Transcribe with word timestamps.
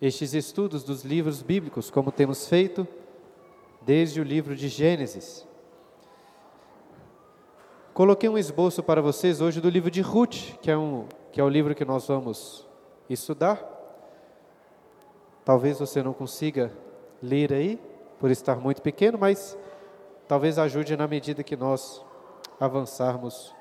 estes 0.00 0.32
estudos 0.32 0.84
dos 0.84 1.04
livros 1.04 1.42
bíblicos, 1.42 1.90
como 1.90 2.12
temos 2.12 2.48
feito 2.48 2.86
desde 3.82 4.20
o 4.20 4.24
livro 4.24 4.54
de 4.54 4.68
Gênesis. 4.68 5.46
Coloquei 7.92 8.28
um 8.28 8.38
esboço 8.38 8.82
para 8.82 9.02
vocês 9.02 9.40
hoje 9.40 9.60
do 9.60 9.68
livro 9.68 9.90
de 9.90 10.00
Ruth, 10.00 10.56
que 10.62 10.70
é, 10.70 10.76
um, 10.76 11.06
que 11.32 11.40
é 11.40 11.44
o 11.44 11.48
livro 11.48 11.74
que 11.74 11.84
nós 11.84 12.06
vamos 12.06 12.64
estudar. 13.10 13.60
Talvez 15.44 15.80
você 15.80 16.00
não 16.00 16.12
consiga 16.12 16.72
ler 17.20 17.52
aí, 17.52 17.80
por 18.20 18.30
estar 18.30 18.56
muito 18.56 18.82
pequeno, 18.82 19.18
mas 19.18 19.58
talvez 20.26 20.58
ajude 20.58 20.96
na 20.96 21.08
medida 21.08 21.42
que 21.42 21.56
nós 21.56 22.04
avançarmos 22.60 23.54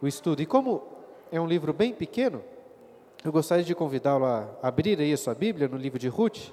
o 0.00 0.06
estudo. 0.06 0.42
E 0.42 0.46
como 0.46 0.82
é 1.30 1.40
um 1.40 1.46
livro 1.46 1.72
bem 1.72 1.92
pequeno, 1.92 2.42
eu 3.24 3.32
gostaria 3.32 3.64
de 3.64 3.74
convidá-lo 3.74 4.26
a 4.26 4.46
abrir 4.62 5.00
aí 5.00 5.10
a 5.10 5.16
sua 5.16 5.34
Bíblia 5.34 5.66
no 5.66 5.78
livro 5.78 5.98
de 5.98 6.08
Ruth. 6.08 6.52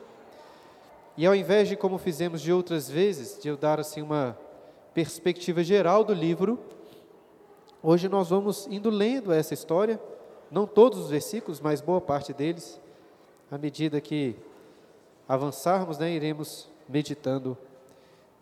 E 1.18 1.28
ao 1.28 1.36
invés 1.36 1.68
de, 1.68 1.76
como 1.76 1.98
fizemos 1.98 2.42
de 2.42 2.54
outras 2.54 2.90
vezes, 2.90 3.38
de 3.38 3.50
eu 3.50 3.58
dar 3.58 3.78
assim 3.78 4.02
uma 4.02 4.38
perspectiva 4.94 5.62
geral 5.66 6.02
do 6.02 6.14
livro, 6.14 6.58
hoje 7.84 8.08
nós 8.08 8.30
vamos 8.30 8.68
indo 8.68 8.90
lendo 8.90 9.34
essa 9.34 9.54
história, 9.54 10.00
não 10.50 10.66
todos 10.66 10.98
os 11.00 11.10
versículos, 11.10 11.60
mas 11.60 11.82
boa 11.82 12.00
parte 12.00 12.32
deles, 12.32 12.80
à 13.52 13.58
medida 13.58 14.00
que 14.00 14.38
avançarmos, 15.28 15.98
né, 15.98 16.10
iremos 16.10 16.70
meditando 16.88 17.58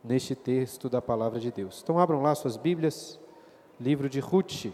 neste 0.03 0.35
texto 0.35 0.87
da 0.87 1.01
palavra 1.01 1.39
de 1.39 1.51
Deus. 1.51 1.81
Então 1.81 1.97
abram 1.97 2.21
lá 2.21 2.35
suas 2.35 2.57
Bíblias, 2.57 3.19
livro 3.81 4.07
de 4.07 4.19
Ruth. 4.19 4.67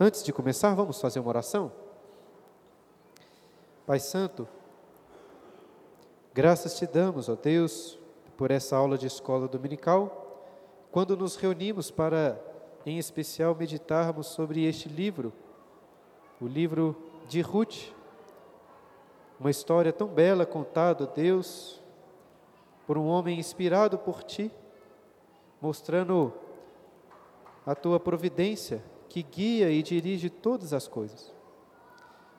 Antes 0.00 0.24
de 0.24 0.32
começar, 0.32 0.74
vamos 0.74 1.00
fazer 1.00 1.20
uma 1.20 1.28
oração? 1.28 1.70
Pai 3.84 3.98
Santo, 3.98 4.46
graças 6.32 6.78
te 6.78 6.86
damos, 6.86 7.28
ó 7.28 7.34
Deus, 7.34 7.98
por 8.36 8.52
essa 8.52 8.76
aula 8.76 8.96
de 8.96 9.08
escola 9.08 9.48
dominical, 9.48 10.46
quando 10.92 11.16
nos 11.16 11.34
reunimos 11.34 11.90
para, 11.90 12.40
em 12.86 12.96
especial, 12.96 13.56
meditarmos 13.56 14.28
sobre 14.28 14.64
este 14.66 14.88
livro, 14.88 15.32
o 16.40 16.46
livro 16.46 16.96
de 17.26 17.40
Ruth, 17.40 17.92
uma 19.40 19.50
história 19.50 19.92
tão 19.92 20.06
bela 20.06 20.46
contada, 20.46 21.04
Deus, 21.04 21.82
por 22.86 22.96
um 22.96 23.06
homem 23.06 23.36
inspirado 23.36 23.98
por 23.98 24.22
ti, 24.22 24.48
mostrando 25.60 26.32
a 27.66 27.74
tua 27.74 27.98
providência 27.98 28.80
que 29.08 29.24
guia 29.24 29.72
e 29.72 29.82
dirige 29.82 30.30
todas 30.30 30.72
as 30.72 30.86
coisas. 30.86 31.41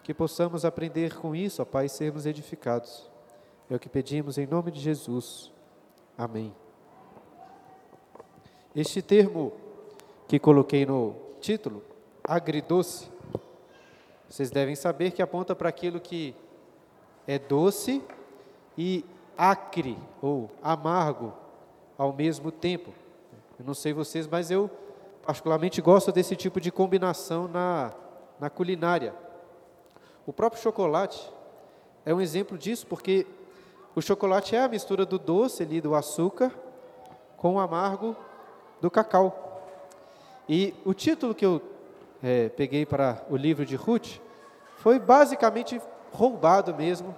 Que 0.04 0.14
possamos 0.14 0.66
aprender 0.66 1.16
com 1.16 1.36
isso, 1.36 1.62
ó 1.62 1.66
Pai, 1.66 1.86
e 1.86 1.90
sermos 1.90 2.26
edificados. 2.26 3.10
É 3.70 3.76
o 3.76 3.80
que 3.80 3.90
pedimos 3.90 4.38
em 4.38 4.46
nome 4.46 4.70
de 4.70 4.80
Jesus. 4.80 5.52
Amém. 6.18 6.54
Este 8.76 9.02
termo 9.02 9.54
que 10.28 10.38
coloquei 10.38 10.86
no 10.86 11.16
título, 11.40 11.82
agridoce, 12.24 13.08
vocês 14.28 14.50
devem 14.50 14.76
saber 14.76 15.12
que 15.12 15.22
aponta 15.22 15.56
para 15.56 15.70
aquilo 15.70 16.00
que 16.00 16.36
é 17.28 17.38
doce 17.38 18.02
e 18.78 19.06
acre 19.38 19.98
ou 20.22 20.50
amargo 20.62 21.34
ao 21.98 22.12
mesmo 22.12 22.52
tempo. 22.52 22.92
Eu 23.60 23.66
não 23.66 23.74
sei 23.74 23.94
vocês, 23.94 24.28
mas 24.28 24.50
eu 24.50 24.70
particularmente 25.26 25.82
gosto 25.82 26.12
desse 26.12 26.36
tipo 26.36 26.60
de 26.60 26.72
combinação 26.72 27.48
na, 27.48 27.94
na 28.40 28.50
culinária. 28.50 29.14
O 30.26 30.32
próprio 30.32 30.62
chocolate 30.62 31.32
é 32.06 32.14
um 32.14 32.22
exemplo 32.22 32.58
disso, 32.58 32.88
porque 32.88 33.28
o 33.96 34.02
chocolate 34.02 34.56
é 34.56 34.62
a 34.62 34.68
mistura 34.68 35.06
do 35.06 35.20
doce 35.20 35.64
ali, 35.64 35.82
do 35.82 35.94
açúcar, 35.94 36.52
com 37.38 37.56
o 37.56 37.60
amargo 37.60 38.16
do 38.80 38.90
cacau. 38.90 39.68
E 40.48 40.74
o 40.86 40.94
título 40.94 41.36
que 41.36 41.46
eu 41.46 41.62
é, 42.22 42.50
peguei 42.50 42.86
para 42.86 43.24
o 43.30 43.36
livro 43.36 43.66
de 43.66 43.76
Ruth 43.76 44.20
foi 44.78 44.98
basicamente 44.98 45.82
roubado 46.12 46.74
mesmo 46.74 47.14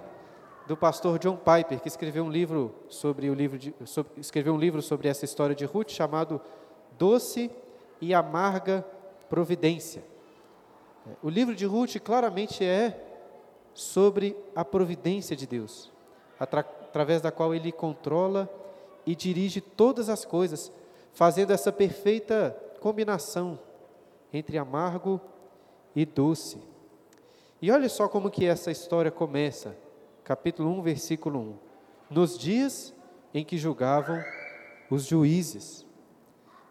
do 0.66 0.76
pastor 0.76 1.18
John 1.18 1.36
Piper, 1.36 1.80
que 1.80 1.88
escreveu 1.88 2.24
um 2.24 2.30
livro 2.30 2.74
sobre 2.88 3.30
o 3.30 3.34
livro 3.34 3.56
de, 3.56 3.72
sobre, 3.84 4.12
escreveu 4.20 4.52
um 4.52 4.58
livro 4.58 4.82
sobre 4.82 5.08
essa 5.08 5.24
história 5.24 5.54
de 5.54 5.64
Ruth 5.64 5.90
chamado 5.90 6.40
Doce 6.98 7.50
e 8.00 8.12
Amarga 8.12 8.84
Providência. 9.28 10.02
O 11.22 11.28
livro 11.28 11.54
de 11.54 11.64
Ruth 11.64 11.96
claramente 12.02 12.64
é 12.64 13.02
sobre 13.74 14.36
a 14.54 14.64
providência 14.64 15.36
de 15.36 15.46
Deus, 15.46 15.92
através 16.38 17.20
da 17.20 17.30
qual 17.30 17.54
ele 17.54 17.70
controla 17.70 18.48
e 19.04 19.14
dirige 19.14 19.60
todas 19.60 20.08
as 20.08 20.24
coisas, 20.24 20.72
fazendo 21.12 21.52
essa 21.52 21.70
perfeita 21.70 22.56
combinação 22.80 23.58
entre 24.32 24.58
amargo 24.58 25.20
e 25.94 26.04
doce. 26.04 26.58
E 27.60 27.70
olha 27.70 27.88
só 27.88 28.08
como 28.08 28.30
que 28.30 28.44
essa 28.44 28.70
história 28.70 29.10
começa, 29.10 29.76
capítulo 30.24 30.70
1, 30.70 30.82
versículo 30.82 31.40
1. 31.40 31.54
Nos 32.10 32.36
dias 32.38 32.94
em 33.32 33.44
que 33.44 33.56
julgavam 33.56 34.22
os 34.90 35.04
juízes. 35.04 35.86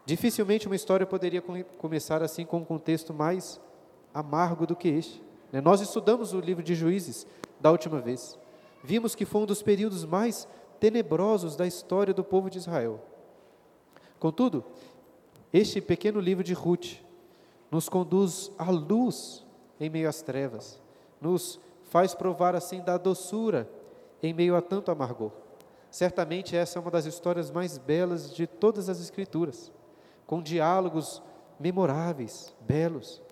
Dificilmente 0.04 0.66
uma 0.66 0.76
história 0.76 1.06
poderia 1.06 1.42
começar 1.78 2.22
assim 2.22 2.44
com 2.44 2.58
um 2.58 2.64
contexto 2.64 3.12
mais 3.12 3.60
amargo 4.16 4.66
do 4.66 4.74
que 4.74 4.88
este. 4.88 5.22
Né? 5.52 5.60
Nós 5.60 5.82
estudamos 5.82 6.32
o 6.32 6.40
livro 6.40 6.62
de 6.62 6.74
Juízes 6.74 7.26
da 7.60 7.70
última 7.70 8.00
vez. 8.00 8.38
Vimos 8.82 9.14
que 9.14 9.26
foi 9.26 9.42
um 9.42 9.46
dos 9.46 9.62
períodos 9.62 10.06
mais 10.06 10.48
tenebrosos 10.80 11.54
da 11.54 11.66
história 11.66 12.14
do 12.14 12.24
povo 12.24 12.48
de 12.48 12.56
Israel. 12.56 12.98
Contudo, 14.18 14.64
este 15.52 15.82
pequeno 15.82 16.18
livro 16.18 16.42
de 16.42 16.54
Ruth 16.54 16.96
nos 17.70 17.90
conduz 17.90 18.50
à 18.58 18.70
luz 18.70 19.44
em 19.78 19.90
meio 19.90 20.08
às 20.08 20.22
trevas, 20.22 20.80
nos 21.20 21.60
faz 21.90 22.14
provar 22.14 22.54
assim 22.54 22.80
da 22.80 22.96
doçura 22.96 23.68
em 24.22 24.32
meio 24.32 24.56
a 24.56 24.62
tanto 24.62 24.90
amargor. 24.90 25.30
Certamente 25.90 26.56
essa 26.56 26.78
é 26.78 26.82
uma 26.82 26.90
das 26.90 27.04
histórias 27.04 27.50
mais 27.50 27.76
belas 27.76 28.34
de 28.34 28.46
todas 28.46 28.88
as 28.88 28.98
Escrituras, 28.98 29.70
com 30.26 30.42
diálogos 30.42 31.22
memoráveis, 31.60 32.54
belos, 32.60 33.22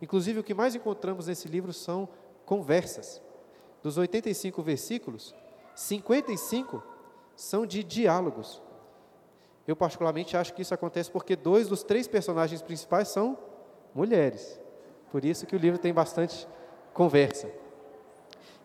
Inclusive, 0.00 0.40
o 0.40 0.44
que 0.44 0.54
mais 0.54 0.74
encontramos 0.74 1.26
nesse 1.26 1.48
livro 1.48 1.72
são 1.72 2.08
conversas. 2.44 3.20
Dos 3.82 3.96
85 3.96 4.62
versículos, 4.62 5.34
55 5.74 6.82
são 7.34 7.64
de 7.64 7.82
diálogos. 7.82 8.62
Eu, 9.66 9.76
particularmente, 9.76 10.36
acho 10.36 10.52
que 10.52 10.62
isso 10.62 10.74
acontece 10.74 11.10
porque 11.10 11.36
dois 11.36 11.68
dos 11.68 11.82
três 11.82 12.08
personagens 12.08 12.60
principais 12.60 13.08
são 13.08 13.38
mulheres. 13.94 14.60
Por 15.10 15.24
isso 15.24 15.46
que 15.46 15.56
o 15.56 15.58
livro 15.58 15.78
tem 15.78 15.92
bastante 15.92 16.46
conversa. 16.92 17.50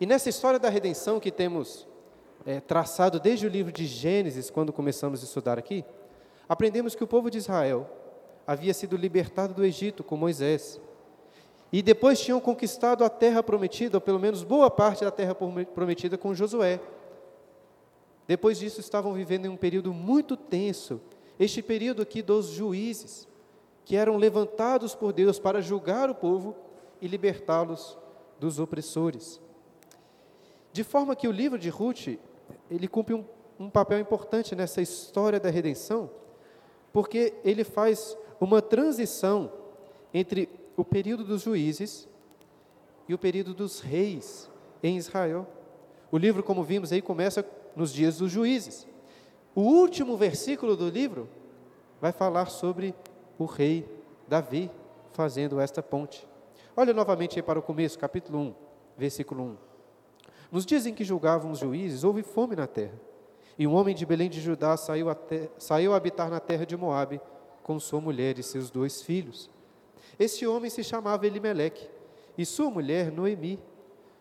E 0.00 0.06
nessa 0.06 0.28
história 0.28 0.58
da 0.58 0.68
redenção 0.68 1.18
que 1.18 1.30
temos 1.30 1.86
é, 2.44 2.60
traçado 2.60 3.18
desde 3.18 3.46
o 3.46 3.48
livro 3.48 3.72
de 3.72 3.86
Gênesis, 3.86 4.50
quando 4.50 4.72
começamos 4.72 5.20
a 5.22 5.24
estudar 5.24 5.58
aqui, 5.58 5.84
aprendemos 6.48 6.94
que 6.94 7.02
o 7.02 7.06
povo 7.06 7.30
de 7.30 7.38
Israel 7.38 7.88
havia 8.46 8.74
sido 8.74 8.96
libertado 8.96 9.54
do 9.54 9.64
Egito 9.64 10.04
com 10.04 10.16
Moisés 10.16 10.80
e 11.76 11.82
depois 11.82 12.18
tinham 12.18 12.40
conquistado 12.40 13.04
a 13.04 13.10
terra 13.10 13.42
prometida, 13.42 13.98
ou 13.98 14.00
pelo 14.00 14.18
menos 14.18 14.42
boa 14.42 14.70
parte 14.70 15.04
da 15.04 15.10
terra 15.10 15.34
prometida 15.34 16.16
com 16.16 16.34
Josué. 16.34 16.80
Depois 18.26 18.58
disso, 18.58 18.80
estavam 18.80 19.12
vivendo 19.12 19.44
em 19.44 19.50
um 19.50 19.58
período 19.58 19.92
muito 19.92 20.38
tenso, 20.38 20.98
este 21.38 21.60
período 21.60 22.00
aqui 22.00 22.22
dos 22.22 22.46
juízes, 22.46 23.28
que 23.84 23.94
eram 23.94 24.16
levantados 24.16 24.94
por 24.94 25.12
Deus 25.12 25.38
para 25.38 25.60
julgar 25.60 26.08
o 26.08 26.14
povo 26.14 26.56
e 26.98 27.06
libertá-los 27.06 27.98
dos 28.40 28.58
opressores. 28.58 29.38
De 30.72 30.82
forma 30.82 31.14
que 31.14 31.28
o 31.28 31.30
livro 31.30 31.58
de 31.58 31.68
Ruth, 31.68 32.18
ele 32.70 32.88
cumpre 32.88 33.12
um, 33.12 33.22
um 33.60 33.68
papel 33.68 33.98
importante 33.98 34.56
nessa 34.56 34.80
história 34.80 35.38
da 35.38 35.50
redenção, 35.50 36.08
porque 36.90 37.34
ele 37.44 37.64
faz 37.64 38.16
uma 38.40 38.62
transição 38.62 39.52
entre 40.14 40.48
o 40.76 40.84
período 40.84 41.24
dos 41.24 41.42
juízes 41.42 42.08
e 43.08 43.14
o 43.14 43.18
período 43.18 43.54
dos 43.54 43.80
reis 43.80 44.50
em 44.82 44.96
Israel. 44.96 45.46
O 46.10 46.18
livro, 46.18 46.42
como 46.42 46.62
vimos 46.62 46.92
aí, 46.92 47.00
começa 47.00 47.44
nos 47.74 47.92
dias 47.92 48.18
dos 48.18 48.30
juízes. 48.30 48.86
O 49.54 49.62
último 49.62 50.16
versículo 50.16 50.76
do 50.76 50.88
livro 50.88 51.28
vai 52.00 52.12
falar 52.12 52.46
sobre 52.46 52.94
o 53.38 53.44
rei 53.44 53.88
Davi 54.28 54.70
fazendo 55.12 55.58
esta 55.60 55.82
ponte. 55.82 56.26
Olha 56.76 56.92
novamente 56.92 57.38
aí 57.38 57.42
para 57.42 57.58
o 57.58 57.62
começo, 57.62 57.98
capítulo 57.98 58.38
1, 58.38 58.54
versículo 58.98 59.42
1. 59.44 59.56
Nos 60.52 60.66
dias 60.66 60.86
em 60.86 60.94
que 60.94 61.04
julgavam 61.04 61.50
os 61.50 61.58
juízes, 61.58 62.04
houve 62.04 62.22
fome 62.22 62.54
na 62.54 62.66
terra. 62.66 63.00
E 63.58 63.66
um 63.66 63.74
homem 63.74 63.94
de 63.94 64.04
Belém 64.04 64.28
de 64.28 64.40
Judá 64.40 64.76
saiu 64.76 65.08
a, 65.08 65.16
saiu 65.58 65.94
a 65.94 65.96
habitar 65.96 66.30
na 66.30 66.38
terra 66.38 66.66
de 66.66 66.76
Moabe 66.76 67.20
com 67.62 67.80
sua 67.80 68.00
mulher 68.00 68.38
e 68.38 68.42
seus 68.42 68.70
dois 68.70 69.00
filhos. 69.00 69.50
Esse 70.18 70.46
homem 70.46 70.70
se 70.70 70.82
chamava 70.82 71.26
Elimeleque, 71.26 71.88
e 72.38 72.44
sua 72.44 72.70
mulher 72.70 73.10
Noemi. 73.10 73.58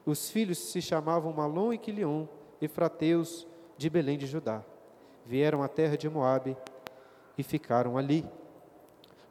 Os 0.06 0.30
filhos 0.30 0.58
se 0.58 0.82
chamavam 0.82 1.34
Malom 1.34 1.74
e 1.74 1.78
Quilion, 1.78 2.26
efrateus 2.62 3.48
de 3.78 3.90
Belém 3.90 4.18
de 4.18 4.28
Judá. 4.28 4.64
Vieram 5.26 5.64
à 5.64 5.68
terra 5.68 5.98
de 5.98 6.08
Moabe 6.10 6.56
e 7.38 7.44
ficaram 7.44 7.98
ali. 7.98 8.26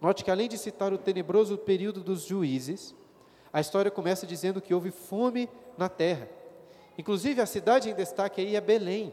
Note 0.01 0.25
que 0.25 0.31
além 0.31 0.49
de 0.49 0.59
citar 0.59 0.93
o 0.93 0.99
tenebroso 0.99 1.57
período 1.57 2.03
dos 2.03 2.23
juízes, 2.23 2.95
a 3.53 3.61
história 3.61 3.91
começa 3.91 4.27
dizendo 4.27 4.61
que 4.61 4.75
houve 4.75 4.91
fome 4.91 5.49
na 5.79 5.89
terra. 5.89 6.29
Inclusive 6.99 7.41
a 7.41 7.47
cidade 7.47 7.89
em 7.89 7.95
destaque 7.95 8.41
aí 8.41 8.57
é 8.57 8.61
Belém, 8.61 9.13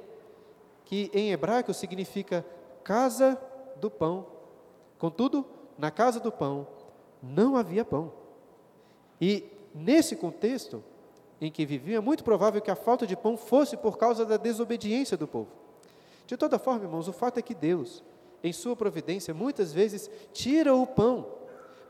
que 0.83 1.11
em 1.13 1.31
hebraico 1.31 1.73
significa 1.73 2.43
casa 2.83 3.39
do 3.79 3.89
pão. 3.89 4.25
Contudo, 4.97 5.45
na 5.77 5.91
casa 5.91 6.19
do 6.19 6.31
pão 6.31 6.67
não 7.21 7.55
havia 7.55 7.85
pão. 7.85 8.11
E 9.19 9.45
nesse 9.73 10.15
contexto 10.15 10.83
em 11.39 11.51
que 11.51 11.65
viviam, 11.65 11.97
é 11.97 12.01
muito 12.01 12.23
provável 12.23 12.61
que 12.61 12.71
a 12.71 12.75
falta 12.75 13.07
de 13.07 13.15
pão 13.15 13.35
fosse 13.35 13.75
por 13.75 13.97
causa 13.97 14.25
da 14.25 14.37
desobediência 14.37 15.17
do 15.17 15.27
povo. 15.27 15.49
De 16.27 16.37
toda 16.37 16.59
forma, 16.59 16.85
irmãos, 16.85 17.07
o 17.07 17.13
fato 17.13 17.39
é 17.39 17.41
que 17.41 17.55
Deus, 17.55 18.03
em 18.43 18.53
sua 18.53 18.75
providência, 18.75 19.33
muitas 19.33 19.73
vezes 19.73 20.09
tira 20.31 20.73
o 20.73 20.85
pão 20.85 21.27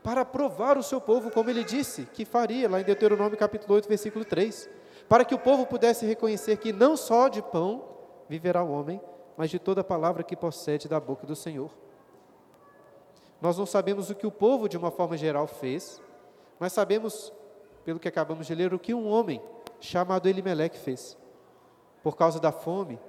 para 0.02 0.24
provar 0.24 0.76
o 0.76 0.82
seu 0.82 1.00
povo, 1.00 1.30
como 1.30 1.48
ele 1.48 1.62
disse 1.62 2.06
que 2.06 2.24
faria 2.24 2.68
lá 2.68 2.80
em 2.80 2.84
Deuteronômio 2.84 3.38
capítulo 3.38 3.74
8, 3.74 3.88
versículo 3.88 4.24
3, 4.24 4.68
para 5.08 5.24
que 5.24 5.34
o 5.34 5.38
povo 5.38 5.66
pudesse 5.66 6.06
reconhecer 6.06 6.56
que 6.56 6.72
não 6.72 6.96
só 6.96 7.28
de 7.28 7.42
pão 7.42 7.84
viverá 8.28 8.64
o 8.64 8.72
homem, 8.72 9.00
mas 9.36 9.50
de 9.50 9.58
toda 9.58 9.84
palavra 9.84 10.22
que 10.22 10.34
procede 10.34 10.88
da 10.88 10.98
boca 10.98 11.26
do 11.26 11.36
Senhor. 11.36 11.70
Nós 13.42 13.58
não 13.58 13.66
sabemos 13.66 14.08
o 14.08 14.14
que 14.14 14.24
o 14.24 14.30
povo, 14.30 14.68
de 14.68 14.76
uma 14.76 14.92
forma 14.92 15.16
geral, 15.16 15.48
fez, 15.48 16.00
mas 16.60 16.72
sabemos, 16.72 17.32
pelo 17.84 17.98
que 17.98 18.06
acabamos 18.06 18.46
de 18.46 18.54
ler, 18.54 18.72
o 18.72 18.78
que 18.78 18.94
um 18.94 19.08
homem 19.08 19.42
chamado 19.80 20.28
Elimeleque 20.28 20.78
fez. 20.78 21.18
Por 22.04 22.16
causa 22.16 22.38
da 22.38 22.52
fome, 22.52 23.00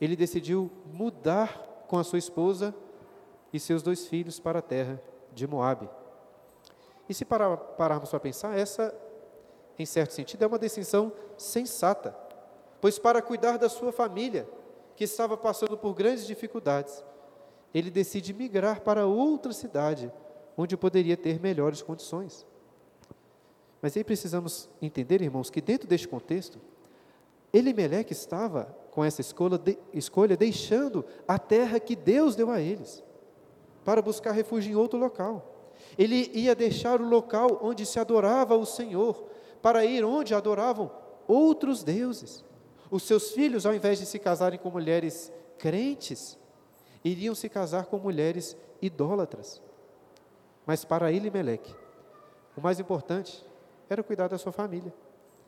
ele 0.00 0.16
decidiu 0.16 0.70
mudar 0.90 1.84
com 1.86 1.98
a 1.98 2.04
sua 2.04 2.18
esposa 2.18 2.74
e 3.52 3.60
seus 3.60 3.82
dois 3.82 4.06
filhos 4.06 4.40
para 4.40 4.60
a 4.60 4.62
terra 4.62 5.02
de 5.34 5.46
Moabe. 5.46 5.86
E 7.06 7.12
se 7.12 7.26
parar, 7.26 7.54
pararmos 7.58 8.08
para 8.08 8.20
pensar, 8.20 8.58
essa, 8.58 8.94
em 9.78 9.84
certo 9.84 10.12
sentido, 10.14 10.44
é 10.44 10.46
uma 10.46 10.58
decisão 10.58 11.12
sensata, 11.36 12.16
pois 12.80 12.98
para 12.98 13.20
cuidar 13.20 13.58
da 13.58 13.68
sua 13.68 13.92
família, 13.92 14.48
que 14.96 15.04
estava 15.04 15.36
passando 15.36 15.76
por 15.76 15.92
grandes 15.92 16.26
dificuldades, 16.26 17.04
ele 17.74 17.90
decide 17.90 18.32
migrar 18.32 18.80
para 18.80 19.06
outra 19.06 19.52
cidade, 19.52 20.10
onde 20.56 20.76
poderia 20.76 21.16
ter 21.16 21.40
melhores 21.40 21.82
condições. 21.82 22.46
Mas 23.80 23.96
aí 23.96 24.02
precisamos 24.02 24.68
entender, 24.82 25.22
irmãos, 25.22 25.50
que 25.50 25.60
dentro 25.60 25.86
deste 25.86 26.08
contexto, 26.08 26.58
Elimeleque 27.52 28.12
estava 28.12 28.76
com 28.90 29.04
essa 29.04 29.20
escolha, 29.20 29.56
de, 29.56 29.78
escolha 29.92 30.36
deixando 30.36 31.04
a 31.26 31.38
terra 31.38 31.78
que 31.78 31.94
Deus 31.94 32.34
deu 32.34 32.50
a 32.50 32.60
eles, 32.60 33.02
para 33.84 34.02
buscar 34.02 34.32
refúgio 34.32 34.72
em 34.72 34.76
outro 34.76 34.98
local. 34.98 35.54
Ele 35.96 36.30
ia 36.34 36.54
deixar 36.54 37.00
o 37.00 37.08
local 37.08 37.60
onde 37.62 37.86
se 37.86 37.98
adorava 37.98 38.56
o 38.56 38.66
Senhor, 38.66 39.24
para 39.62 39.84
ir 39.84 40.04
onde 40.04 40.34
adoravam 40.34 40.90
outros 41.26 41.82
deuses. 41.82 42.44
Os 42.90 43.02
seus 43.02 43.30
filhos, 43.30 43.66
ao 43.66 43.74
invés 43.74 43.98
de 43.98 44.06
se 44.06 44.18
casarem 44.18 44.58
com 44.58 44.70
mulheres 44.70 45.32
crentes, 45.58 46.37
iriam 47.08 47.34
se 47.34 47.48
casar 47.48 47.86
com 47.86 47.98
mulheres 47.98 48.56
idólatras. 48.80 49.62
Mas 50.66 50.84
para 50.84 51.10
ele, 51.10 51.30
Meleque, 51.30 51.74
o 52.56 52.60
mais 52.60 52.78
importante 52.78 53.44
era 53.88 54.02
cuidar 54.02 54.28
da 54.28 54.38
sua 54.38 54.52
família, 54.52 54.92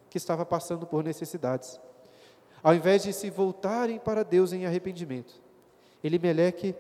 que 0.08 0.16
estava 0.16 0.46
passando 0.46 0.86
por 0.86 1.04
necessidades. 1.04 1.80
Ao 2.62 2.74
invés 2.74 3.02
de 3.02 3.12
se 3.12 3.30
voltarem 3.30 3.98
para 3.98 4.22
Deus 4.24 4.52
em 4.52 4.66
arrependimento, 4.66 5.40
Elimeleque 6.02 6.74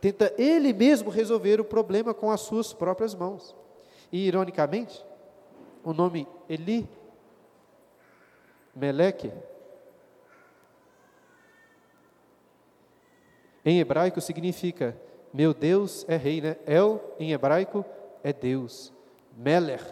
tenta 0.00 0.32
ele 0.36 0.72
mesmo 0.72 1.10
resolver 1.10 1.60
o 1.60 1.64
problema 1.64 2.12
com 2.12 2.30
as 2.30 2.40
suas 2.40 2.72
próprias 2.72 3.14
mãos. 3.14 3.54
E, 4.12 4.26
ironicamente, 4.26 5.04
o 5.82 5.92
nome 5.92 6.28
Eli, 6.48 6.88
Meleque, 8.74 9.32
em 13.66 13.80
hebraico 13.80 14.20
significa 14.20 14.96
meu 15.36 15.52
Deus 15.52 16.06
é 16.08 16.16
rei, 16.16 16.40
né? 16.40 16.56
El, 16.64 16.98
em 17.18 17.32
hebraico, 17.32 17.84
é 18.22 18.32
Deus. 18.32 18.90
Meler 19.36 19.82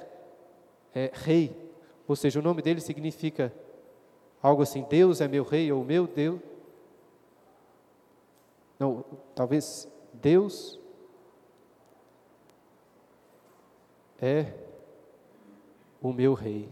é 0.94 1.10
rei. 1.12 1.54
Ou 2.08 2.16
seja, 2.16 2.40
o 2.40 2.42
nome 2.42 2.62
dele 2.62 2.80
significa 2.80 3.52
algo 4.42 4.62
assim, 4.62 4.86
Deus 4.88 5.20
é 5.20 5.28
meu 5.28 5.44
rei, 5.44 5.70
ou 5.70 5.84
meu 5.84 6.06
Deus. 6.06 6.40
Não, 8.78 9.04
talvez 9.34 9.86
Deus 10.14 10.80
é 14.18 14.46
o 16.00 16.10
meu 16.10 16.32
rei. 16.32 16.70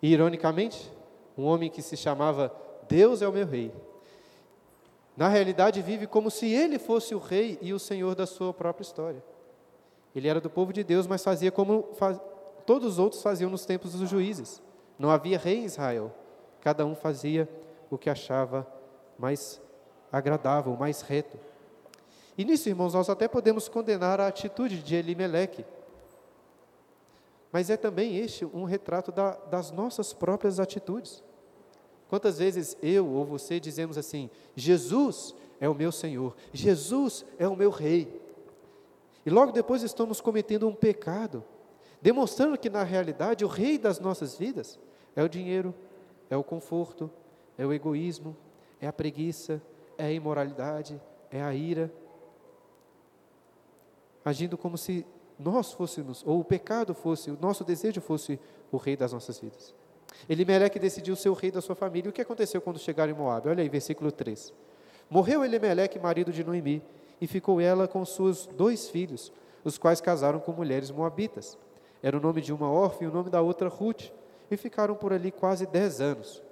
E, 0.00 0.12
ironicamente, 0.12 0.90
um 1.36 1.44
homem 1.44 1.68
que 1.68 1.82
se 1.82 1.98
chamava 1.98 2.50
Deus 2.88 3.20
é 3.20 3.28
o 3.28 3.32
meu 3.32 3.46
rei, 3.46 3.72
na 5.18 5.26
realidade 5.26 5.82
vive 5.82 6.06
como 6.06 6.30
se 6.30 6.46
ele 6.46 6.78
fosse 6.78 7.12
o 7.12 7.18
rei 7.18 7.58
e 7.60 7.74
o 7.74 7.78
senhor 7.80 8.14
da 8.14 8.24
sua 8.24 8.54
própria 8.54 8.84
história. 8.84 9.20
Ele 10.14 10.28
era 10.28 10.40
do 10.40 10.48
povo 10.48 10.72
de 10.72 10.84
Deus, 10.84 11.08
mas 11.08 11.24
fazia 11.24 11.50
como 11.50 11.88
faz, 11.94 12.20
todos 12.64 12.92
os 12.92 12.98
outros 13.00 13.20
faziam 13.20 13.50
nos 13.50 13.66
tempos 13.66 13.94
dos 13.94 14.08
juízes. 14.08 14.62
Não 14.96 15.10
havia 15.10 15.36
rei 15.36 15.58
em 15.58 15.64
Israel. 15.64 16.14
Cada 16.60 16.86
um 16.86 16.94
fazia 16.94 17.48
o 17.90 17.98
que 17.98 18.08
achava 18.08 18.64
mais 19.18 19.60
agradável, 20.12 20.76
mais 20.76 21.00
reto. 21.00 21.36
E 22.36 22.44
nisso, 22.44 22.68
irmãos, 22.68 22.94
nós 22.94 23.10
até 23.10 23.26
podemos 23.26 23.68
condenar 23.68 24.20
a 24.20 24.28
atitude 24.28 24.80
de 24.84 24.94
Elimeleque. 24.94 25.64
Mas 27.50 27.70
é 27.70 27.76
também 27.76 28.18
este 28.18 28.44
um 28.44 28.62
retrato 28.62 29.10
da, 29.10 29.32
das 29.32 29.72
nossas 29.72 30.12
próprias 30.12 30.60
atitudes. 30.60 31.24
Quantas 32.08 32.38
vezes 32.38 32.76
eu 32.82 33.06
ou 33.06 33.24
você 33.24 33.60
dizemos 33.60 33.98
assim: 33.98 34.30
Jesus 34.56 35.34
é 35.60 35.68
o 35.68 35.74
meu 35.74 35.92
Senhor, 35.92 36.34
Jesus 36.52 37.24
é 37.38 37.46
o 37.46 37.56
meu 37.56 37.70
Rei. 37.70 38.20
E 39.26 39.30
logo 39.30 39.52
depois 39.52 39.82
estamos 39.82 40.20
cometendo 40.20 40.66
um 40.66 40.74
pecado, 40.74 41.44
demonstrando 42.00 42.56
que 42.56 42.70
na 42.70 42.82
realidade 42.82 43.44
o 43.44 43.48
Rei 43.48 43.76
das 43.76 44.00
nossas 44.00 44.36
vidas 44.36 44.78
é 45.14 45.22
o 45.22 45.28
dinheiro, 45.28 45.74
é 46.30 46.36
o 46.36 46.44
conforto, 46.44 47.10
é 47.58 47.66
o 47.66 47.72
egoísmo, 47.72 48.36
é 48.80 48.86
a 48.86 48.92
preguiça, 48.92 49.60
é 49.98 50.06
a 50.06 50.12
imoralidade, 50.12 51.00
é 51.30 51.42
a 51.42 51.52
ira, 51.52 51.92
agindo 54.24 54.56
como 54.56 54.78
se 54.78 55.04
nós 55.38 55.72
fôssemos, 55.72 56.22
ou 56.26 56.40
o 56.40 56.44
pecado 56.44 56.94
fosse, 56.94 57.30
o 57.30 57.38
nosso 57.40 57.64
desejo 57.64 58.00
fosse 58.00 58.40
o 58.72 58.76
rei 58.76 58.96
das 58.96 59.12
nossas 59.12 59.38
vidas. 59.38 59.74
Elimeleque 60.28 60.78
decidiu 60.78 61.16
ser 61.16 61.28
o 61.28 61.34
rei 61.34 61.50
da 61.50 61.60
sua 61.60 61.74
família. 61.74 62.10
O 62.10 62.12
que 62.12 62.20
aconteceu 62.20 62.60
quando 62.60 62.78
chegaram 62.78 63.12
em 63.12 63.16
Moab? 63.16 63.48
Olha 63.48 63.62
aí, 63.62 63.68
versículo 63.68 64.12
3. 64.12 64.52
Morreu 65.08 65.44
Elimeleque, 65.44 65.98
marido 65.98 66.30
de 66.30 66.44
Noemi, 66.44 66.82
e 67.20 67.26
ficou 67.26 67.60
ela 67.60 67.88
com 67.88 68.04
seus 68.04 68.46
dois 68.46 68.88
filhos, 68.88 69.32
os 69.64 69.78
quais 69.78 70.00
casaram 70.00 70.38
com 70.38 70.52
mulheres 70.52 70.90
moabitas. 70.90 71.56
Era 72.02 72.16
o 72.16 72.20
nome 72.20 72.40
de 72.40 72.52
uma 72.52 72.70
órfã 72.70 73.04
e 73.04 73.06
o 73.08 73.12
nome 73.12 73.30
da 73.30 73.40
outra 73.40 73.68
Ruth, 73.68 74.10
e 74.50 74.56
ficaram 74.56 74.94
por 74.94 75.12
ali 75.12 75.30
quase 75.30 75.66
dez 75.66 76.00
anos. 76.00 76.42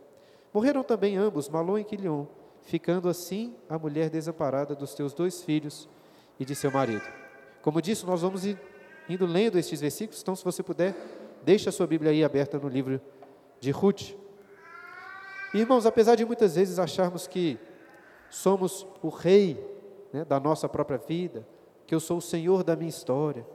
Morreram 0.53 0.83
também 0.83 1.17
ambos, 1.17 1.49
Malom 1.49 1.79
e 1.79 1.85
Quilion, 1.85 2.25
ficando 2.63 3.09
assim 3.09 3.55
a 3.69 3.79
mulher 3.79 4.09
desamparada 4.09 4.75
dos 4.75 4.91
seus 4.91 5.13
dois 5.13 5.43
filhos 5.43 5.89
e 6.41 6.45
de 6.45 6.55
seu 6.55 6.71
marido. 6.71 7.05
Como 7.63 7.81
disse, 7.83 8.07
nós 8.07 8.23
vamos 8.23 8.43
indo 8.45 9.27
lendo 9.27 9.59
estes 9.59 9.81
versículos, 9.81 10.23
então 10.23 10.35
se 10.35 10.45
você 10.45 10.63
puder, 10.63 10.95
deixe 11.45 11.69
a 11.69 11.73
sua 11.73 11.87
Bíblia 11.87 12.11
aí 12.11 12.25
aberta 12.25 12.59
no 12.59 12.69
livro 12.69 13.01
de 13.61 13.71
Ruth. 13.71 14.15
Irmãos, 15.55 15.87
apesar 15.87 16.15
de 16.17 16.25
muitas 16.25 16.57
vezes 16.57 16.79
acharmos 16.79 17.27
que 17.27 17.59
somos 18.29 18.87
o 19.03 19.09
rei 19.09 19.65
né, 20.13 20.25
da 20.25 20.39
nossa 20.39 20.69
própria 20.69 20.99
vida, 20.99 21.47
que 21.87 21.95
eu 21.95 22.01
sou 22.01 22.19
o 22.19 22.23
senhor 22.23 22.63
da 22.63 22.77
minha 22.77 22.89
história, 22.89 23.47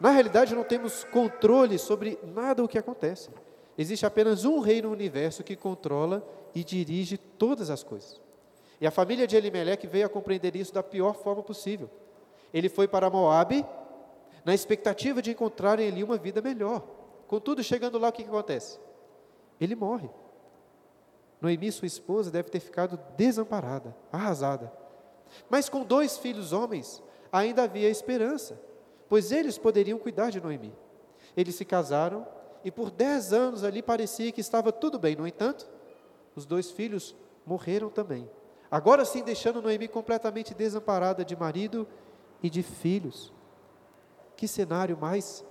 na 0.00 0.10
realidade 0.10 0.54
não 0.54 0.64
temos 0.64 1.04
controle 1.04 1.78
sobre 1.78 2.18
nada 2.22 2.64
o 2.64 2.68
que 2.68 2.78
acontece. 2.78 3.28
Existe 3.76 4.06
apenas 4.06 4.44
um 4.44 4.60
rei 4.60 4.80
no 4.80 4.90
universo 4.90 5.44
que 5.44 5.56
controla 5.56 6.26
e 6.54 6.64
dirige 6.64 7.18
todas 7.18 7.70
as 7.70 7.82
coisas. 7.82 8.20
E 8.80 8.86
a 8.86 8.90
família 8.90 9.26
de 9.26 9.36
Elimelech 9.36 9.86
veio 9.86 10.06
a 10.06 10.08
compreender 10.08 10.56
isso 10.56 10.72
da 10.72 10.82
pior 10.82 11.14
forma 11.14 11.42
possível. 11.42 11.90
Ele 12.52 12.68
foi 12.68 12.88
para 12.88 13.10
Moabe 13.10 13.64
na 14.44 14.54
expectativa 14.54 15.20
de 15.20 15.32
encontrarem 15.32 15.86
ali 15.86 16.02
uma 16.02 16.16
vida 16.16 16.40
melhor. 16.40 16.82
Contudo, 17.28 17.62
chegando 17.62 17.98
lá, 17.98 18.08
o 18.08 18.12
que, 18.12 18.22
que 18.22 18.28
acontece? 18.28 18.78
Ele 19.60 19.74
morre. 19.74 20.08
Noemi, 21.40 21.70
sua 21.72 21.86
esposa, 21.86 22.30
deve 22.30 22.50
ter 22.50 22.60
ficado 22.60 22.98
desamparada, 23.16 23.96
arrasada. 24.12 24.72
Mas 25.48 25.68
com 25.68 25.84
dois 25.84 26.18
filhos 26.18 26.52
homens, 26.52 27.02
ainda 27.32 27.62
havia 27.62 27.88
esperança, 27.88 28.60
pois 29.08 29.32
eles 29.32 29.58
poderiam 29.58 29.98
cuidar 29.98 30.30
de 30.30 30.40
Noemi. 30.40 30.72
Eles 31.36 31.54
se 31.54 31.64
casaram 31.64 32.26
e 32.64 32.70
por 32.70 32.90
dez 32.90 33.32
anos 33.32 33.64
ali 33.64 33.82
parecia 33.82 34.32
que 34.32 34.40
estava 34.40 34.72
tudo 34.72 34.98
bem. 34.98 35.16
No 35.16 35.26
entanto, 35.26 35.68
os 36.34 36.44
dois 36.44 36.70
filhos 36.70 37.14
morreram 37.46 37.88
também. 37.88 38.28
Agora 38.70 39.04
sim, 39.04 39.22
deixando 39.22 39.62
Noemi 39.62 39.88
completamente 39.88 40.54
desamparada 40.54 41.24
de 41.24 41.36
marido 41.36 41.86
e 42.42 42.48
de 42.48 42.62
filhos. 42.62 43.32
Que 44.36 44.46
cenário 44.46 44.96
mais 44.96 45.44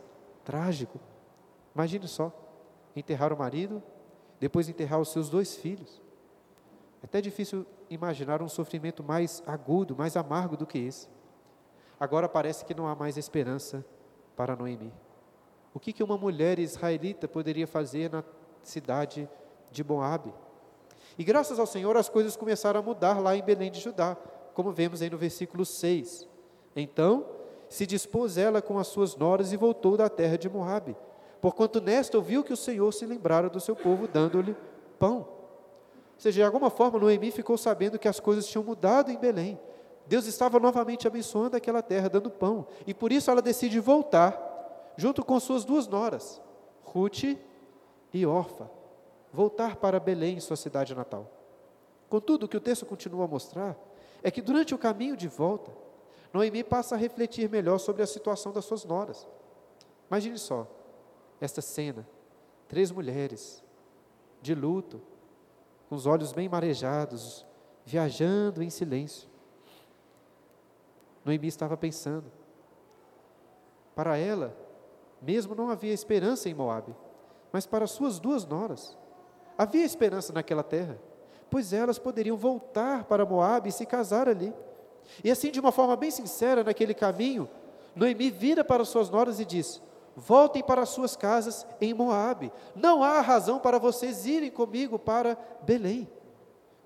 trágico. 0.43 0.99
Imagine 1.75 2.07
só: 2.07 2.31
enterrar 2.95 3.33
o 3.33 3.37
marido, 3.37 3.83
depois 4.39 4.69
enterrar 4.69 4.99
os 4.99 5.09
seus 5.09 5.29
dois 5.29 5.55
filhos. 5.55 6.01
É 7.01 7.05
até 7.05 7.21
difícil 7.21 7.65
imaginar 7.89 8.41
um 8.41 8.49
sofrimento 8.49 9.03
mais 9.03 9.43
agudo, 9.45 9.95
mais 9.95 10.15
amargo 10.15 10.55
do 10.55 10.65
que 10.65 10.77
esse. 10.77 11.07
Agora 11.99 12.29
parece 12.29 12.63
que 12.63 12.73
não 12.73 12.87
há 12.87 12.95
mais 12.95 13.17
esperança 13.17 13.85
para 14.35 14.55
Noemi. 14.55 14.93
O 15.73 15.79
que, 15.79 15.93
que 15.93 16.03
uma 16.03 16.17
mulher 16.17 16.59
israelita 16.59 17.27
poderia 17.27 17.67
fazer 17.67 18.11
na 18.11 18.23
cidade 18.63 19.29
de 19.71 19.83
Moabe? 19.83 20.33
E 21.17 21.23
graças 21.23 21.59
ao 21.59 21.65
Senhor 21.65 21.95
as 21.97 22.09
coisas 22.09 22.35
começaram 22.35 22.79
a 22.79 22.83
mudar 22.83 23.19
lá 23.19 23.35
em 23.35 23.43
Belém 23.43 23.69
de 23.69 23.79
Judá, 23.79 24.15
como 24.53 24.71
vemos 24.71 25.01
aí 25.01 25.09
no 25.09 25.17
versículo 25.17 25.65
6. 25.65 26.27
Então 26.75 27.25
se 27.67 27.85
dispôs 27.85 28.37
ela 28.37 28.61
com 28.61 28.79
as 28.79 28.87
suas 28.87 29.15
noras 29.15 29.53
e 29.53 29.57
voltou 29.57 29.95
da 29.95 30.09
terra 30.09 30.37
de 30.37 30.49
Moabe, 30.49 30.95
porquanto 31.41 31.79
nesta 31.81 32.17
ouviu 32.17 32.43
que 32.43 32.53
o 32.53 32.57
Senhor 32.57 32.91
se 32.93 33.05
lembrara 33.05 33.49
do 33.49 33.59
seu 33.59 33.75
povo, 33.75 34.07
dando-lhe 34.07 34.55
pão. 34.97 35.19
Ou 35.19 36.21
seja, 36.21 36.35
de 36.35 36.43
alguma 36.43 36.69
forma 36.69 36.99
Noemi 36.99 37.31
ficou 37.31 37.57
sabendo 37.57 37.97
que 37.97 38.07
as 38.07 38.19
coisas 38.19 38.45
tinham 38.45 38.63
mudado 38.63 39.11
em 39.11 39.17
Belém. 39.17 39.59
Deus 40.05 40.25
estava 40.25 40.59
novamente 40.59 41.07
abençoando 41.07 41.55
aquela 41.55 41.81
terra, 41.81 42.09
dando 42.09 42.29
pão. 42.29 42.67
E 42.85 42.93
por 42.93 43.11
isso 43.11 43.29
ela 43.29 43.41
decide 43.41 43.79
voltar, 43.79 44.93
junto 44.97 45.23
com 45.23 45.39
suas 45.39 45.63
duas 45.63 45.87
noras, 45.87 46.41
Ruth 46.83 47.37
e 48.11 48.25
Orfa, 48.25 48.69
voltar 49.31 49.75
para 49.77 49.99
Belém, 49.99 50.39
sua 50.39 50.57
cidade 50.57 50.93
natal. 50.95 51.29
Contudo, 52.09 52.47
o 52.47 52.49
que 52.49 52.57
o 52.57 52.61
texto 52.61 52.85
continua 52.85 53.25
a 53.25 53.27
mostrar 53.27 53.77
é 54.23 54.31
que 54.31 54.41
durante 54.41 54.73
o 54.73 54.77
caminho 54.77 55.15
de 55.15 55.27
volta, 55.27 55.71
Noemi 56.33 56.63
passa 56.63 56.95
a 56.95 56.97
refletir 56.97 57.49
melhor 57.49 57.77
sobre 57.77 58.01
a 58.01 58.07
situação 58.07 58.51
das 58.51 58.65
suas 58.65 58.83
noras. 58.83 59.27
Imagine 60.09 60.37
só, 60.37 60.67
esta 61.39 61.61
cena: 61.61 62.07
três 62.67 62.91
mulheres, 62.91 63.63
de 64.41 64.53
luto, 64.53 65.01
com 65.89 65.95
os 65.95 66.05
olhos 66.05 66.31
bem 66.31 66.47
marejados, 66.47 67.45
viajando 67.85 68.61
em 68.61 68.69
silêncio. 68.69 69.27
Noemi 71.25 71.47
estava 71.47 71.75
pensando. 71.75 72.31
Para 73.95 74.17
ela, 74.17 74.55
mesmo 75.21 75.55
não 75.55 75.69
havia 75.69 75.93
esperança 75.93 76.47
em 76.47 76.53
Moabe, 76.53 76.95
mas 77.51 77.65
para 77.65 77.87
suas 77.87 78.19
duas 78.19 78.45
noras, 78.45 78.97
havia 79.57 79.83
esperança 79.83 80.31
naquela 80.31 80.63
terra, 80.63 80.97
pois 81.49 81.73
elas 81.73 81.99
poderiam 81.99 82.37
voltar 82.37 83.03
para 83.05 83.25
Moabe 83.25 83.69
e 83.69 83.73
se 83.73 83.85
casar 83.85 84.29
ali. 84.29 84.53
E 85.23 85.31
assim, 85.31 85.51
de 85.51 85.59
uma 85.59 85.71
forma 85.71 85.95
bem 85.95 86.11
sincera, 86.11 86.63
naquele 86.63 86.93
caminho, 86.93 87.49
Noemi 87.95 88.29
vira 88.29 88.63
para 88.63 88.85
suas 88.85 89.09
noras 89.09 89.39
e 89.39 89.45
diz: 89.45 89.81
Voltem 90.15 90.63
para 90.63 90.85
suas 90.85 91.15
casas 91.15 91.65
em 91.79 91.93
Moabe. 91.93 92.51
Não 92.75 93.03
há 93.03 93.21
razão 93.21 93.59
para 93.59 93.77
vocês 93.77 94.25
irem 94.25 94.51
comigo 94.51 94.99
para 94.99 95.37
Belém. 95.63 96.09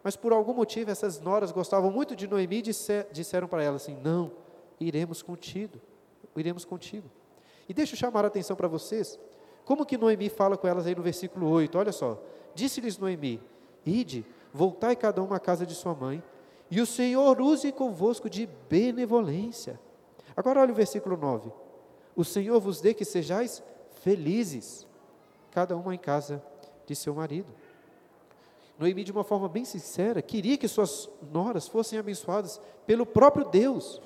Mas 0.03 0.15
por 0.15 0.34
algum 0.34 0.53
motivo 0.53 0.92
essas 0.92 1.20
noras 1.20 1.51
gostavam 1.51 1.89
muito 1.89 2.15
de 2.15 2.27
Noemi 2.27 2.58
e 2.58 3.06
disseram 3.12 3.48
para 3.48 3.63
ela 3.63 3.77
assim: 3.77 3.98
Não, 4.03 4.32
iremos 4.80 5.22
contigo, 5.22 5.80
iremos 6.36 6.65
contigo. 6.65 7.10
E 7.68 7.74
deixa 7.74 7.94
eu 7.94 7.98
chamar 7.98 8.25
a 8.25 8.27
atenção 8.27 8.56
para 8.56 8.68
vocês, 8.68 9.18
como 9.63 9.86
que 9.86 9.98
Noemi 9.98 10.30
fala 10.30 10.58
com 10.58 10.68
elas 10.68 10.86
aí 10.86 10.94
no 10.94 11.01
versículo 11.01 11.50
8, 11.50 11.77
olha 11.77 11.92
só. 11.92 12.22
Disse-lhes 12.53 12.98
Noemi: 12.98 13.39
Ide, 13.86 14.25
voltai 14.53 14.96
cada 14.96 15.24
uma 15.24 15.38
à 15.38 15.39
casa 15.39 15.65
de 15.65 15.74
sua 15.74 15.96
mãe, 15.96 16.22
e 16.70 16.82
o 16.82 16.86
Senhor 16.86 17.42
use 17.42 17.72
convosco 17.72 18.30
de 18.30 18.48
benevolência. 18.70 19.80
Agora 20.36 20.60
olha 20.60 20.72
o 20.72 20.75
versículo 20.75 21.15
9. 21.15 21.51
O 22.15 22.24
Senhor 22.24 22.60
vos 22.60 22.82
dê 22.82 22.93
que 22.93 23.05
sejais 23.05 23.63
felizes, 24.01 24.88
cada 25.51 25.75
uma 25.75 25.93
em 25.93 25.98
casa 25.98 26.43
de 26.86 26.96
seu 26.96 27.13
marido. 27.13 27.53
Noemi, 28.77 29.03
de 29.03 29.12
uma 29.12 29.24
forma 29.24 29.48
bem 29.48 29.63
sincera, 29.63 30.22
queria 30.22 30.58
que 30.58 30.67
suas 30.67 31.10
noras 31.32 31.67
fossem 31.67 31.98
abençoadas 31.98 32.60
pelo 32.86 33.05
próprio 33.05 33.46
Deus 33.46 34.01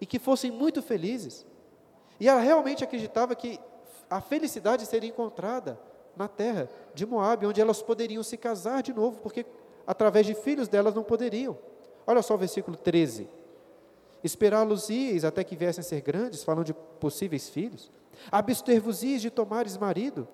e 0.00 0.06
que 0.06 0.18
fossem 0.18 0.50
muito 0.50 0.80
felizes. 0.82 1.44
E 2.18 2.28
ela 2.28 2.40
realmente 2.40 2.84
acreditava 2.84 3.34
que 3.34 3.58
a 4.08 4.20
felicidade 4.20 4.86
seria 4.86 5.10
encontrada 5.10 5.78
na 6.16 6.28
terra 6.28 6.68
de 6.94 7.04
Moabe, 7.04 7.46
onde 7.46 7.60
elas 7.60 7.82
poderiam 7.82 8.22
se 8.22 8.36
casar 8.36 8.82
de 8.82 8.92
novo, 8.92 9.20
porque 9.20 9.44
através 9.86 10.26
de 10.26 10.34
filhos 10.34 10.68
delas 10.68 10.94
não 10.94 11.02
poderiam. 11.02 11.58
Olha 12.06 12.22
só 12.22 12.34
o 12.34 12.38
versículo 12.38 12.76
13. 12.76 13.28
Esperá-los-ieis 14.24 15.22
até 15.22 15.44
que 15.44 15.54
viessem 15.54 15.82
a 15.82 15.84
ser 15.84 16.00
grandes, 16.00 16.42
falando 16.42 16.64
de 16.64 16.72
possíveis 16.72 17.50
filhos. 17.50 17.92
Abster-vos-ieis 18.32 19.20
de 19.20 19.30
tomares 19.30 19.76
marido. 19.76 20.26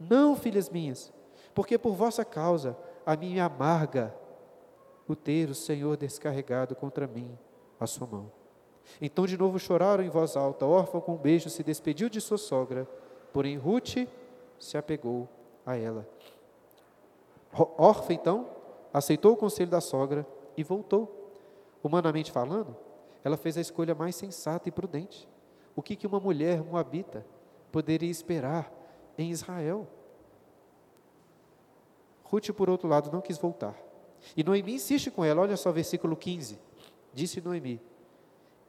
Não, 0.00 0.34
filhas 0.34 0.68
minhas, 0.68 1.12
porque 1.54 1.78
por 1.78 1.94
vossa 1.94 2.24
causa 2.24 2.76
a 3.06 3.16
me 3.16 3.38
amarga 3.38 4.12
o 5.06 5.14
ter 5.14 5.48
o 5.48 5.54
Senhor 5.54 5.96
descarregado 5.96 6.74
contra 6.74 7.06
mim 7.06 7.38
a 7.78 7.86
sua 7.86 8.06
mão. 8.06 8.32
Então 9.00 9.26
de 9.26 9.38
novo 9.38 9.58
choraram 9.58 10.02
em 10.02 10.08
voz 10.08 10.36
alta. 10.36 10.66
Órfão 10.66 11.00
com 11.00 11.14
um 11.14 11.18
beijo 11.18 11.48
se 11.48 11.62
despediu 11.62 12.08
de 12.08 12.20
sua 12.20 12.38
sogra, 12.38 12.86
porém 13.32 13.56
Ruth 13.56 14.08
se 14.58 14.76
apegou 14.76 15.28
a 15.64 15.76
ela. 15.76 16.06
Órfã 17.78 18.12
então 18.12 18.48
aceitou 18.92 19.32
o 19.32 19.36
conselho 19.36 19.70
da 19.70 19.80
sogra 19.80 20.26
e 20.56 20.64
voltou. 20.64 21.12
Humanamente 21.82 22.32
falando, 22.32 22.76
ela 23.26 23.36
fez 23.36 23.58
a 23.58 23.60
escolha 23.60 23.92
mais 23.92 24.14
sensata 24.14 24.68
e 24.68 24.72
prudente. 24.72 25.28
O 25.74 25.82
que, 25.82 25.96
que 25.96 26.06
uma 26.06 26.20
mulher 26.20 26.62
moabita 26.62 27.26
poderia 27.72 28.08
esperar 28.08 28.72
em 29.18 29.32
Israel? 29.32 29.88
Ruth, 32.22 32.52
por 32.52 32.70
outro 32.70 32.86
lado, 32.86 33.10
não 33.10 33.20
quis 33.20 33.36
voltar. 33.36 33.74
E 34.36 34.44
Noemi 34.44 34.74
insiste 34.74 35.10
com 35.10 35.24
ela, 35.24 35.42
olha 35.42 35.56
só 35.56 35.72
versículo 35.72 36.14
15. 36.16 36.56
Disse 37.12 37.40
Noemi: 37.40 37.80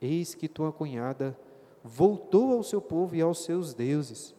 Eis 0.01 0.33
que 0.33 0.47
tua 0.47 0.73
cunhada 0.73 1.37
voltou 1.83 2.53
ao 2.53 2.63
seu 2.63 2.81
povo 2.81 3.15
e 3.15 3.21
aos 3.21 3.43
seus 3.43 3.75
deuses. 3.75 4.33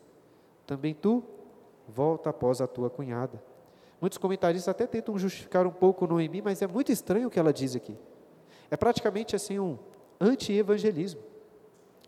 Também 0.67 0.95
tu 0.95 1.23
volta 1.87 2.31
após 2.31 2.61
a 2.61 2.67
tua 2.67 2.91
cunhada. 2.91 3.41
Muitos 4.01 4.19
comentaristas 4.19 4.67
até 4.67 4.85
tentam 4.85 5.17
justificar 5.17 5.65
um 5.65 5.73
pouco 5.73 6.09
Noemi, 6.09 6.43
mas 6.43 6.61
é 6.61 6.67
muito 6.67 6.91
estranho 6.91 7.29
o 7.29 7.31
que 7.31 7.39
ela 7.39 7.53
diz 7.53 7.77
aqui. 7.77 7.97
É 8.69 8.77
praticamente 8.77 9.37
assim 9.37 9.61
um 9.61 9.79
anti-evangelismo. 10.21 11.21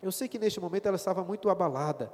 Eu 0.03 0.11
sei 0.11 0.29
que 0.29 0.39
neste 0.39 0.61
momento 0.61 0.87
ela 0.87 0.97
estava 0.97 1.23
muito 1.23 1.51
abalada, 1.51 2.13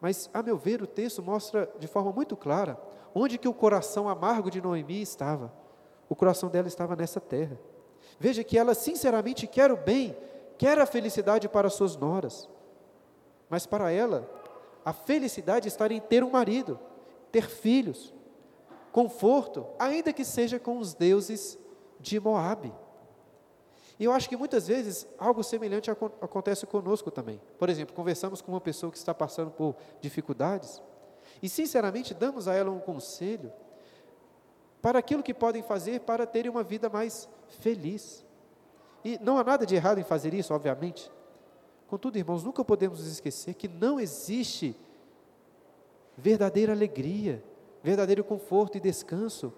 mas, 0.00 0.30
a 0.32 0.42
meu 0.42 0.56
ver, 0.56 0.82
o 0.82 0.86
texto 0.86 1.22
mostra 1.22 1.70
de 1.78 1.86
forma 1.86 2.10
muito 2.10 2.36
clara 2.36 2.80
onde 3.14 3.38
que 3.38 3.48
o 3.48 3.54
coração 3.54 4.08
amargo 4.08 4.50
de 4.50 4.60
Noemi 4.60 5.02
estava. 5.02 5.52
O 6.08 6.16
coração 6.16 6.48
dela 6.48 6.68
estava 6.68 6.96
nessa 6.96 7.20
terra. 7.20 7.58
Veja 8.18 8.42
que 8.42 8.56
ela 8.56 8.74
sinceramente 8.74 9.46
quer 9.46 9.70
o 9.70 9.76
bem, 9.76 10.16
quer 10.56 10.78
a 10.78 10.86
felicidade 10.86 11.48
para 11.48 11.68
suas 11.68 11.96
noras. 11.96 12.48
Mas 13.48 13.66
para 13.66 13.90
ela, 13.90 14.28
a 14.84 14.92
felicidade 14.92 15.68
está 15.68 15.86
em 15.88 16.00
ter 16.00 16.22
um 16.24 16.30
marido, 16.30 16.78
ter 17.30 17.48
filhos, 17.48 18.14
conforto, 18.92 19.66
ainda 19.78 20.12
que 20.12 20.24
seja 20.24 20.58
com 20.58 20.78
os 20.78 20.94
deuses 20.94 21.58
de 21.98 22.18
Moabe. 22.18 22.72
E 24.00 24.04
eu 24.04 24.12
acho 24.12 24.30
que 24.30 24.36
muitas 24.36 24.66
vezes 24.66 25.06
algo 25.18 25.44
semelhante 25.44 25.90
acontece 25.90 26.64
conosco 26.64 27.10
também. 27.10 27.38
Por 27.58 27.68
exemplo, 27.68 27.94
conversamos 27.94 28.40
com 28.40 28.50
uma 28.50 28.60
pessoa 28.60 28.90
que 28.90 28.96
está 28.96 29.12
passando 29.12 29.50
por 29.50 29.76
dificuldades 30.00 30.80
e, 31.42 31.50
sinceramente, 31.50 32.14
damos 32.14 32.48
a 32.48 32.54
ela 32.54 32.70
um 32.70 32.80
conselho 32.80 33.52
para 34.80 34.98
aquilo 34.98 35.22
que 35.22 35.34
podem 35.34 35.62
fazer 35.62 36.00
para 36.00 36.24
terem 36.26 36.50
uma 36.50 36.62
vida 36.62 36.88
mais 36.88 37.28
feliz. 37.60 38.24
E 39.04 39.18
não 39.20 39.36
há 39.36 39.44
nada 39.44 39.66
de 39.66 39.74
errado 39.74 39.98
em 39.98 40.04
fazer 40.04 40.32
isso, 40.32 40.54
obviamente. 40.54 41.12
Contudo, 41.86 42.16
irmãos, 42.16 42.42
nunca 42.42 42.64
podemos 42.64 43.06
esquecer 43.06 43.52
que 43.52 43.68
não 43.68 44.00
existe 44.00 44.74
verdadeira 46.16 46.72
alegria, 46.72 47.44
verdadeiro 47.82 48.24
conforto 48.24 48.78
e 48.78 48.80
descanso 48.80 49.52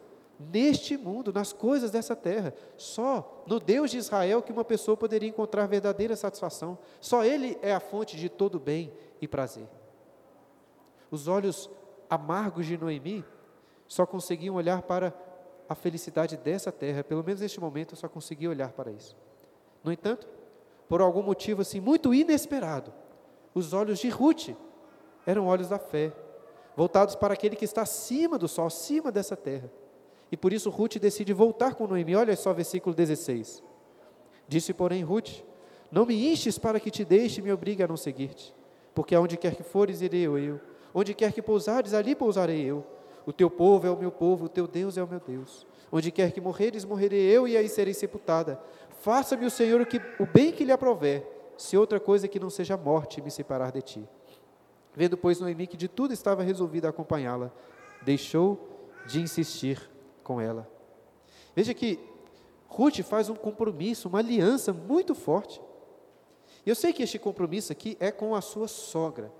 neste 0.50 0.96
mundo, 0.96 1.32
nas 1.32 1.52
coisas 1.52 1.90
dessa 1.90 2.16
terra. 2.16 2.54
Só 2.76 3.44
no 3.46 3.61
Deus 3.61 3.90
de 3.90 3.99
Israel 3.99 4.42
que 4.42 4.52
uma 4.52 4.64
pessoa 4.64 4.96
poderia 4.96 5.28
encontrar 5.28 5.66
verdadeira 5.66 6.16
satisfação. 6.16 6.78
Só 7.00 7.25
Ele 7.25 7.58
é 7.62 7.72
a 7.72 7.80
fonte 7.80 8.16
de 8.16 8.28
todo 8.28 8.58
bem 8.58 8.92
e 9.20 9.28
prazer. 9.28 9.68
Os 11.11 11.28
olhos 11.28 11.70
amargos 12.08 12.66
de 12.66 12.76
Noemi 12.76 13.25
só 13.87 14.06
conseguiam 14.06 14.54
olhar 14.54 14.82
para 14.82 15.14
a 15.68 15.75
felicidade 15.75 16.37
dessa 16.37 16.70
terra, 16.70 17.02
pelo 17.02 17.25
menos 17.25 17.40
neste 17.40 17.61
momento 17.61 17.92
eu 17.92 17.96
só 17.96 18.08
conseguia 18.08 18.50
olhar 18.50 18.72
para 18.72 18.90
isso. 18.90 19.16
No 19.82 19.92
entanto, 19.92 20.28
por 20.88 21.00
algum 21.00 21.22
motivo 21.22 21.62
assim 21.62 21.80
muito 21.80 22.12
inesperado, 22.12 22.92
os 23.54 23.72
olhos 23.72 23.99
de 23.99 24.08
Ruth 24.08 24.50
eram 25.26 25.46
olhos 25.46 25.68
da 25.68 25.78
fé, 25.78 26.12
voltados 26.76 27.14
para 27.14 27.34
aquele 27.34 27.56
que 27.56 27.64
está 27.64 27.82
acima 27.82 28.38
do 28.38 28.49
sol, 28.49 28.66
acima 28.66 29.11
dessa 29.11 29.37
terra. 29.37 29.70
E 30.32 30.36
por 30.36 30.50
isso 30.50 30.70
Ruth 30.70 30.96
decide 30.96 31.34
voltar 31.34 31.74
com 31.74 31.86
Noemi. 31.86 32.16
Olha 32.16 32.34
só 32.34 32.54
versículo 32.54 32.96
16. 32.96 33.62
Disse, 34.48 34.72
porém, 34.72 35.02
Ruth: 35.02 35.44
Não 35.90 36.06
me 36.06 36.32
enches 36.32 36.58
para 36.58 36.80
que 36.80 36.90
te 36.90 37.04
deixe 37.04 37.40
e 37.40 37.44
me 37.44 37.52
obrigue 37.52 37.82
a 37.82 37.86
não 37.86 37.98
seguir-te, 37.98 38.54
porque 38.94 39.14
aonde 39.14 39.36
quer 39.36 39.54
que 39.54 39.62
fores, 39.62 40.00
irei 40.00 40.22
eu. 40.22 40.58
Onde 40.94 41.12
quer 41.12 41.32
que 41.32 41.42
pousares, 41.42 41.92
ali 41.92 42.14
pousarei 42.14 42.64
eu. 42.64 42.84
O 43.26 43.32
teu 43.32 43.50
povo 43.50 43.86
é 43.86 43.90
o 43.90 43.96
meu 43.96 44.10
povo, 44.10 44.46
o 44.46 44.48
teu 44.48 44.66
Deus 44.66 44.96
é 44.96 45.02
o 45.02 45.06
meu 45.06 45.20
Deus. 45.20 45.66
Onde 45.92 46.10
quer 46.10 46.32
que 46.32 46.40
morreres, 46.40 46.84
morrerei 46.84 47.20
eu 47.20 47.46
e 47.46 47.56
aí 47.56 47.68
serei 47.68 47.92
sepultada. 47.92 48.58
Faça-me 49.00 49.44
o 49.44 49.50
Senhor 49.50 49.80
o, 49.82 49.86
que, 49.86 50.00
o 50.18 50.26
bem 50.26 50.50
que 50.50 50.64
lhe 50.64 50.72
aprover, 50.72 51.26
se 51.58 51.76
outra 51.76 52.00
coisa 52.00 52.26
que 52.26 52.40
não 52.40 52.48
seja 52.48 52.76
morte 52.76 53.20
me 53.20 53.30
separar 53.30 53.70
de 53.70 53.82
ti. 53.82 54.08
Vendo, 54.94 55.16
pois, 55.16 55.40
Noemi 55.40 55.66
que 55.66 55.76
de 55.76 55.88
tudo 55.88 56.12
estava 56.12 56.42
resolvida 56.42 56.88
a 56.88 56.90
acompanhá-la, 56.90 57.50
deixou 58.02 58.88
de 59.06 59.20
insistir 59.20 59.91
com 60.23 60.41
ela. 60.41 60.69
Veja 61.55 61.75
que 61.75 61.99
Ruth 62.69 63.00
faz 63.02 63.29
um 63.29 63.35
compromisso, 63.35 64.09
uma 64.09 64.21
aliança 64.21 64.73
muito 64.73 65.14
forte. 65.14 65.61
E 66.64 66.71
eu 66.71 66.75
sei 66.75 66.93
que 66.93 67.02
este 67.02 67.19
compromisso 67.19 67.73
aqui 67.73 67.97
é 68.00 68.11
com 68.11 68.35
a 68.35 68.41
sua 68.41 68.69
sogra. 68.69 69.33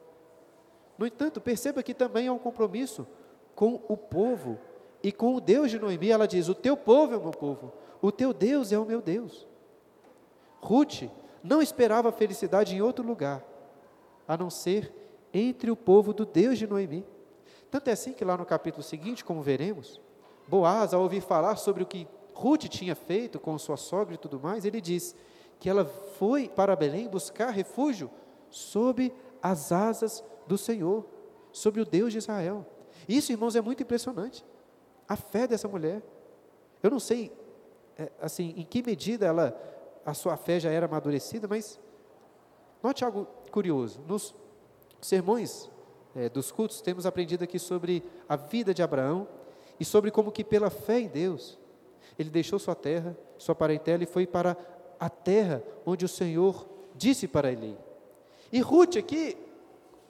No 0.99 1.07
entanto, 1.07 1.41
perceba 1.41 1.83
que 1.83 1.95
também 1.95 2.27
é 2.27 2.33
um 2.33 2.39
compromisso 2.39 3.07
com 3.55 3.81
o 3.89 3.97
povo 3.97 4.59
e 5.03 5.11
com 5.11 5.35
o 5.35 5.41
Deus 5.41 5.71
de 5.71 5.79
Noemi. 5.79 6.11
Ela 6.11 6.29
diz: 6.29 6.49
O 6.49 6.55
teu 6.55 6.77
povo 6.77 7.15
é 7.15 7.17
o 7.17 7.23
meu 7.23 7.31
povo, 7.31 7.73
o 8.01 8.13
teu 8.13 8.33
Deus 8.35 8.71
é 8.71 8.79
o 8.79 8.85
meu 8.85 9.01
Deus. 9.01 9.47
Ruth 10.61 11.05
não 11.43 11.63
esperava 11.63 12.13
felicidade 12.13 12.75
em 12.75 12.83
outro 12.83 13.05
lugar, 13.05 13.43
a 14.29 14.37
não 14.37 14.51
ser 14.51 14.93
entre 15.33 15.71
o 15.71 15.77
povo 15.77 16.13
do 16.13 16.27
Deus 16.27 16.59
de 16.59 16.67
Noemi. 16.67 17.07
Tanto 17.71 17.89
é 17.89 17.93
assim 17.93 18.13
que 18.13 18.25
lá 18.25 18.37
no 18.37 18.45
capítulo 18.45 18.83
seguinte, 18.83 19.25
como 19.25 19.41
veremos, 19.41 20.01
Boaz, 20.49 20.93
ao 20.93 21.03
ouvir 21.03 21.21
falar 21.21 21.57
sobre 21.57 21.83
o 21.83 21.87
que 21.87 22.07
Ruth 22.35 22.65
tinha 22.65 22.95
feito 22.95 23.39
com 23.39 23.57
sua 23.59 23.77
sogra 23.77 24.15
e 24.15 24.19
tudo 24.19 24.41
mais, 24.41 24.65
ele 24.65 24.81
diz 24.81 25.15
que 25.59 25.69
ela 25.69 25.85
foi 25.85 26.49
para 26.49 26.75
Belém 26.75 27.09
buscar 27.09 27.51
refúgio 27.51 28.11
sob 28.51 29.13
as 29.43 29.73
asas 29.73 30.25
do 30.47 30.59
Senhor, 30.59 31.07
sobre 31.53 31.81
o 31.81 31.85
Deus 31.85 32.13
de 32.13 32.19
Israel. 32.19 32.67
Isso, 33.09 33.33
irmãos, 33.33 33.57
é 33.57 33.61
muito 33.61 33.83
impressionante. 33.83 34.45
A 35.09 35.17
fé 35.17 35.47
dessa 35.47 35.69
mulher. 35.69 36.03
Eu 36.83 36.91
não 36.91 36.99
sei, 36.99 37.33
é, 37.97 38.11
assim, 38.21 38.55
em 38.57 38.65
que 38.65 38.83
medida 38.83 39.27
ela, 39.27 39.57
a 40.05 40.15
sua 40.15 40.37
fé 40.37 40.59
já 40.59 40.71
era 40.71 40.87
amadurecida, 40.87 41.47
mas 41.47 41.79
note 42.83 43.05
algo 43.05 43.27
curioso. 43.51 44.01
Nos 44.07 44.35
sermões 45.01 45.71
é, 46.15 46.29
dos 46.29 46.51
cultos, 46.51 46.81
temos 46.81 47.07
aprendido 47.07 47.45
aqui 47.45 47.59
sobre 47.59 48.03
a 48.29 48.37
vida 48.37 48.75
de 48.75 48.83
Abraão 48.83 49.29
e 49.79 49.85
sobre 49.85 50.11
como 50.11 50.33
que 50.33 50.45
pela 50.45 50.71
fé 50.71 51.01
em 51.01 51.09
Deus, 51.09 51.59
ele 52.19 52.31
deixou 52.31 52.59
sua 52.59 52.75
terra, 52.75 53.17
sua 53.39 53.55
parentela 53.55 54.03
e 54.03 54.07
foi 54.07 54.27
para 54.27 54.57
a 54.99 55.09
terra 55.09 55.63
onde 55.85 56.05
o 56.05 56.09
Senhor 56.09 56.69
disse 56.95 57.27
para 57.27 57.51
ele. 57.51 57.77
E 58.53 58.61
Ruth 58.61 58.97
aqui, 58.97 59.37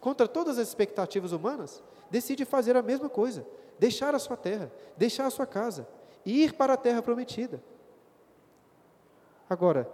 contra 0.00 0.26
todas 0.26 0.59
as 0.59 0.69
expectativas 0.69 1.33
humanas, 1.33 1.83
decide 2.11 2.45
fazer 2.45 2.76
a 2.76 2.83
mesma 2.83 3.09
coisa, 3.09 3.47
deixar 3.78 4.14
a 4.14 4.19
sua 4.19 4.37
terra, 4.37 4.71
deixar 4.97 5.26
a 5.26 5.31
sua 5.31 5.47
casa 5.47 5.87
e 6.25 6.45
ir 6.45 6.54
para 6.54 6.75
a 6.75 6.76
terra 6.76 7.02
prometida. 7.02 7.62
Agora, 9.49 9.90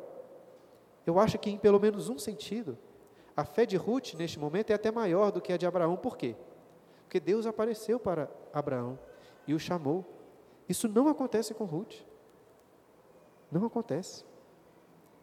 eu 1.06 1.18
acho 1.18 1.38
que 1.38 1.50
em 1.50 1.58
pelo 1.58 1.78
menos 1.78 2.08
um 2.08 2.18
sentido, 2.18 2.76
a 3.36 3.44
fé 3.44 3.64
de 3.64 3.76
Ruth 3.76 4.14
neste 4.14 4.38
momento 4.38 4.70
é 4.70 4.74
até 4.74 4.90
maior 4.90 5.30
do 5.30 5.40
que 5.40 5.52
a 5.52 5.56
de 5.56 5.66
Abraão. 5.66 5.96
Por 5.96 6.16
quê? 6.16 6.34
Porque 7.04 7.20
Deus 7.20 7.46
apareceu 7.46 8.00
para 8.00 8.30
Abraão 8.52 8.98
e 9.48 9.54
o 9.54 9.58
chamou. 9.58 10.04
Isso 10.68 10.86
não 10.86 11.08
acontece 11.08 11.52
com 11.54 11.64
Ruth. 11.64 11.96
Não 13.50 13.64
acontece. 13.64 14.24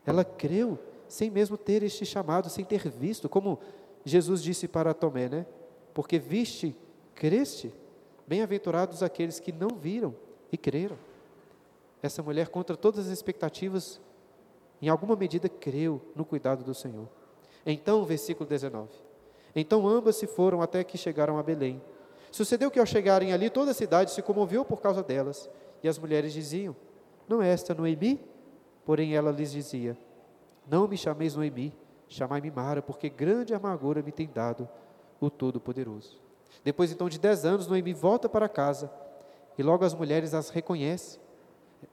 Ela 0.06 0.26
creu 0.26 0.78
sem 1.08 1.30
mesmo 1.30 1.58
ter 1.58 1.84
este 1.84 2.06
chamado, 2.06 2.50
sem 2.50 2.66
ter 2.66 2.90
visto, 2.90 3.30
como 3.30 3.60
Jesus 4.04 4.42
disse 4.42 4.68
para 4.68 4.94
Tomé, 4.94 5.30
né? 5.30 5.46
Porque 5.94 6.20
viste, 6.20 6.76
creste, 7.14 7.72
bem-aventurados 8.28 9.02
aqueles 9.02 9.40
que 9.40 9.52
não 9.52 9.70
viram 9.70 10.14
e 10.52 10.58
creram. 10.58 10.98
Essa 12.02 12.22
mulher, 12.22 12.50
contra 12.50 12.76
todas 12.76 13.06
as 13.06 13.14
expectativas, 13.14 14.02
em 14.82 14.90
alguma 14.90 15.16
medida 15.16 15.48
creu 15.48 16.02
no 16.16 16.26
cuidado 16.26 16.64
do 16.64 16.74
Senhor. 16.74 17.08
Então, 17.66 18.04
versículo 18.04 18.50
19. 18.50 18.90
Então 19.56 19.88
ambas 19.88 20.18
se 20.18 20.28
foram 20.28 20.62
até 20.62 20.84
que 20.84 20.98
chegaram 20.98 21.40
a 21.40 21.44
Belém. 21.44 21.82
Sucedeu 22.36 22.69
que 22.69 22.78
ao 22.78 22.86
chegarem 22.86 23.32
ali, 23.32 23.50
toda 23.50 23.71
a 23.71 23.74
cidade 23.74 24.12
se 24.12 24.21
comoveu 24.21 24.65
por 24.65 24.82
causa 24.82 25.02
delas. 25.02 25.50
E 25.82 25.88
as 25.88 25.98
mulheres 25.98 26.34
diziam: 26.34 26.76
Não 27.30 27.41
é 27.41 27.48
esta 27.48 27.74
Noemi? 27.74 28.19
Porém 28.84 29.15
ela 29.15 29.32
lhes 29.32 29.54
dizia: 29.54 29.98
Não 30.69 30.86
me 30.86 30.98
chameis 30.98 31.34
Noemi, 31.34 31.74
chamai-me 32.10 32.52
Mara, 32.52 32.82
porque 32.82 33.08
grande 33.08 33.54
amargura 33.54 34.02
me 34.02 34.12
tem 34.12 34.28
dado 34.28 34.67
o 35.17 35.30
Todo-Poderoso. 35.30 36.19
Depois 36.62 36.91
então 36.91 37.08
de 37.08 37.17
dez 37.17 37.45
anos, 37.45 37.67
Noemi 37.67 37.93
volta 37.93 38.28
para 38.28 38.50
casa 38.50 38.91
e 39.58 39.63
logo 39.63 39.86
as 39.86 39.93
mulheres 39.93 40.34
as 40.34 40.50
reconhecem. 40.50 41.21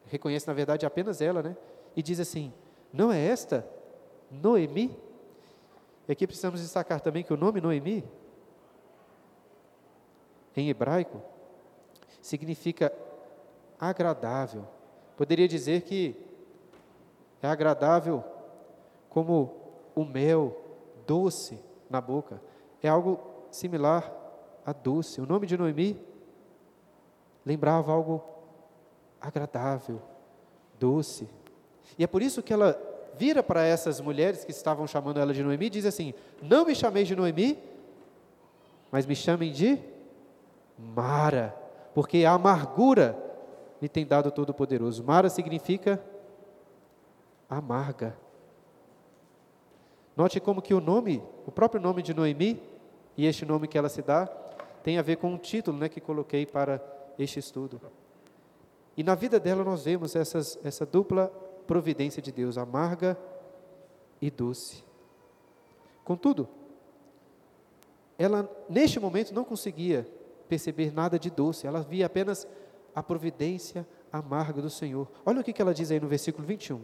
Reconhece, 0.06 0.48
na 0.48 0.54
verdade, 0.54 0.84
apenas 0.84 1.20
ela, 1.20 1.40
né? 1.40 1.56
E 1.94 2.02
diz 2.02 2.18
assim: 2.18 2.52
Não 2.92 3.12
é 3.12 3.24
esta 3.24 3.64
Noemi? 4.28 4.90
E 6.08 6.10
aqui 6.10 6.26
precisamos 6.26 6.60
destacar 6.60 7.00
também 7.00 7.22
que 7.22 7.32
o 7.32 7.36
nome 7.36 7.60
Noemi, 7.60 8.02
em 10.56 10.68
hebraico, 10.68 11.20
significa 12.20 12.92
agradável. 13.78 14.66
Poderia 15.16 15.48
dizer 15.48 15.82
que 15.82 16.16
é 17.42 17.48
agradável 17.48 18.24
como 19.08 19.54
o 19.94 20.04
mel 20.04 20.56
doce 21.06 21.58
na 21.90 22.00
boca. 22.00 22.40
É 22.82 22.88
algo 22.88 23.20
similar 23.50 24.12
a 24.64 24.72
doce. 24.72 25.20
O 25.20 25.26
nome 25.26 25.46
de 25.46 25.56
Noemi 25.56 26.00
lembrava 27.44 27.92
algo 27.92 28.22
agradável, 29.20 30.00
doce. 30.78 31.28
E 31.98 32.04
é 32.04 32.06
por 32.06 32.22
isso 32.22 32.42
que 32.42 32.52
ela 32.52 32.80
vira 33.18 33.42
para 33.42 33.64
essas 33.64 34.00
mulheres 34.00 34.44
que 34.44 34.50
estavam 34.50 34.86
chamando 34.86 35.20
ela 35.20 35.34
de 35.34 35.42
Noemi 35.42 35.66
e 35.66 35.70
diz 35.70 35.84
assim: 35.84 36.14
Não 36.40 36.64
me 36.64 36.74
chameis 36.74 37.06
de 37.06 37.14
Noemi, 37.14 37.58
mas 38.90 39.06
me 39.06 39.14
chamem 39.14 39.52
de 39.52 39.78
Mara, 40.94 41.56
porque 41.94 42.24
a 42.24 42.32
amargura 42.32 43.16
me 43.80 43.88
tem 43.88 44.06
dado 44.06 44.30
Todo-Poderoso. 44.30 45.02
Mara 45.04 45.28
significa 45.28 46.02
amarga. 47.48 48.16
Note 50.16 50.40
como 50.40 50.60
que 50.60 50.74
o 50.74 50.80
nome, 50.80 51.22
o 51.46 51.52
próprio 51.52 51.80
nome 51.80 52.02
de 52.02 52.12
Noemi, 52.12 52.62
e 53.16 53.26
este 53.26 53.44
nome 53.44 53.68
que 53.68 53.78
ela 53.78 53.88
se 53.88 54.02
dá, 54.02 54.26
tem 54.82 54.98
a 54.98 55.02
ver 55.02 55.16
com 55.16 55.34
o 55.34 55.38
título 55.38 55.78
né, 55.78 55.88
que 55.88 56.00
coloquei 56.00 56.44
para 56.44 56.82
este 57.18 57.38
estudo. 57.38 57.80
E 58.96 59.02
na 59.02 59.14
vida 59.14 59.40
dela 59.40 59.64
nós 59.64 59.84
vemos 59.84 60.14
essas, 60.14 60.58
essa 60.64 60.84
dupla 60.84 61.28
providência 61.66 62.20
de 62.20 62.30
Deus, 62.30 62.58
amarga 62.58 63.16
e 64.20 64.30
doce. 64.30 64.84
Contudo, 66.04 66.48
ela 68.18 68.48
neste 68.68 69.00
momento 69.00 69.32
não 69.34 69.44
conseguia 69.44 70.06
perceber 70.48 70.92
nada 70.92 71.18
de 71.18 71.30
doce, 71.30 71.66
ela 71.66 71.80
via 71.80 72.06
apenas 72.06 72.46
a 72.94 73.02
providência 73.02 73.86
amarga 74.12 74.60
do 74.60 74.70
Senhor. 74.70 75.08
Olha 75.24 75.40
o 75.40 75.44
que 75.44 75.60
ela 75.60 75.72
diz 75.72 75.90
aí 75.90 75.98
no 75.98 76.08
versículo 76.08 76.46
21. 76.46 76.80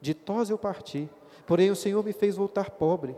De 0.00 0.14
tos 0.14 0.50
eu 0.50 0.58
parti, 0.58 1.08
porém 1.46 1.70
o 1.70 1.76
Senhor 1.76 2.02
me 2.02 2.12
fez 2.12 2.36
voltar 2.36 2.70
pobre. 2.70 3.16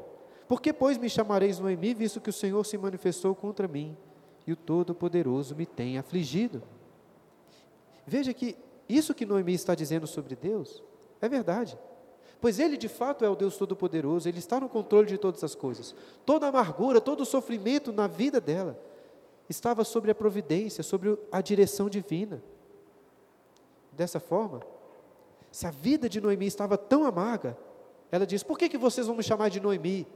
Por 0.48 0.60
que, 0.60 0.72
pois, 0.72 0.98
me 0.98 1.08
chamareis 1.08 1.58
Noemi, 1.58 1.94
visto 1.94 2.20
que 2.20 2.30
o 2.30 2.32
Senhor 2.32 2.64
se 2.64 2.78
manifestou 2.78 3.34
contra 3.34 3.66
mim 3.66 3.96
e 4.46 4.52
o 4.52 4.56
Todo-Poderoso 4.56 5.56
me 5.56 5.66
tem 5.66 5.98
afligido? 5.98 6.62
Veja 8.06 8.32
que 8.32 8.56
isso 8.88 9.14
que 9.14 9.26
Noemi 9.26 9.54
está 9.54 9.74
dizendo 9.74 10.06
sobre 10.06 10.36
Deus 10.36 10.82
é 11.20 11.28
verdade. 11.28 11.76
Pois 12.40 12.60
Ele 12.60 12.76
de 12.76 12.88
fato 12.88 13.24
é 13.24 13.28
o 13.28 13.34
Deus 13.34 13.56
Todo-Poderoso, 13.56 14.28
Ele 14.28 14.38
está 14.38 14.60
no 14.60 14.68
controle 14.68 15.08
de 15.08 15.18
todas 15.18 15.42
as 15.42 15.54
coisas. 15.54 15.94
Toda 16.24 16.46
amargura, 16.46 17.00
todo 17.00 17.22
o 17.22 17.26
sofrimento 17.26 17.92
na 17.92 18.06
vida 18.06 18.40
dela 18.40 18.78
estava 19.48 19.84
sobre 19.84 20.10
a 20.10 20.14
providência, 20.14 20.82
sobre 20.82 21.18
a 21.30 21.40
direção 21.40 21.88
divina. 21.88 22.42
Dessa 23.92 24.20
forma, 24.20 24.60
se 25.50 25.66
a 25.66 25.70
vida 25.70 26.08
de 26.08 26.20
Noemi 26.20 26.46
estava 26.46 26.76
tão 26.76 27.04
amarga, 27.04 27.56
ela 28.10 28.26
diz: 28.26 28.42
Por 28.42 28.58
que, 28.58 28.68
que 28.68 28.78
vocês 28.78 29.06
vão 29.06 29.16
me 29.16 29.22
chamar 29.22 29.48
de 29.48 29.60
Noemi? 29.60 30.06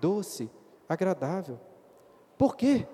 Doce, 0.00 0.50
agradável. 0.88 1.58
Por 2.38 2.56
quê? 2.56 2.86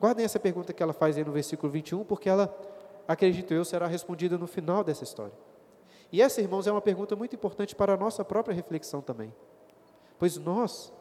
Guardem 0.00 0.24
essa 0.24 0.40
pergunta 0.40 0.72
que 0.72 0.82
ela 0.82 0.92
faz 0.92 1.16
aí 1.16 1.24
no 1.24 1.32
versículo 1.32 1.70
21, 1.70 2.04
porque 2.04 2.28
ela 2.28 2.52
acredito 3.06 3.54
eu, 3.54 3.64
será 3.64 3.86
respondida 3.86 4.36
no 4.36 4.46
final 4.46 4.82
dessa 4.82 5.04
história. 5.04 5.34
E 6.10 6.20
essa, 6.20 6.40
irmãos, 6.40 6.66
é 6.66 6.72
uma 6.72 6.80
pergunta 6.80 7.14
muito 7.14 7.34
importante 7.36 7.74
para 7.74 7.94
a 7.94 7.96
nossa 7.96 8.24
própria 8.24 8.54
reflexão 8.54 9.00
também. 9.00 9.32
Pois 10.18 10.36
nós 10.36 10.92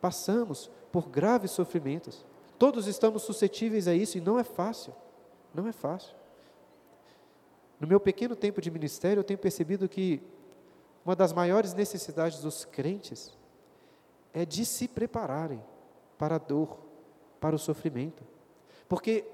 passamos 0.00 0.70
por 0.92 1.08
graves 1.08 1.50
sofrimentos, 1.50 2.24
Todos 2.58 2.86
estamos 2.86 3.22
suscetíveis 3.22 3.86
a 3.86 3.94
isso 3.94 4.18
e 4.18 4.20
não 4.20 4.38
é 4.38 4.44
fácil. 4.44 4.94
Não 5.54 5.66
é 5.66 5.72
fácil. 5.72 6.14
No 7.78 7.86
meu 7.86 8.00
pequeno 8.00 8.34
tempo 8.34 8.60
de 8.60 8.70
ministério, 8.70 9.20
eu 9.20 9.24
tenho 9.24 9.38
percebido 9.38 9.88
que 9.88 10.20
uma 11.04 11.14
das 11.14 11.32
maiores 11.32 11.72
necessidades 11.72 12.40
dos 12.40 12.64
crentes 12.64 13.36
é 14.32 14.44
de 14.44 14.64
se 14.64 14.88
prepararem 14.88 15.62
para 16.18 16.34
a 16.34 16.38
dor, 16.38 16.78
para 17.40 17.54
o 17.54 17.58
sofrimento. 17.58 18.24
Porque 18.88 19.24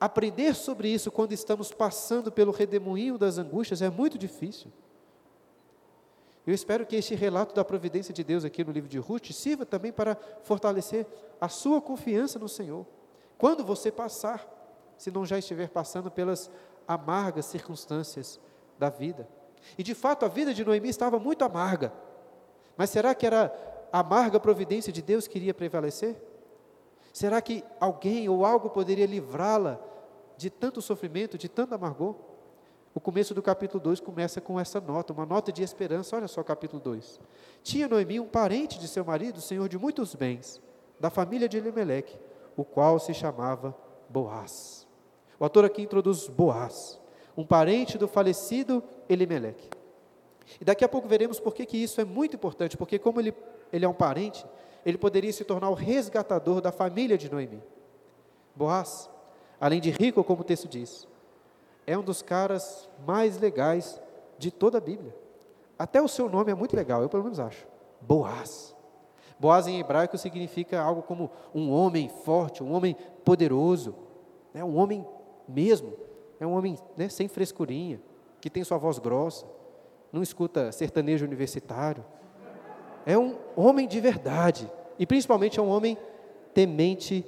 aprender 0.00 0.54
sobre 0.54 0.88
isso 0.88 1.12
quando 1.12 1.32
estamos 1.32 1.72
passando 1.72 2.32
pelo 2.32 2.50
redemoinho 2.50 3.16
das 3.16 3.38
angústias 3.38 3.80
é 3.80 3.88
muito 3.88 4.18
difícil. 4.18 4.72
Eu 6.46 6.52
espero 6.52 6.84
que 6.84 6.96
este 6.96 7.14
relato 7.14 7.54
da 7.54 7.64
providência 7.64 8.12
de 8.12 8.24
Deus 8.24 8.44
aqui 8.44 8.64
no 8.64 8.72
livro 8.72 8.88
de 8.88 8.98
Ruth 8.98 9.30
sirva 9.30 9.64
também 9.64 9.92
para 9.92 10.16
fortalecer 10.42 11.06
a 11.40 11.48
sua 11.48 11.80
confiança 11.80 12.38
no 12.38 12.48
Senhor. 12.48 12.84
Quando 13.38 13.64
você 13.64 13.92
passar, 13.92 14.48
se 14.96 15.10
não 15.10 15.24
já 15.24 15.38
estiver 15.38 15.68
passando 15.68 16.10
pelas 16.10 16.50
amargas 16.86 17.46
circunstâncias 17.46 18.40
da 18.78 18.90
vida. 18.90 19.28
E 19.78 19.82
de 19.82 19.94
fato 19.94 20.24
a 20.24 20.28
vida 20.28 20.52
de 20.52 20.64
Noemi 20.64 20.88
estava 20.88 21.18
muito 21.18 21.44
amarga. 21.44 21.92
Mas 22.76 22.90
será 22.90 23.14
que 23.14 23.26
era 23.26 23.52
a 23.92 24.00
amarga 24.00 24.40
providência 24.40 24.92
de 24.92 25.02
Deus 25.02 25.28
que 25.28 25.38
iria 25.38 25.54
prevalecer? 25.54 26.16
Será 27.12 27.40
que 27.40 27.62
alguém 27.78 28.28
ou 28.28 28.44
algo 28.44 28.70
poderia 28.70 29.06
livrá-la 29.06 29.78
de 30.36 30.50
tanto 30.50 30.82
sofrimento, 30.82 31.38
de 31.38 31.48
tanto 31.48 31.74
amargor? 31.74 32.16
O 32.94 33.00
começo 33.00 33.32
do 33.32 33.42
capítulo 33.42 33.82
2 33.82 34.00
começa 34.00 34.38
com 34.40 34.60
essa 34.60 34.78
nota, 34.78 35.14
uma 35.14 35.24
nota 35.24 35.50
de 35.50 35.62
esperança. 35.62 36.14
Olha 36.14 36.28
só 36.28 36.42
capítulo 36.42 36.80
2. 36.82 37.20
Tinha 37.62 37.88
Noemi 37.88 38.20
um 38.20 38.26
parente 38.26 38.78
de 38.78 38.86
seu 38.86 39.02
marido, 39.02 39.40
senhor 39.40 39.66
de 39.66 39.78
muitos 39.78 40.14
bens, 40.14 40.60
da 41.00 41.08
família 41.08 41.48
de 41.48 41.56
Elimelec, 41.56 42.18
o 42.54 42.64
qual 42.64 42.98
se 42.98 43.14
chamava 43.14 43.74
Boaz. 44.10 44.86
O 45.40 45.44
autor 45.44 45.64
aqui 45.64 45.80
introduz 45.80 46.28
Boaz, 46.28 47.00
um 47.34 47.46
parente 47.46 47.96
do 47.96 48.06
falecido 48.06 48.84
Elimelec. 49.08 49.70
E 50.60 50.64
daqui 50.64 50.84
a 50.84 50.88
pouco 50.88 51.08
veremos 51.08 51.40
por 51.40 51.54
que, 51.54 51.64
que 51.64 51.78
isso 51.78 51.98
é 51.98 52.04
muito 52.04 52.36
importante, 52.36 52.76
porque 52.76 52.98
como 52.98 53.20
ele, 53.20 53.34
ele 53.72 53.86
é 53.86 53.88
um 53.88 53.94
parente, 53.94 54.44
ele 54.84 54.98
poderia 54.98 55.32
se 55.32 55.44
tornar 55.44 55.70
o 55.70 55.74
resgatador 55.74 56.60
da 56.60 56.70
família 56.70 57.16
de 57.16 57.30
Noemi. 57.30 57.62
Boaz, 58.54 59.08
além 59.58 59.80
de 59.80 59.90
rico, 59.90 60.22
como 60.22 60.42
o 60.42 60.44
texto 60.44 60.68
diz, 60.68 61.08
é 61.86 61.96
um 61.96 62.02
dos 62.02 62.22
caras 62.22 62.88
mais 63.06 63.38
legais 63.38 64.00
de 64.38 64.50
toda 64.50 64.78
a 64.78 64.80
Bíblia. 64.80 65.14
Até 65.78 66.00
o 66.00 66.08
seu 66.08 66.28
nome 66.28 66.52
é 66.52 66.54
muito 66.54 66.76
legal, 66.76 67.02
eu 67.02 67.08
pelo 67.08 67.24
menos 67.24 67.40
acho. 67.40 67.66
Boaz. 68.00 68.74
Boaz 69.38 69.66
em 69.66 69.80
hebraico 69.80 70.16
significa 70.16 70.80
algo 70.80 71.02
como 71.02 71.30
um 71.54 71.72
homem 71.72 72.08
forte, 72.08 72.62
um 72.62 72.72
homem 72.72 72.96
poderoso, 73.24 73.94
né? 74.54 74.62
um 74.62 74.76
homem 74.76 75.06
mesmo, 75.48 75.94
é 76.38 76.46
um 76.46 76.52
homem 76.52 76.78
né, 76.96 77.08
sem 77.08 77.26
frescurinha, 77.28 78.00
que 78.40 78.50
tem 78.50 78.62
sua 78.62 78.78
voz 78.78 78.98
grossa, 78.98 79.46
não 80.12 80.22
escuta 80.22 80.70
sertanejo 80.70 81.24
universitário. 81.24 82.04
É 83.04 83.18
um 83.18 83.36
homem 83.56 83.88
de 83.88 84.00
verdade, 84.00 84.70
e 84.98 85.06
principalmente 85.06 85.58
é 85.58 85.62
um 85.62 85.68
homem 85.68 85.98
temente 86.54 87.24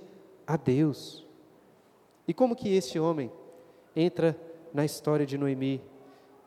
a 0.46 0.56
Deus. 0.56 1.26
E 2.28 2.34
como 2.34 2.54
que 2.54 2.74
este 2.74 2.98
homem 2.98 3.32
entra 3.94 4.38
na 4.72 4.84
história 4.84 5.24
de 5.24 5.38
Noemi 5.38 5.82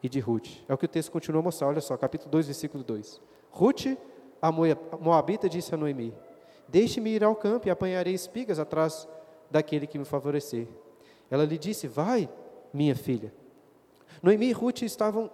e 0.02 0.10
de 0.10 0.20
Ruth. 0.20 0.48
É 0.68 0.74
o 0.74 0.78
que 0.78 0.86
o 0.86 0.90
texto 0.90 1.12
continua 1.12 1.42
a 1.42 1.44
mostrar, 1.44 1.68
olha 1.68 1.82
só, 1.82 1.96
capítulo 1.98 2.32
2, 2.32 2.48
versículo 2.48 2.84
2. 2.84 3.22
Ruth, 3.52 3.98
a 4.42 4.52
Moabita, 4.52 5.50
disse 5.50 5.74
a 5.74 5.78
Noemi: 5.78 6.14
Deixe-me 6.68 7.10
ir 7.12 7.24
ao 7.24 7.36
campo 7.36 7.68
e 7.68 7.72
apanharei 7.72 8.14
espigas 8.14 8.60
atrás 8.60 9.08
daquele 9.50 9.88
que 9.88 9.98
me 9.98 10.06
favorecer. 10.06 10.68
Ela 11.30 11.46
lhe 11.46 11.58
disse: 11.58 11.88
Vai, 11.88 12.30
minha 12.74 12.96
filha. 12.96 13.34
Noemi 14.22 14.48
e 14.48 14.52
Ruth 14.52 14.82
estavam 14.82 15.32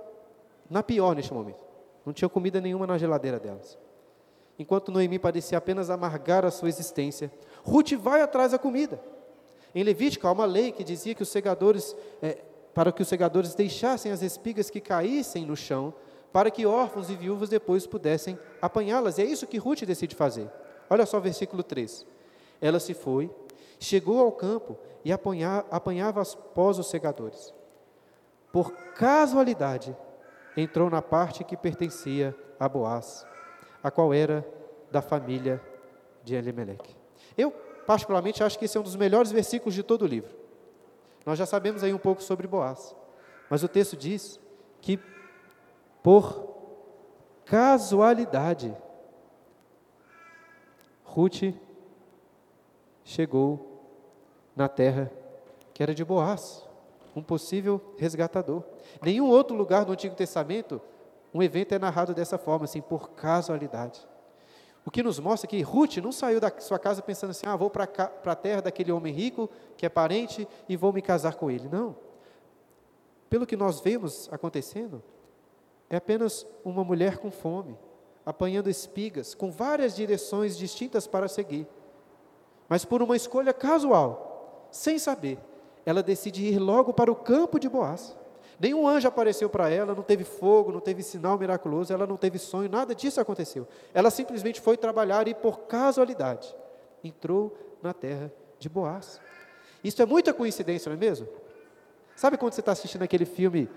na 0.69 0.83
pior 0.83 1.15
neste 1.15 1.33
momento. 1.33 1.63
Não 2.05 2.13
tinha 2.13 2.29
comida 2.29 2.59
nenhuma 2.59 2.85
na 2.85 2.97
geladeira 2.97 3.39
delas. 3.39 3.77
Enquanto 4.57 4.91
Noemi 4.91 5.17
parecia 5.17 5.57
apenas 5.57 5.89
amargar 5.89 6.45
a 6.45 6.51
sua 6.51 6.69
existência, 6.69 7.31
Ruth 7.63 7.93
vai 7.93 8.21
atrás 8.21 8.51
da 8.51 8.59
comida. 8.59 9.01
Em 9.75 9.83
Levítico 9.83 10.27
há 10.27 10.31
uma 10.31 10.45
lei 10.45 10.71
que 10.71 10.83
dizia 10.83 11.15
que 11.15 11.23
os 11.23 11.29
segadores, 11.29 11.95
é, 12.21 12.37
para 12.73 12.91
que 12.91 13.01
os 13.01 13.07
segadores 13.07 13.55
deixassem 13.55 14.11
as 14.11 14.21
espigas 14.21 14.69
que 14.69 14.79
caíssem 14.79 15.45
no 15.45 15.55
chão, 15.55 15.93
para 16.31 16.49
que 16.49 16.65
órfãos 16.65 17.09
e 17.09 17.15
viúvas 17.15 17.49
depois 17.49 17.85
pudessem 17.85 18.37
apanhá-las. 18.61 19.17
E 19.17 19.21
é 19.21 19.25
isso 19.25 19.47
que 19.47 19.57
Ruth 19.57 19.83
decide 19.83 20.15
fazer. 20.15 20.49
Olha 20.89 21.05
só 21.05 21.17
o 21.17 21.21
versículo 21.21 21.63
3. 21.63 22.05
Ela 22.61 22.79
se 22.79 22.93
foi, 22.93 23.29
chegou 23.79 24.19
ao 24.19 24.31
campo 24.31 24.77
e 25.03 25.11
apanha, 25.11 25.63
apanhava 25.69 26.21
após 26.21 26.79
os 26.79 26.87
segadores. 26.87 27.53
Por 28.51 28.71
casualidade, 28.95 29.95
entrou 30.55 30.89
na 30.89 31.01
parte 31.01 31.43
que 31.43 31.57
pertencia 31.57 32.35
a 32.59 32.69
Boaz, 32.69 33.25
a 33.83 33.89
qual 33.89 34.13
era 34.13 34.45
da 34.91 35.01
família 35.01 35.61
de 36.23 36.35
Elimelech. 36.35 36.95
Eu 37.37 37.53
particularmente, 37.85 38.43
acho 38.43 38.57
que 38.57 38.65
esse 38.65 38.77
é 38.77 38.79
um 38.79 38.83
dos 38.83 38.95
melhores 38.95 39.31
versículos 39.31 39.73
de 39.73 39.83
todo 39.83 40.03
o 40.03 40.07
livro. 40.07 40.35
Nós 41.25 41.37
já 41.37 41.45
sabemos 41.45 41.83
aí 41.83 41.93
um 41.93 41.97
pouco 41.97 42.21
sobre 42.21 42.47
Boaz, 42.47 42.95
mas 43.49 43.63
o 43.63 43.67
texto 43.67 43.95
diz 43.95 44.39
que, 44.81 44.99
por 46.01 46.53
casualidade, 47.45 48.75
Ruth 51.03 51.53
chegou 53.03 53.81
na 54.55 54.67
terra 54.67 55.11
que 55.73 55.81
era 55.81 55.93
de 55.93 56.03
Boaz, 56.03 56.67
um 57.15 57.21
possível 57.23 57.81
resgatador. 57.97 58.63
Nenhum 59.01 59.29
outro 59.29 59.55
lugar 59.55 59.85
do 59.85 59.91
Antigo 59.91 60.15
Testamento 60.15 60.81
um 61.33 61.41
evento 61.41 61.73
é 61.73 61.79
narrado 61.79 62.13
dessa 62.13 62.37
forma, 62.37 62.65
assim, 62.65 62.81
por 62.81 63.09
casualidade. 63.11 63.99
O 64.85 64.91
que 64.91 65.01
nos 65.01 65.19
mostra 65.19 65.47
que 65.47 65.61
Ruth 65.61 65.97
não 65.97 66.11
saiu 66.11 66.39
da 66.39 66.51
sua 66.59 66.77
casa 66.77 67.01
pensando 67.01 67.31
assim: 67.31 67.45
ah, 67.45 67.55
vou 67.55 67.69
para 67.69 67.83
a 68.25 68.35
terra 68.35 68.61
daquele 68.61 68.91
homem 68.91 69.13
rico, 69.13 69.49
que 69.77 69.85
é 69.85 69.89
parente, 69.89 70.47
e 70.67 70.75
vou 70.75 70.91
me 70.91 71.01
casar 71.01 71.35
com 71.35 71.49
ele. 71.49 71.69
Não. 71.69 71.95
Pelo 73.29 73.47
que 73.47 73.55
nós 73.55 73.79
vemos 73.79 74.29
acontecendo, 74.31 75.01
é 75.89 75.95
apenas 75.95 76.45
uma 76.63 76.83
mulher 76.83 77.17
com 77.17 77.31
fome, 77.31 77.77
apanhando 78.25 78.69
espigas, 78.69 79.33
com 79.33 79.51
várias 79.51 79.95
direções 79.95 80.57
distintas 80.57 81.07
para 81.07 81.27
seguir. 81.27 81.67
Mas 82.67 82.83
por 82.83 83.01
uma 83.01 83.15
escolha 83.15 83.53
casual, 83.53 84.67
sem 84.71 84.99
saber, 84.99 85.39
ela 85.85 86.03
decide 86.03 86.43
ir 86.45 86.59
logo 86.59 86.93
para 86.93 87.11
o 87.11 87.15
campo 87.15 87.59
de 87.59 87.69
Boaz. 87.69 88.15
Nenhum 88.63 88.87
anjo 88.87 89.09
apareceu 89.09 89.49
para 89.49 89.69
ela, 89.69 89.93
não 89.93 90.03
teve 90.03 90.23
fogo, 90.23 90.71
não 90.71 90.79
teve 90.79 91.03
sinal 91.03 91.37
miraculoso, 91.37 91.91
ela 91.91 92.07
não 92.07 92.15
teve 92.15 92.39
sonho, 92.39 92.69
nada 92.69 92.95
disso 92.95 93.19
aconteceu. 93.19 93.67
Ela 93.93 94.09
simplesmente 94.09 94.61
foi 94.61 94.77
trabalhar 94.77 95.27
e, 95.27 95.35
por 95.35 95.63
casualidade, 95.67 96.55
entrou 97.03 97.57
na 97.81 97.93
terra 97.93 98.31
de 98.57 98.69
Boaz. 98.69 99.19
Isso 99.83 100.01
é 100.01 100.05
muita 100.05 100.33
coincidência, 100.33 100.89
não 100.89 100.95
é 100.95 100.97
mesmo? 100.97 101.27
Sabe 102.15 102.37
quando 102.37 102.53
você 102.53 102.61
está 102.61 102.71
assistindo 102.71 103.01
aquele 103.01 103.25
filme 103.25 103.69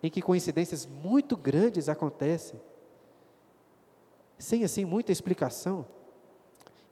em 0.00 0.08
que 0.08 0.22
coincidências 0.22 0.86
muito 0.86 1.36
grandes 1.36 1.88
acontecem, 1.88 2.60
sem 4.38 4.62
assim 4.62 4.84
muita 4.84 5.10
explicação? 5.10 5.84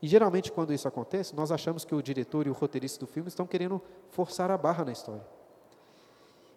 E 0.03 0.09
geralmente, 0.09 0.51
quando 0.51 0.73
isso 0.73 0.89
acontece, 0.89 1.37
nós 1.37 1.53
achamos 1.53 1.85
que 1.85 1.95
o 1.95 2.03
diretor 2.03 2.49
e 2.49 2.51
o 2.51 2.53
roteirista 2.53 2.99
do 2.99 3.07
filme 3.07 3.29
estão 3.29 3.47
querendo 3.47 3.81
forçar 4.11 4.51
a 4.51 4.59
barra 4.59 4.85
na 4.85 4.91
história. 4.91 5.32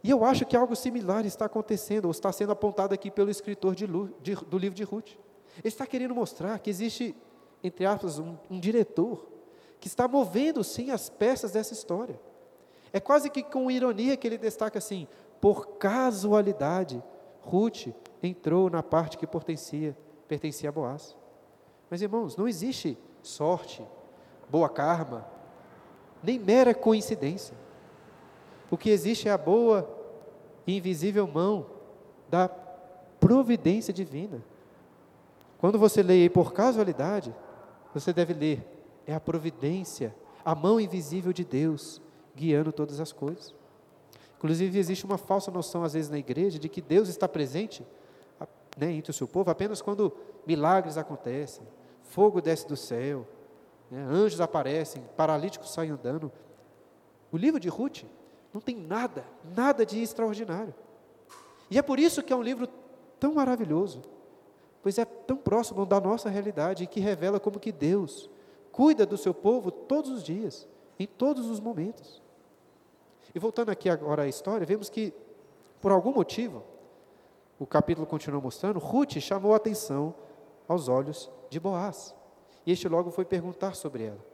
E 0.06 0.10
eu 0.12 0.24
acho 0.24 0.46
que 0.46 0.56
algo 0.56 0.76
similar 0.76 1.26
está 1.26 1.46
acontecendo, 1.46 2.06
ou 2.06 2.12
está 2.12 2.32
sendo 2.32 2.52
apontado 2.52 2.94
aqui 2.94 3.10
pelo 3.10 3.32
escritor 3.32 3.74
de, 3.74 3.88
de, 4.22 4.36
do 4.36 4.56
livro 4.56 4.76
de 4.76 4.84
Ruth. 4.84 5.14
Ele 5.58 5.68
está 5.68 5.88
querendo 5.88 6.14
mostrar 6.14 6.60
que 6.60 6.70
existe, 6.70 7.16
entre 7.64 7.88
aspas, 7.88 8.20
um, 8.20 8.38
um 8.48 8.60
diretor 8.60 9.28
que 9.80 9.88
está 9.88 10.08
movendo 10.08 10.64
sim 10.64 10.92
as 10.92 11.10
peças 11.10 11.54
dessa 11.54 11.74
história. 11.74 12.20
É 12.94 13.00
quase 13.00 13.32
que 13.32 13.42
com 13.42 13.72
ironia 13.72 14.16
que 14.16 14.28
ele 14.28 14.38
destaca 14.38 14.78
assim: 14.78 15.08
por 15.42 15.70
casualidade, 15.80 17.04
Ruth 17.42 17.88
entrou 18.22 18.70
na 18.70 18.84
parte 18.84 19.18
que 19.18 19.26
pertencia, 19.26 19.98
pertencia 20.28 20.70
a 20.70 20.72
Boaz. 20.72 21.18
Mas 21.90 22.04
irmãos, 22.04 22.38
não 22.38 22.48
existe 22.48 22.96
sorte, 23.24 23.84
boa 24.52 24.70
karma, 24.70 25.26
nem 26.22 26.38
mera 26.38 26.76
coincidência. 26.76 27.58
O 28.70 28.78
que 28.78 28.92
existe 28.92 29.28
é 29.28 29.32
a 29.32 29.38
boa 29.38 29.95
e 30.66 30.78
invisível 30.78 31.28
mão 31.28 31.68
da 32.30 32.48
providência 33.20 33.94
divina. 33.94 34.44
Quando 35.58 35.80
você 35.80 36.04
lê 36.04 36.30
por 36.30 36.54
casualidade, 36.54 37.34
você 37.94 38.12
deve 38.12 38.34
ler, 38.34 38.66
é 39.08 39.14
a 39.14 39.20
providência, 39.20 40.16
a 40.44 40.54
mão 40.54 40.80
invisível 40.80 41.32
de 41.32 41.44
Deus 41.44 42.02
guiando 42.36 42.72
todas 42.72 43.00
as 43.00 43.12
coisas. 43.12 43.56
Inclusive, 44.38 44.78
existe 44.78 45.06
uma 45.06 45.18
falsa 45.18 45.50
noção, 45.50 45.84
às 45.84 45.94
vezes, 45.94 46.10
na 46.10 46.18
igreja, 46.18 46.60
de 46.60 46.70
que 46.70 46.82
Deus 46.82 47.08
está 47.10 47.28
presente 47.28 47.84
né, 48.78 48.92
entre 48.92 49.12
o 49.12 49.14
seu 49.14 49.28
povo 49.28 49.50
apenas 49.50 49.82
quando 49.82 50.14
milagres 50.46 50.98
acontecem, 50.98 51.66
fogo 52.04 52.42
desce 52.42 52.68
do 52.68 52.76
céu, 52.76 53.26
né? 53.90 54.06
anjos 54.10 54.42
aparecem, 54.42 55.04
paralíticos 55.16 55.72
saem 55.72 55.92
andando. 55.92 56.32
O 57.32 57.38
livro 57.38 57.60
de 57.60 57.70
Ruth 57.70 58.04
não 58.56 58.62
tem 58.62 58.78
nada, 58.78 59.26
nada 59.54 59.86
de 59.86 60.02
extraordinário. 60.02 60.74
E 61.70 61.78
é 61.78 61.82
por 61.82 62.00
isso 62.00 62.24
que 62.24 62.32
é 62.32 62.36
um 62.38 62.42
livro 62.42 62.70
tão 63.20 63.34
maravilhoso, 63.34 64.02
pois 64.82 64.98
é 64.98 65.04
tão 65.04 65.36
próximo 65.36 65.86
da 65.86 66.00
nossa 66.00 66.30
realidade 66.30 66.86
e 66.86 66.88
que 66.88 67.02
revela 67.02 67.38
como 67.38 67.60
que 67.60 67.70
Deus 67.70 68.30
cuida 68.72 69.06
do 69.06 69.18
seu 69.18 69.34
povo 69.34 69.70
todos 69.70 70.10
os 70.10 70.24
dias, 70.24 70.66
em 70.98 71.06
todos 71.06 71.48
os 71.48 71.60
momentos. 71.60 72.22
E 73.34 73.40
voltando 73.40 73.72
aqui 73.72 73.90
agora 73.90 74.24
à 74.24 74.28
história, 74.30 74.66
vemos 74.66 74.90
que, 74.90 75.14
por 75.82 75.92
algum 75.92 76.14
motivo, 76.14 76.64
o 77.60 77.66
capítulo 77.66 78.08
continua 78.08 78.40
mostrando, 78.40 78.80
Ruth 78.80 79.20
chamou 79.20 79.52
a 79.52 79.58
atenção 79.58 80.16
aos 80.66 80.88
olhos 80.88 81.30
de 81.50 81.60
Boaz. 81.60 82.16
E 82.66 82.72
este 82.72 82.88
logo 82.88 83.12
foi 83.12 83.26
perguntar 83.26 83.76
sobre 83.76 84.06
ela. 84.06 84.26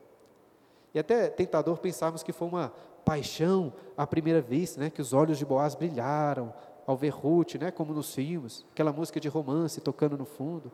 E 0.94 1.00
até 1.00 1.28
tentador 1.28 1.80
pensarmos 1.80 2.22
que 2.22 2.32
foi 2.32 2.48
uma 2.48 2.72
paixão 3.04 3.74
à 3.98 4.06
primeira 4.06 4.42
vista, 4.42 4.80
né, 4.80 4.90
que 4.90 5.02
os 5.02 5.14
olhos 5.14 5.38
de 5.38 5.46
Boaz 5.46 5.76
brilharam 5.76 6.54
ao 6.86 6.98
ver 6.98 7.10
Ruth, 7.10 7.56
né, 7.56 7.72
como 7.72 7.94
nos 7.94 8.14
filmes, 8.14 8.66
aquela 8.72 8.92
música 8.92 9.20
de 9.20 9.28
romance 9.28 9.80
tocando 9.82 10.18
no 10.18 10.26
fundo. 10.26 10.72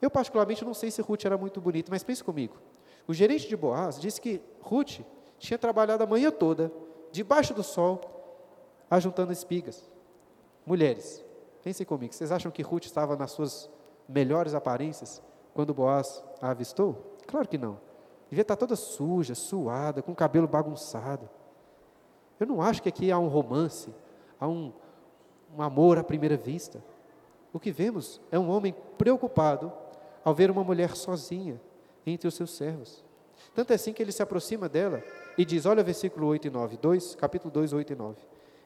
Eu 0.00 0.10
particularmente 0.10 0.64
não 0.64 0.74
sei 0.74 0.90
se 0.90 1.00
Ruth 1.00 1.24
era 1.24 1.38
muito 1.38 1.60
bonita, 1.60 1.90
mas 1.90 2.02
pense 2.02 2.22
comigo. 2.22 2.56
O 3.06 3.14
gerente 3.14 3.48
de 3.48 3.56
Boaz 3.56 3.98
disse 4.00 4.20
que 4.20 4.40
Ruth 4.60 5.00
tinha 5.38 5.58
trabalhado 5.58 6.02
a 6.02 6.06
manhã 6.06 6.30
toda, 6.30 6.72
debaixo 7.12 7.54
do 7.54 7.62
sol, 7.62 8.00
ajuntando 8.90 9.32
espigas. 9.32 9.88
Mulheres, 10.64 11.24
pensem 11.62 11.86
comigo, 11.86 12.12
vocês 12.12 12.32
acham 12.32 12.50
que 12.50 12.62
Ruth 12.62 12.86
estava 12.86 13.16
nas 13.16 13.30
suas 13.30 13.70
melhores 14.08 14.54
aparências 14.54 15.22
quando 15.54 15.72
Boaz 15.72 16.22
a 16.40 16.50
avistou? 16.50 17.16
Claro 17.26 17.48
que 17.48 17.58
não. 17.58 17.85
Devia 18.28 18.42
estar 18.42 18.56
toda 18.56 18.74
suja, 18.74 19.34
suada, 19.34 20.02
com 20.02 20.12
o 20.12 20.16
cabelo 20.16 20.48
bagunçado. 20.48 21.28
Eu 22.38 22.46
não 22.46 22.60
acho 22.60 22.82
que 22.82 22.88
aqui 22.88 23.10
há 23.10 23.18
um 23.18 23.28
romance, 23.28 23.94
há 24.38 24.46
um, 24.46 24.72
um 25.56 25.62
amor 25.62 25.98
à 25.98 26.04
primeira 26.04 26.36
vista. 26.36 26.82
O 27.52 27.60
que 27.60 27.70
vemos 27.70 28.20
é 28.30 28.38
um 28.38 28.50
homem 28.50 28.74
preocupado 28.98 29.72
ao 30.24 30.34
ver 30.34 30.50
uma 30.50 30.64
mulher 30.64 30.96
sozinha 30.96 31.60
entre 32.04 32.28
os 32.28 32.34
seus 32.34 32.50
servos. 32.50 33.04
Tanto 33.54 33.72
é 33.72 33.76
assim 33.76 33.92
que 33.92 34.02
ele 34.02 34.12
se 34.12 34.22
aproxima 34.22 34.68
dela 34.68 35.02
e 35.38 35.44
diz: 35.44 35.66
Olha 35.66 35.82
versículo 35.82 36.26
8 36.26 36.48
e 36.48 36.50
9, 36.50 36.76
2, 36.76 37.14
capítulo 37.14 37.50
2, 37.50 37.72
8 37.72 37.92
e 37.92 37.96
9. 37.96 38.16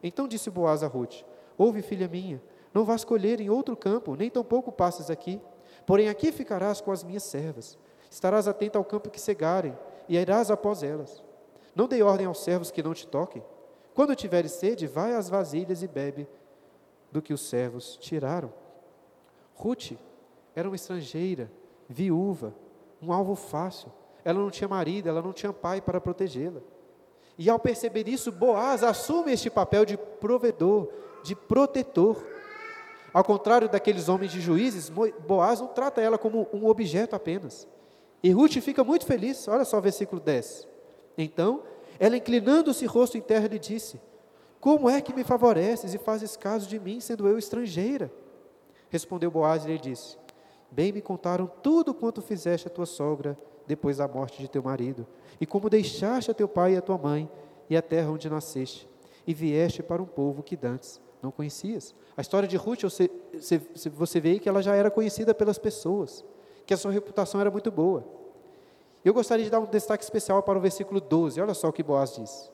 Então 0.02 0.26
disse 0.26 0.50
Boaz 0.50 0.82
a 0.82 0.86
Ruth: 0.86 1.22
Ouve, 1.56 1.82
filha 1.82 2.08
minha, 2.08 2.42
não 2.72 2.84
vás 2.84 3.04
colher 3.04 3.40
em 3.40 3.50
outro 3.50 3.76
campo, 3.76 4.16
nem 4.16 4.30
tampouco 4.30 4.72
passes 4.72 5.10
aqui, 5.10 5.40
porém 5.86 6.08
aqui 6.08 6.32
ficarás 6.32 6.80
com 6.80 6.90
as 6.90 7.04
minhas 7.04 7.24
servas. 7.24 7.78
Estarás 8.10 8.48
atenta 8.48 8.76
ao 8.76 8.84
campo 8.84 9.08
que 9.08 9.20
cegarem, 9.20 9.78
e 10.08 10.18
irás 10.18 10.50
após 10.50 10.82
elas. 10.82 11.22
Não 11.74 11.86
dei 11.86 12.02
ordem 12.02 12.26
aos 12.26 12.42
servos 12.42 12.70
que 12.70 12.82
não 12.82 12.92
te 12.92 13.06
toquem. 13.06 13.44
Quando 13.94 14.16
tiveres 14.16 14.52
sede, 14.52 14.86
vai 14.86 15.14
às 15.14 15.28
vasilhas 15.28 15.82
e 15.82 15.88
bebe 15.88 16.28
do 17.12 17.22
que 17.22 17.32
os 17.32 17.48
servos 17.48 17.96
tiraram. 17.96 18.52
Ruth 19.54 19.92
era 20.54 20.68
uma 20.68 20.76
estrangeira, 20.76 21.50
viúva, 21.88 22.54
um 23.00 23.12
alvo 23.12 23.34
fácil. 23.34 23.92
Ela 24.24 24.40
não 24.40 24.50
tinha 24.50 24.68
marido, 24.68 25.08
ela 25.08 25.22
não 25.22 25.32
tinha 25.32 25.52
pai 25.52 25.80
para 25.80 26.00
protegê-la. 26.00 26.60
E 27.38 27.48
ao 27.48 27.58
perceber 27.58 28.08
isso, 28.08 28.30
Boaz 28.32 28.82
assume 28.82 29.32
este 29.32 29.48
papel 29.48 29.84
de 29.84 29.96
provedor, 29.96 30.88
de 31.22 31.34
protetor. 31.34 32.22
Ao 33.14 33.24
contrário 33.24 33.68
daqueles 33.68 34.08
homens 34.08 34.32
de 34.32 34.40
juízes, 34.40 34.90
Boaz 34.90 35.60
não 35.60 35.68
trata 35.68 36.00
ela 36.00 36.18
como 36.18 36.48
um 36.52 36.66
objeto 36.66 37.16
apenas. 37.16 37.66
E 38.22 38.30
Ruth 38.30 38.52
fica 38.60 38.84
muito 38.84 39.06
feliz, 39.06 39.48
olha 39.48 39.64
só 39.64 39.78
o 39.78 39.82
versículo 39.82 40.20
10. 40.20 40.68
Então, 41.16 41.62
ela 41.98 42.16
inclinando-se 42.16 42.84
rosto 42.86 43.16
em 43.16 43.20
terra, 43.20 43.48
lhe 43.48 43.58
disse: 43.58 44.00
Como 44.60 44.88
é 44.88 45.00
que 45.00 45.14
me 45.14 45.24
favoreces 45.24 45.94
e 45.94 45.98
fazes 45.98 46.36
caso 46.36 46.68
de 46.68 46.78
mim, 46.78 47.00
sendo 47.00 47.26
eu 47.26 47.38
estrangeira? 47.38 48.12
Respondeu 48.88 49.30
Boaz 49.30 49.64
e 49.64 49.68
lhe 49.68 49.78
disse: 49.78 50.18
Bem 50.70 50.92
me 50.92 51.00
contaram 51.00 51.50
tudo 51.62 51.94
quanto 51.94 52.20
fizeste 52.22 52.68
a 52.68 52.70
tua 52.70 52.86
sogra 52.86 53.38
depois 53.66 53.98
da 53.98 54.08
morte 54.08 54.40
de 54.40 54.48
teu 54.48 54.62
marido, 54.62 55.06
e 55.40 55.46
como 55.46 55.70
deixaste 55.70 56.30
a 56.30 56.34
teu 56.34 56.48
pai 56.48 56.74
e 56.74 56.76
a 56.76 56.82
tua 56.82 56.98
mãe, 56.98 57.30
e 57.68 57.76
a 57.76 57.82
terra 57.82 58.10
onde 58.10 58.28
nasceste, 58.28 58.88
e 59.26 59.32
vieste 59.32 59.82
para 59.82 60.02
um 60.02 60.06
povo 60.06 60.42
que 60.42 60.56
dantes 60.56 61.00
não 61.22 61.30
conhecias. 61.30 61.94
A 62.16 62.20
história 62.20 62.48
de 62.48 62.56
Ruth, 62.56 62.82
você, 62.82 63.10
você 63.94 64.20
vê 64.20 64.38
que 64.38 64.48
ela 64.48 64.62
já 64.62 64.74
era 64.74 64.90
conhecida 64.90 65.32
pelas 65.32 65.58
pessoas, 65.58 66.24
que 66.70 66.74
a 66.74 66.76
sua 66.76 66.92
reputação 66.92 67.40
era 67.40 67.50
muito 67.50 67.68
boa. 67.68 68.04
Eu 69.04 69.12
gostaria 69.12 69.44
de 69.44 69.50
dar 69.50 69.58
um 69.58 69.66
destaque 69.66 70.04
especial 70.04 70.40
para 70.40 70.56
o 70.56 70.62
versículo 70.62 71.00
12, 71.00 71.40
olha 71.40 71.52
só 71.52 71.68
o 71.68 71.72
que 71.72 71.82
Boaz 71.82 72.14
diz: 72.14 72.48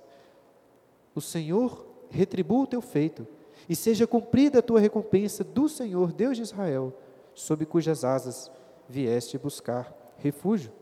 O 1.15 1.21
Senhor 1.21 1.85
retribua 2.09 2.63
o 2.63 2.67
teu 2.67 2.81
feito, 2.81 3.27
e 3.69 3.77
seja 3.77 4.07
cumprida 4.07 4.61
a 4.61 4.63
tua 4.63 4.81
recompensa 4.81 5.45
do 5.45 5.69
Senhor, 5.69 6.15
Deus 6.15 6.39
de 6.39 6.45
Israel, 6.45 6.95
sob 7.35 7.67
cujas 7.67 8.05
asas 8.05 8.51
vieste 8.89 9.37
buscar 9.37 9.95
refúgio. 10.17 10.73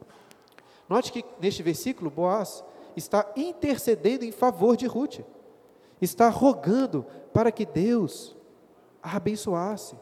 Note 0.89 1.11
que 1.11 1.25
neste 1.41 1.61
versículo, 1.61 2.11
Boaz 2.11 2.63
está 2.97 3.33
intercedendo 3.35 4.25
em 4.25 4.31
favor 4.31 4.77
de 4.77 4.87
Ruth, 4.87 5.23
está 6.01 6.29
rogando 6.29 7.05
para 7.33 7.51
que 7.51 7.67
Deus 7.67 8.37
a 9.03 9.17
abençoasse, 9.17 9.97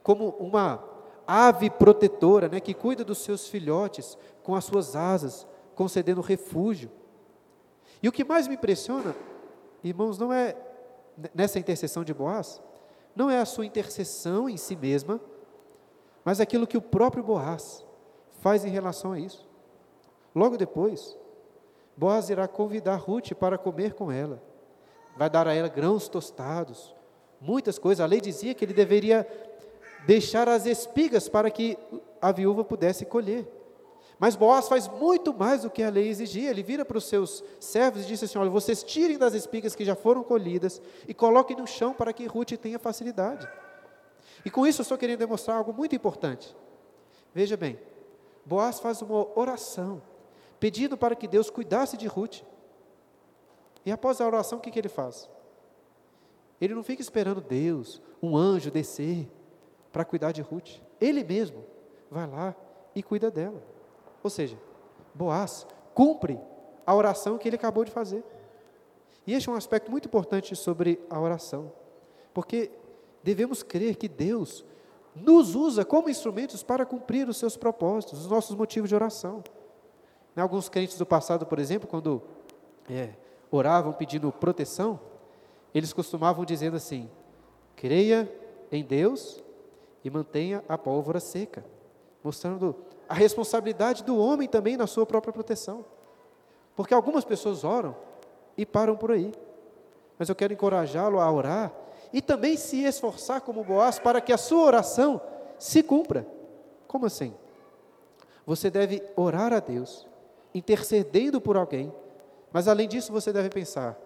como 0.00 0.28
uma 0.38 0.96
ave 1.30 1.68
protetora, 1.68 2.48
né, 2.48 2.58
que 2.58 2.72
cuida 2.72 3.04
dos 3.04 3.18
seus 3.18 3.46
filhotes 3.46 4.16
com 4.42 4.54
as 4.54 4.64
suas 4.64 4.96
asas, 4.96 5.46
concedendo 5.74 6.22
refúgio. 6.22 6.90
E 8.02 8.08
o 8.08 8.12
que 8.12 8.24
mais 8.24 8.48
me 8.48 8.54
impressiona, 8.54 9.14
irmãos, 9.84 10.16
não 10.16 10.32
é 10.32 10.56
nessa 11.34 11.58
intercessão 11.58 12.02
de 12.02 12.14
Boaz, 12.14 12.62
não 13.14 13.28
é 13.28 13.38
a 13.38 13.44
sua 13.44 13.66
intercessão 13.66 14.48
em 14.48 14.56
si 14.56 14.74
mesma, 14.74 15.20
mas 16.24 16.40
aquilo 16.40 16.66
que 16.66 16.78
o 16.78 16.82
próprio 16.82 17.22
Boaz 17.22 17.84
faz 18.40 18.64
em 18.64 18.70
relação 18.70 19.12
a 19.12 19.20
isso. 19.20 19.46
Logo 20.34 20.56
depois, 20.56 21.14
Boaz 21.94 22.30
irá 22.30 22.48
convidar 22.48 22.96
Ruth 22.96 23.32
para 23.34 23.58
comer 23.58 23.92
com 23.92 24.10
ela. 24.10 24.42
Vai 25.16 25.28
dar 25.28 25.46
a 25.46 25.52
ela 25.52 25.68
grãos 25.68 26.08
tostados, 26.08 26.94
muitas 27.40 27.78
coisas. 27.78 28.02
A 28.02 28.06
lei 28.06 28.20
dizia 28.20 28.54
que 28.54 28.64
ele 28.64 28.72
deveria 28.72 29.26
deixar 30.08 30.48
as 30.48 30.64
espigas 30.64 31.28
para 31.28 31.50
que 31.50 31.76
a 32.18 32.32
viúva 32.32 32.64
pudesse 32.64 33.04
colher. 33.04 33.46
Mas 34.18 34.34
Boaz 34.34 34.66
faz 34.66 34.88
muito 34.88 35.34
mais 35.34 35.62
do 35.62 35.70
que 35.70 35.82
a 35.82 35.90
lei 35.90 36.08
exigia. 36.08 36.48
Ele 36.48 36.62
vira 36.62 36.82
para 36.82 36.96
os 36.96 37.04
seus 37.04 37.44
servos 37.60 38.04
e 38.04 38.06
disse 38.06 38.24
assim: 38.24 38.38
Olha, 38.38 38.48
vocês 38.48 38.82
tirem 38.82 39.18
das 39.18 39.34
espigas 39.34 39.76
que 39.76 39.84
já 39.84 39.94
foram 39.94 40.24
colhidas 40.24 40.80
e 41.06 41.12
coloquem 41.12 41.54
no 41.54 41.66
chão 41.66 41.92
para 41.92 42.10
que 42.14 42.24
Ruth 42.24 42.52
tenha 42.52 42.78
facilidade. 42.78 43.46
E 44.46 44.50
com 44.50 44.66
isso 44.66 44.80
eu 44.80 44.82
estou 44.82 44.96
querendo 44.96 45.18
demonstrar 45.18 45.58
algo 45.58 45.74
muito 45.74 45.94
importante. 45.94 46.56
Veja 47.34 47.54
bem, 47.54 47.78
Boaz 48.46 48.80
faz 48.80 49.02
uma 49.02 49.38
oração, 49.38 50.00
pedindo 50.58 50.96
para 50.96 51.14
que 51.14 51.28
Deus 51.28 51.50
cuidasse 51.50 51.98
de 51.98 52.06
Ruth. 52.06 52.40
E 53.84 53.92
após 53.92 54.22
a 54.22 54.26
oração, 54.26 54.56
o 54.56 54.60
que, 54.62 54.70
que 54.70 54.78
ele 54.78 54.88
faz? 54.88 55.28
Ele 56.58 56.74
não 56.74 56.82
fica 56.82 57.02
esperando 57.02 57.42
Deus, 57.42 58.00
um 58.22 58.34
anjo 58.38 58.70
descer 58.70 59.28
para 59.92 60.04
cuidar 60.04 60.32
de 60.32 60.42
Ruth. 60.42 60.80
Ele 61.00 61.24
mesmo 61.24 61.64
vai 62.10 62.26
lá 62.26 62.54
e 62.94 63.02
cuida 63.02 63.30
dela. 63.30 63.62
Ou 64.22 64.30
seja, 64.30 64.58
Boaz 65.14 65.66
cumpre 65.94 66.38
a 66.86 66.94
oração 66.94 67.38
que 67.38 67.48
ele 67.48 67.56
acabou 67.56 67.84
de 67.84 67.90
fazer. 67.90 68.24
E 69.26 69.34
este 69.34 69.48
é 69.48 69.52
um 69.52 69.56
aspecto 69.56 69.90
muito 69.90 70.06
importante 70.06 70.56
sobre 70.56 70.98
a 71.10 71.20
oração, 71.20 71.70
porque 72.32 72.70
devemos 73.22 73.62
crer 73.62 73.96
que 73.96 74.08
Deus 74.08 74.64
nos 75.14 75.54
usa 75.54 75.84
como 75.84 76.08
instrumentos 76.08 76.62
para 76.62 76.86
cumprir 76.86 77.28
os 77.28 77.36
seus 77.36 77.56
propósitos, 77.56 78.20
os 78.20 78.30
nossos 78.30 78.56
motivos 78.56 78.88
de 78.88 78.94
oração. 78.94 79.42
Alguns 80.36 80.68
crentes 80.68 80.96
do 80.96 81.04
passado, 81.04 81.44
por 81.44 81.58
exemplo, 81.58 81.88
quando 81.88 82.22
é, 82.88 83.10
oravam 83.50 83.92
pedindo 83.92 84.30
proteção, 84.30 85.00
eles 85.74 85.92
costumavam 85.92 86.44
dizendo 86.44 86.76
assim: 86.76 87.10
creia 87.74 88.32
em 88.70 88.84
Deus 88.84 89.42
e 90.08 90.10
mantenha 90.10 90.64
a 90.68 90.76
pólvora 90.76 91.20
seca, 91.20 91.64
mostrando 92.24 92.74
a 93.08 93.14
responsabilidade 93.14 94.02
do 94.02 94.18
homem 94.18 94.48
também 94.48 94.76
na 94.76 94.86
sua 94.86 95.06
própria 95.06 95.32
proteção. 95.32 95.84
Porque 96.74 96.94
algumas 96.94 97.24
pessoas 97.24 97.62
oram 97.62 97.94
e 98.56 98.64
param 98.64 98.96
por 98.96 99.12
aí. 99.12 99.32
Mas 100.18 100.28
eu 100.28 100.34
quero 100.34 100.52
encorajá-lo 100.52 101.20
a 101.20 101.30
orar 101.30 101.72
e 102.12 102.22
também 102.22 102.56
se 102.56 102.82
esforçar 102.84 103.42
como 103.42 103.62
Boaz 103.62 103.98
para 103.98 104.20
que 104.20 104.32
a 104.32 104.38
sua 104.38 104.64
oração 104.64 105.20
se 105.58 105.82
cumpra. 105.82 106.26
Como 106.86 107.04
assim? 107.04 107.34
Você 108.46 108.70
deve 108.70 109.02
orar 109.14 109.52
a 109.52 109.60
Deus, 109.60 110.06
intercedendo 110.54 111.38
por 111.38 111.56
alguém, 111.56 111.92
mas 112.50 112.66
além 112.66 112.88
disso 112.88 113.12
você 113.12 113.30
deve 113.30 113.50
pensar: 113.50 113.98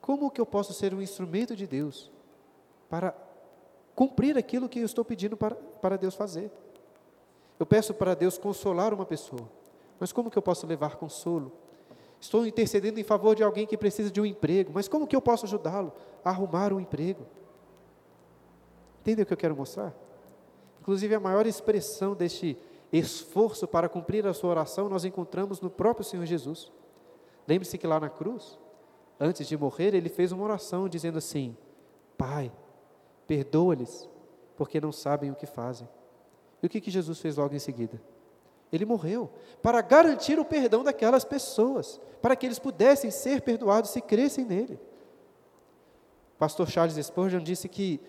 como 0.00 0.30
que 0.30 0.40
eu 0.40 0.46
posso 0.46 0.72
ser 0.72 0.92
um 0.92 1.00
instrumento 1.00 1.54
de 1.54 1.68
Deus 1.68 2.10
para 2.88 3.14
cumprir 3.96 4.36
aquilo 4.38 4.68
que 4.68 4.78
eu 4.78 4.84
estou 4.84 5.04
pedindo 5.04 5.36
para, 5.36 5.56
para 5.56 5.96
Deus 5.96 6.14
fazer? 6.14 6.52
Eu 7.58 7.66
peço 7.66 7.94
para 7.94 8.14
Deus 8.14 8.36
consolar 8.36 8.92
uma 8.92 9.06
pessoa, 9.06 9.48
mas 9.98 10.12
como 10.12 10.30
que 10.30 10.36
eu 10.36 10.42
posso 10.42 10.66
levar 10.66 10.96
consolo? 10.96 11.50
Estou 12.20 12.46
intercedendo 12.46 13.00
em 13.00 13.04
favor 13.04 13.34
de 13.34 13.42
alguém 13.42 13.66
que 13.66 13.76
precisa 13.76 14.10
de 14.10 14.20
um 14.20 14.26
emprego, 14.26 14.70
mas 14.74 14.86
como 14.86 15.06
que 15.06 15.16
eu 15.16 15.22
posso 15.22 15.46
ajudá-lo 15.46 15.92
a 16.22 16.30
arrumar 16.30 16.72
um 16.72 16.80
emprego? 16.80 17.26
Entendeu 19.00 19.22
o 19.22 19.26
que 19.26 19.32
eu 19.32 19.38
quero 19.38 19.56
mostrar? 19.56 19.94
Inclusive, 20.80 21.14
a 21.14 21.20
maior 21.20 21.46
expressão 21.46 22.14
deste 22.14 22.56
esforço 22.92 23.66
para 23.66 23.88
cumprir 23.88 24.26
a 24.26 24.34
sua 24.34 24.50
oração 24.50 24.88
nós 24.88 25.04
encontramos 25.04 25.60
no 25.60 25.70
próprio 25.70 26.04
Senhor 26.04 26.24
Jesus. 26.26 26.70
Lembre-se 27.48 27.78
que 27.78 27.86
lá 27.86 27.98
na 27.98 28.08
cruz, 28.08 28.58
antes 29.18 29.46
de 29.46 29.56
morrer, 29.56 29.94
ele 29.94 30.08
fez 30.08 30.32
uma 30.32 30.44
oração 30.44 30.88
dizendo 30.88 31.18
assim: 31.18 31.56
Pai, 32.18 32.52
perdoa-lhes, 33.26 34.08
porque 34.56 34.80
não 34.80 34.92
sabem 34.92 35.30
o 35.30 35.34
que 35.34 35.46
fazem. 35.46 35.88
E 36.62 36.66
o 36.66 36.70
que, 36.70 36.80
que 36.80 36.90
Jesus 36.90 37.18
fez 37.20 37.36
logo 37.36 37.54
em 37.54 37.58
seguida? 37.58 38.00
Ele 38.72 38.84
morreu 38.84 39.30
para 39.62 39.80
garantir 39.80 40.38
o 40.38 40.44
perdão 40.44 40.82
daquelas 40.82 41.24
pessoas, 41.24 42.00
para 42.20 42.34
que 42.34 42.46
eles 42.46 42.58
pudessem 42.58 43.10
ser 43.10 43.42
perdoados 43.42 43.90
se 43.90 44.00
crescem 44.00 44.44
nele. 44.44 44.78
Pastor 46.38 46.68
Charles 46.68 46.96
Spurgeon 47.06 47.40
disse 47.40 47.68
que 47.68 48.00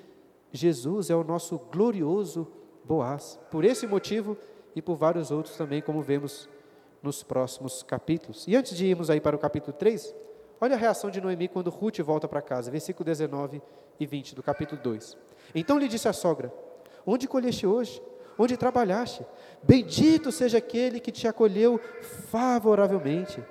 Jesus 0.51 1.09
é 1.09 1.15
o 1.15 1.23
nosso 1.23 1.59
glorioso 1.71 2.47
Boaz. 2.83 3.37
Por 3.51 3.65
esse 3.65 3.85
motivo 3.85 4.37
e 4.75 4.81
por 4.81 4.95
vários 4.95 5.29
outros 5.29 5.57
também, 5.57 5.81
como 5.81 6.01
vemos 6.01 6.49
nos 7.03 7.21
próximos 7.21 7.83
capítulos. 7.83 8.45
E 8.47 8.55
antes 8.55 8.75
de 8.75 8.85
irmos 8.85 9.09
aí 9.09 9.19
para 9.19 9.35
o 9.35 9.39
capítulo 9.39 9.73
3, 9.73 10.15
olha 10.59 10.75
a 10.75 10.79
reação 10.79 11.09
de 11.09 11.21
Noemi 11.21 11.47
quando 11.47 11.69
Ruth 11.69 11.99
volta 11.99 12.27
para 12.27 12.41
casa, 12.41 12.71
versículo 12.71 13.05
19 13.05 13.61
e 13.99 14.05
20 14.05 14.35
do 14.35 14.43
capítulo 14.43 14.81
2. 14.81 15.17
Então 15.53 15.77
lhe 15.77 15.87
disse 15.87 16.07
a 16.07 16.13
sogra: 16.13 16.53
Onde 17.05 17.27
colheste 17.27 17.65
hoje? 17.65 18.01
Onde 18.37 18.55
trabalhaste? 18.55 19.25
Bendito 19.63 20.31
seja 20.31 20.59
aquele 20.59 20.99
que 20.99 21.11
te 21.11 21.27
acolheu 21.27 21.79
favoravelmente. 22.29 23.43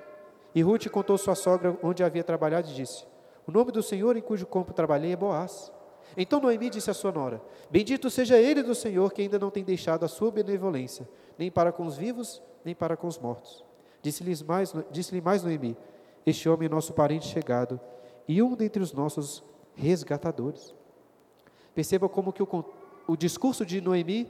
E 0.55 0.61
Ruth 0.61 0.87
contou 0.87 1.17
sua 1.17 1.35
sogra 1.35 1.77
onde 1.83 2.03
havia 2.03 2.23
trabalhado 2.23 2.69
e 2.69 2.73
disse: 2.73 3.05
O 3.45 3.51
nome 3.51 3.71
do 3.71 3.83
Senhor 3.83 4.15
em 4.15 4.21
cujo 4.21 4.45
campo 4.45 4.73
trabalhei 4.73 5.11
é 5.11 5.15
Boaz. 5.15 5.71
Então 6.15 6.39
Noemi 6.39 6.69
disse 6.69 6.89
à 6.89 6.93
sua 6.93 7.11
nora: 7.11 7.41
Bendito 7.69 8.09
seja 8.09 8.37
ele 8.37 8.63
do 8.63 8.73
Senhor 8.73 9.11
que 9.11 9.21
ainda 9.21 9.37
não 9.37 9.51
tem 9.51 9.63
deixado 9.63 10.05
a 10.05 10.07
sua 10.07 10.31
benevolência, 10.31 11.07
nem 11.37 11.51
para 11.51 11.71
com 11.71 11.85
os 11.85 11.97
vivos, 11.97 12.41
nem 12.63 12.73
para 12.73 12.95
com 12.95 13.07
os 13.07 13.19
mortos. 13.19 13.63
Disse-lhe 14.01 14.33
mais, 14.45 14.73
disse 14.89 15.19
mais 15.21 15.43
Noemi: 15.43 15.75
Este 16.25 16.47
homem 16.47 16.67
é 16.67 16.69
nosso 16.69 16.93
parente 16.93 17.27
chegado 17.27 17.79
e 18.27 18.41
um 18.41 18.55
dentre 18.55 18.81
os 18.81 18.93
nossos 18.93 19.43
resgatadores. 19.77 20.73
Perceba 21.73 22.09
como 22.09 22.33
que 22.33 22.41
o, 22.41 22.65
o 23.07 23.15
discurso 23.15 23.65
de 23.65 23.79
Noemi 23.79 24.29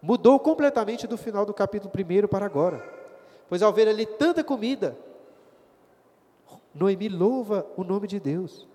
mudou 0.00 0.40
completamente 0.40 1.06
do 1.06 1.16
final 1.16 1.46
do 1.46 1.54
capítulo 1.54 1.92
1 1.94 2.26
para 2.26 2.46
agora. 2.46 2.82
Pois 3.48 3.62
ao 3.62 3.72
ver 3.72 3.86
ali 3.86 4.06
tanta 4.06 4.42
comida, 4.42 4.96
Noemi 6.74 7.08
louva 7.08 7.66
o 7.76 7.84
nome 7.84 8.08
de 8.08 8.18
Deus. 8.18 8.66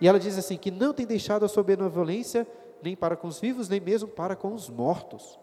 E 0.00 0.08
ela 0.08 0.18
diz 0.18 0.36
assim: 0.38 0.56
que 0.56 0.70
não 0.70 0.94
tem 0.94 1.06
deixado 1.06 1.44
a 1.44 1.48
sua 1.48 1.62
benevolência 1.62 2.46
nem 2.82 2.96
para 2.96 3.14
com 3.14 3.28
os 3.28 3.38
vivos, 3.38 3.68
nem 3.68 3.78
mesmo 3.78 4.08
para 4.08 4.34
com 4.34 4.52
os 4.54 4.68
mortos. 4.68 5.38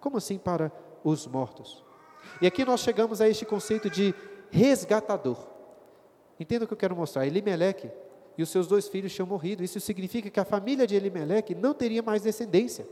Como 0.00 0.16
assim 0.16 0.36
para 0.36 0.70
os 1.04 1.26
mortos? 1.26 1.82
E 2.40 2.46
aqui 2.46 2.64
nós 2.64 2.80
chegamos 2.80 3.20
a 3.20 3.28
este 3.28 3.46
conceito 3.46 3.88
de 3.88 4.14
resgatador. 4.50 5.38
Entenda 6.38 6.64
o 6.64 6.68
que 6.68 6.74
eu 6.74 6.78
quero 6.78 6.96
mostrar. 6.96 7.26
Elimeleque 7.26 7.90
e 8.36 8.42
os 8.42 8.48
seus 8.48 8.66
dois 8.66 8.88
filhos 8.88 9.12
tinham 9.12 9.26
morrido. 9.26 9.62
Isso 9.62 9.80
significa 9.80 10.30
que 10.30 10.40
a 10.40 10.44
família 10.44 10.86
de 10.86 10.94
Elimeleque 10.94 11.54
não 11.54 11.74
teria 11.74 12.02
mais 12.02 12.22
descendência. 12.22 12.86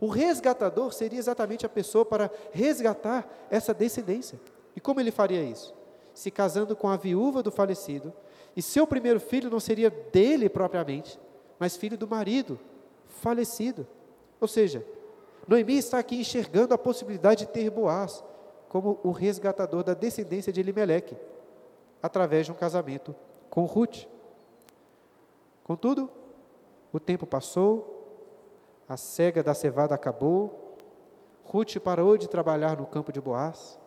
O 0.00 0.08
resgatador 0.08 0.92
seria 0.92 1.18
exatamente 1.18 1.64
a 1.64 1.68
pessoa 1.68 2.04
para 2.04 2.30
resgatar 2.52 3.46
essa 3.50 3.72
descendência. 3.72 4.40
E 4.76 4.80
como 4.80 5.00
ele 5.00 5.10
faria 5.10 5.42
isso? 5.42 5.74
Se 6.12 6.30
casando 6.30 6.76
com 6.76 6.88
a 6.88 6.96
viúva 6.96 7.42
do 7.42 7.50
falecido, 7.50 8.12
e 8.56 8.62
seu 8.62 8.86
primeiro 8.86 9.18
filho 9.18 9.50
não 9.50 9.58
seria 9.58 9.90
dele 9.90 10.48
propriamente, 10.48 11.18
mas 11.58 11.76
filho 11.76 11.96
do 11.96 12.06
marido 12.06 12.58
falecido. 13.06 13.86
Ou 14.40 14.46
seja, 14.46 14.84
Noemi 15.46 15.78
está 15.78 15.98
aqui 15.98 16.16
enxergando 16.16 16.74
a 16.74 16.78
possibilidade 16.78 17.46
de 17.46 17.52
ter 17.52 17.70
Boaz 17.70 18.22
como 18.68 18.98
o 19.02 19.10
resgatador 19.10 19.82
da 19.82 19.94
descendência 19.94 20.52
de 20.52 20.60
Elimeleque, 20.60 21.16
através 22.02 22.46
de 22.46 22.52
um 22.52 22.56
casamento 22.56 23.14
com 23.48 23.64
Ruth. 23.64 24.06
Contudo, 25.64 26.10
o 26.92 27.00
tempo 27.00 27.26
passou, 27.26 27.90
a 28.88 28.96
cega 28.96 29.42
da 29.42 29.54
cevada 29.54 29.94
acabou, 29.94 30.76
Ruth 31.42 31.78
parou 31.78 32.16
de 32.16 32.28
trabalhar 32.28 32.76
no 32.76 32.86
campo 32.86 33.10
de 33.10 33.20
Boaz 33.20 33.78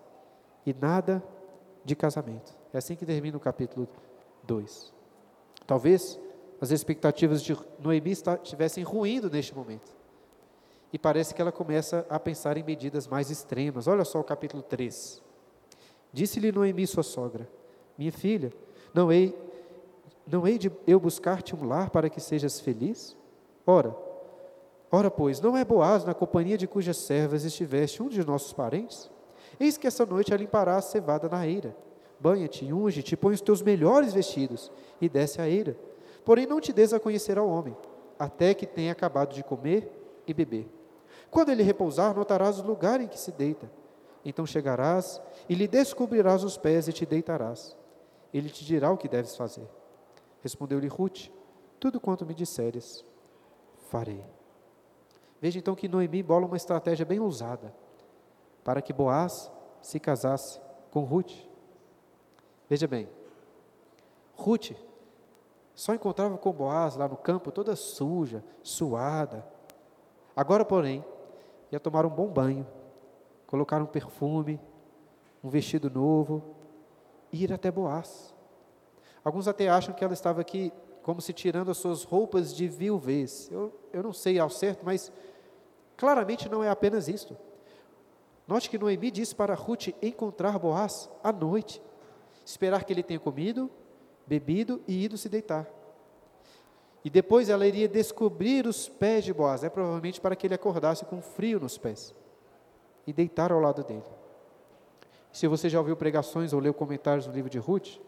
e 0.66 0.74
nada 0.74 1.24
de 1.86 1.96
casamento. 1.96 2.54
É 2.74 2.80
assim 2.80 2.96
que 2.96 3.06
termina 3.06 3.38
o 3.38 3.40
capítulo 3.40 3.88
2. 4.44 4.94
Talvez 5.66 6.20
as 6.60 6.72
expectativas 6.72 7.42
de 7.42 7.56
Noemi 7.80 8.12
estivessem 8.12 8.84
ruindo 8.84 9.30
neste 9.30 9.56
momento. 9.56 9.96
E 10.92 10.98
parece 10.98 11.36
que 11.36 11.42
ela 11.42 11.52
começa 11.52 12.06
a 12.10 12.20
pensar 12.20 12.58
em 12.58 12.64
medidas 12.64 13.08
mais 13.08 13.30
extremas. 13.30 13.88
Olha 13.88 14.06
só 14.06 14.20
o 14.20 14.24
capítulo 14.24 14.64
3. 14.64 15.22
Disse-lhe 16.12 16.52
Noemi, 16.52 16.88
sua 16.88 17.04
sogra: 17.04 17.48
Minha 17.98 18.12
filha, 18.12 18.52
não 18.94 19.12
hei 19.12 19.36
não 20.28 20.46
hei 20.46 20.58
de 20.58 20.72
eu 20.86 21.00
buscar-te 21.00 21.56
um 21.56 21.66
lar 21.66 21.90
para 21.90 22.10
que 22.10 22.20
sejas 22.20 22.60
feliz? 22.60 23.16
Ora, 23.66 23.96
ora, 24.92 25.10
pois, 25.10 25.40
não 25.40 25.56
é 25.56 25.64
Boaz 25.64 26.04
na 26.04 26.14
companhia 26.14 26.58
de 26.58 26.68
cujas 26.68 26.98
servas 26.98 27.44
estiveste 27.44 28.04
um 28.04 28.10
de 28.10 28.26
nossos 28.26 28.54
parentes? 28.54 29.10
Eis 29.60 29.78
que 29.78 29.88
essa 29.88 30.06
noite 30.06 30.32
ela 30.32 30.42
limpará 30.42 30.76
a 30.78 30.82
cevada 30.82 31.30
na 31.30 31.48
eira. 31.48 31.76
Banha-te, 32.20 32.72
unge-te, 32.72 33.16
põe 33.16 33.34
os 33.34 33.42
teus 33.42 33.62
melhores 33.62 34.14
vestidos 34.14 34.72
e 35.00 35.08
desce 35.08 35.42
a 35.42 35.48
eira. 35.48 35.78
Porém, 36.26 36.46
não 36.46 36.60
te 36.60 36.74
des 36.74 36.94
a 36.94 37.00
conhecer 37.00 37.38
ao 37.38 37.48
homem, 37.48 37.76
até 38.20 38.54
que 38.54 38.66
tenha 38.66 38.92
acabado 38.92 39.34
de 39.34 39.44
comer 39.44 39.90
e 40.28 40.34
beber. 40.34 40.68
Quando 41.32 41.50
ele 41.50 41.64
repousar, 41.64 42.16
notarás 42.16 42.60
o 42.60 42.66
lugar 42.66 43.00
em 43.00 43.08
que 43.08 43.20
se 43.20 43.32
deita. 43.32 43.70
Então 44.26 44.46
chegarás 44.46 45.22
e 45.48 45.56
lhe 45.56 45.68
descobrirás 45.68 46.44
os 46.44 46.58
pés 46.58 46.88
e 46.88 46.94
te 46.94 47.06
deitarás. 47.06 47.78
Ele 48.34 48.50
te 48.50 48.66
dirá 48.66 48.92
o 48.92 48.98
que 48.98 49.08
deves 49.08 49.36
fazer. 49.36 49.68
Respondeu-lhe 50.48 50.88
Ruth: 50.88 51.30
Tudo 51.78 52.00
quanto 52.00 52.26
me 52.26 52.34
disseres, 52.34 53.04
farei. 53.90 54.26
Veja 55.42 55.60
então 55.60 55.76
que 55.76 55.90
Noemi 55.90 56.24
bola 56.24 56.46
uma 56.46 56.56
estratégia 56.56 57.06
bem 57.06 57.20
ousada 57.20 57.76
para 58.64 58.82
que 58.82 58.94
Boaz 58.94 59.52
se 59.82 60.00
casasse 60.00 60.58
com 60.90 61.04
Ruth. 61.04 61.34
Veja 62.70 62.88
bem, 62.88 63.10
Ruth 64.38 64.72
só 65.76 65.94
encontrava 65.94 66.38
com 66.38 66.54
Boaz 66.54 66.96
lá 66.96 67.10
no 67.10 67.18
campo 67.18 67.52
toda 67.52 67.76
suja, 67.76 68.42
suada. 68.64 69.46
Agora, 70.34 70.64
porém, 70.64 71.04
ia 71.70 71.80
tomar 71.80 72.06
um 72.06 72.10
bom 72.10 72.30
banho, 72.30 72.66
colocar 73.46 73.82
um 73.82 73.86
perfume, 73.86 74.62
um 75.44 75.50
vestido 75.50 75.90
novo 75.90 76.56
e 77.34 77.44
ir 77.44 77.52
até 77.52 77.70
Boaz. 77.70 78.37
Alguns 79.28 79.46
até 79.46 79.68
acham 79.68 79.94
que 79.94 80.02
ela 80.06 80.14
estava 80.14 80.40
aqui 80.40 80.72
como 81.04 81.22
se 81.22 81.34
tirando 81.34 81.70
as 81.70 81.76
suas 81.76 82.06
roupas 82.06 82.56
de 82.56 82.66
viuvez. 82.66 83.50
Eu, 83.52 83.78
eu 83.92 84.02
não 84.02 84.14
sei 84.14 84.40
ao 84.40 84.50
certo, 84.50 84.86
mas 84.86 85.12
claramente 85.98 86.48
não 86.48 86.64
é 86.64 86.70
apenas 86.70 87.10
isto. 87.10 87.36
Note 88.48 88.70
que 88.70 88.78
Noemi 88.78 89.12
disse 89.12 89.36
para 89.36 89.54
Ruth 89.54 89.90
encontrar 90.02 90.58
Boaz 90.58 91.10
à 91.22 91.34
noite, 91.34 91.82
esperar 92.46 92.86
que 92.86 92.94
ele 92.94 93.04
tenha 93.04 93.20
comido, 93.20 93.70
bebido 94.26 94.82
e 94.88 95.04
ido 95.04 95.18
se 95.18 95.28
deitar. 95.28 95.68
E 97.04 97.10
depois 97.10 97.50
ela 97.50 97.68
iria 97.68 97.90
descobrir 97.90 98.66
os 98.66 98.88
pés 98.88 99.26
de 99.26 99.34
Boaz, 99.34 99.62
é 99.62 99.70
provavelmente 99.70 100.22
para 100.22 100.38
que 100.38 100.48
ele 100.48 100.56
acordasse 100.56 101.04
com 101.04 101.22
frio 101.22 101.60
nos 101.60 101.78
pés 101.78 102.16
e 103.06 103.12
deitar 103.12 103.52
ao 103.52 103.60
lado 103.60 103.84
dele. 103.84 104.08
Se 105.34 105.50
você 105.50 105.68
já 105.68 105.80
ouviu 105.80 105.98
pregações 105.98 106.54
ou 106.54 106.62
leu 106.62 106.74
comentários 106.74 107.28
no 107.28 107.34
livro 107.34 107.50
de 107.50 107.60
Ruth, 107.60 108.07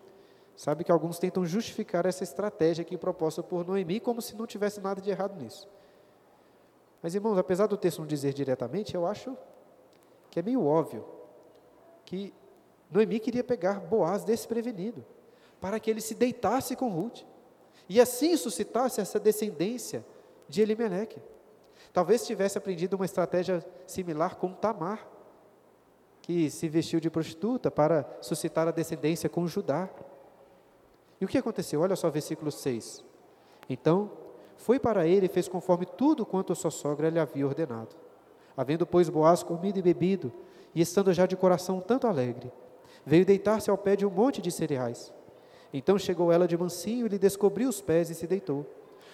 Sabe 0.59 0.83
que 0.83 0.91
alguns 0.91 1.17
tentam 1.17 1.45
justificar 1.45 2.05
essa 2.05 2.21
estratégia 2.21 2.81
aqui 2.81 2.97
proposta 2.97 3.41
por 3.41 3.65
Noemi 3.65 3.97
como 3.97 4.21
se 4.21 4.35
não 4.35 4.45
tivesse 4.45 4.81
nada 4.81 4.99
de 4.99 5.09
errado 5.09 5.41
nisso. 5.41 5.69
Mas, 7.01 7.15
irmãos, 7.15 7.37
apesar 7.37 7.65
do 7.67 7.77
texto 7.77 7.99
não 7.99 8.05
dizer 8.05 8.33
diretamente, 8.33 8.93
eu 8.93 9.07
acho 9.07 9.37
que 10.29 10.37
é 10.37 10.43
meio 10.43 10.65
óbvio 10.65 11.05
que 12.03 12.33
Noemi 12.91 13.21
queria 13.21 13.41
pegar 13.41 13.79
Boaz 13.79 14.25
desprevenido, 14.25 15.05
para 15.61 15.79
que 15.79 15.89
ele 15.89 16.01
se 16.01 16.13
deitasse 16.13 16.75
com 16.75 16.89
Ruth, 16.89 17.21
e 17.87 18.01
assim 18.01 18.35
suscitasse 18.35 18.99
essa 18.99 19.17
descendência 19.17 20.05
de 20.49 20.61
Elimeleque. 20.61 21.21
Talvez 21.93 22.27
tivesse 22.27 22.57
aprendido 22.57 22.97
uma 22.97 23.05
estratégia 23.05 23.65
similar 23.87 24.35
com 24.35 24.51
Tamar, 24.51 25.07
que 26.21 26.49
se 26.49 26.67
vestiu 26.67 26.99
de 26.99 27.09
prostituta 27.09 27.71
para 27.71 28.05
suscitar 28.19 28.67
a 28.67 28.71
descendência 28.71 29.29
com 29.29 29.47
Judá. 29.47 29.89
E 31.19 31.25
o 31.25 31.27
que 31.27 31.37
aconteceu? 31.37 31.81
Olha 31.81 31.95
só 31.95 32.09
versículo 32.09 32.51
6. 32.51 33.03
Então, 33.69 34.11
foi 34.57 34.79
para 34.79 35.07
ele 35.07 35.25
e 35.25 35.29
fez 35.29 35.47
conforme 35.47 35.85
tudo 35.85 36.25
quanto 36.25 36.53
a 36.53 36.55
sua 36.55 36.71
sogra 36.71 37.09
lhe 37.09 37.19
havia 37.19 37.45
ordenado. 37.45 37.95
Havendo, 38.55 38.85
pois, 38.85 39.09
Boaz 39.09 39.41
comido 39.43 39.79
e 39.79 39.81
bebido, 39.81 40.31
e 40.75 40.81
estando 40.81 41.13
já 41.13 41.25
de 41.25 41.35
coração 41.35 41.79
tanto 41.79 42.07
alegre, 42.07 42.51
veio 43.05 43.25
deitar-se 43.25 43.69
ao 43.69 43.77
pé 43.77 43.95
de 43.95 44.05
um 44.05 44.09
monte 44.09 44.41
de 44.41 44.51
cereais. 44.51 45.13
Então 45.73 45.97
chegou 45.97 46.31
ela 46.31 46.47
de 46.47 46.57
mansinho 46.57 47.05
e 47.05 47.09
lhe 47.09 47.17
descobriu 47.17 47.69
os 47.69 47.81
pés 47.81 48.09
e 48.09 48.15
se 48.15 48.27
deitou. 48.27 48.65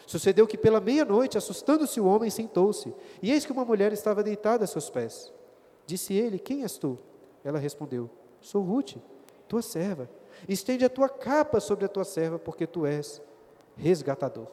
Sucedeu 0.08 0.45
que 0.45 0.58
pela 0.58 0.80
meia-noite, 0.80 1.38
assustando-se 1.38 1.99
o 1.99 2.06
homem, 2.06 2.30
sentou-se, 2.30 2.93
e 3.22 3.32
eis 3.32 3.45
que 3.45 3.51
uma 3.51 3.66
mulher 3.66 3.91
estava 3.91 4.24
deitada 4.24 4.64
a 4.64 4.68
seus 4.68 4.89
pés. 4.89 5.34
Disse 5.86 6.14
ele: 6.14 6.39
Quem 6.39 6.64
és 6.64 6.78
tu? 6.78 6.97
Ela 7.43 7.60
respondeu: 7.60 8.10
Sou 8.39 8.64
Ruth, 8.64 8.95
tua 9.47 9.62
serva. 9.62 10.10
Estende 10.47 10.86
a 10.86 10.89
tua 10.89 11.09
capa 11.09 11.59
sobre 11.59 11.86
a 11.86 11.89
tua 11.89 12.03
serva, 12.03 12.38
porque 12.38 12.67
tu 12.67 12.86
és 12.86 13.21
resgatador. 13.75 14.47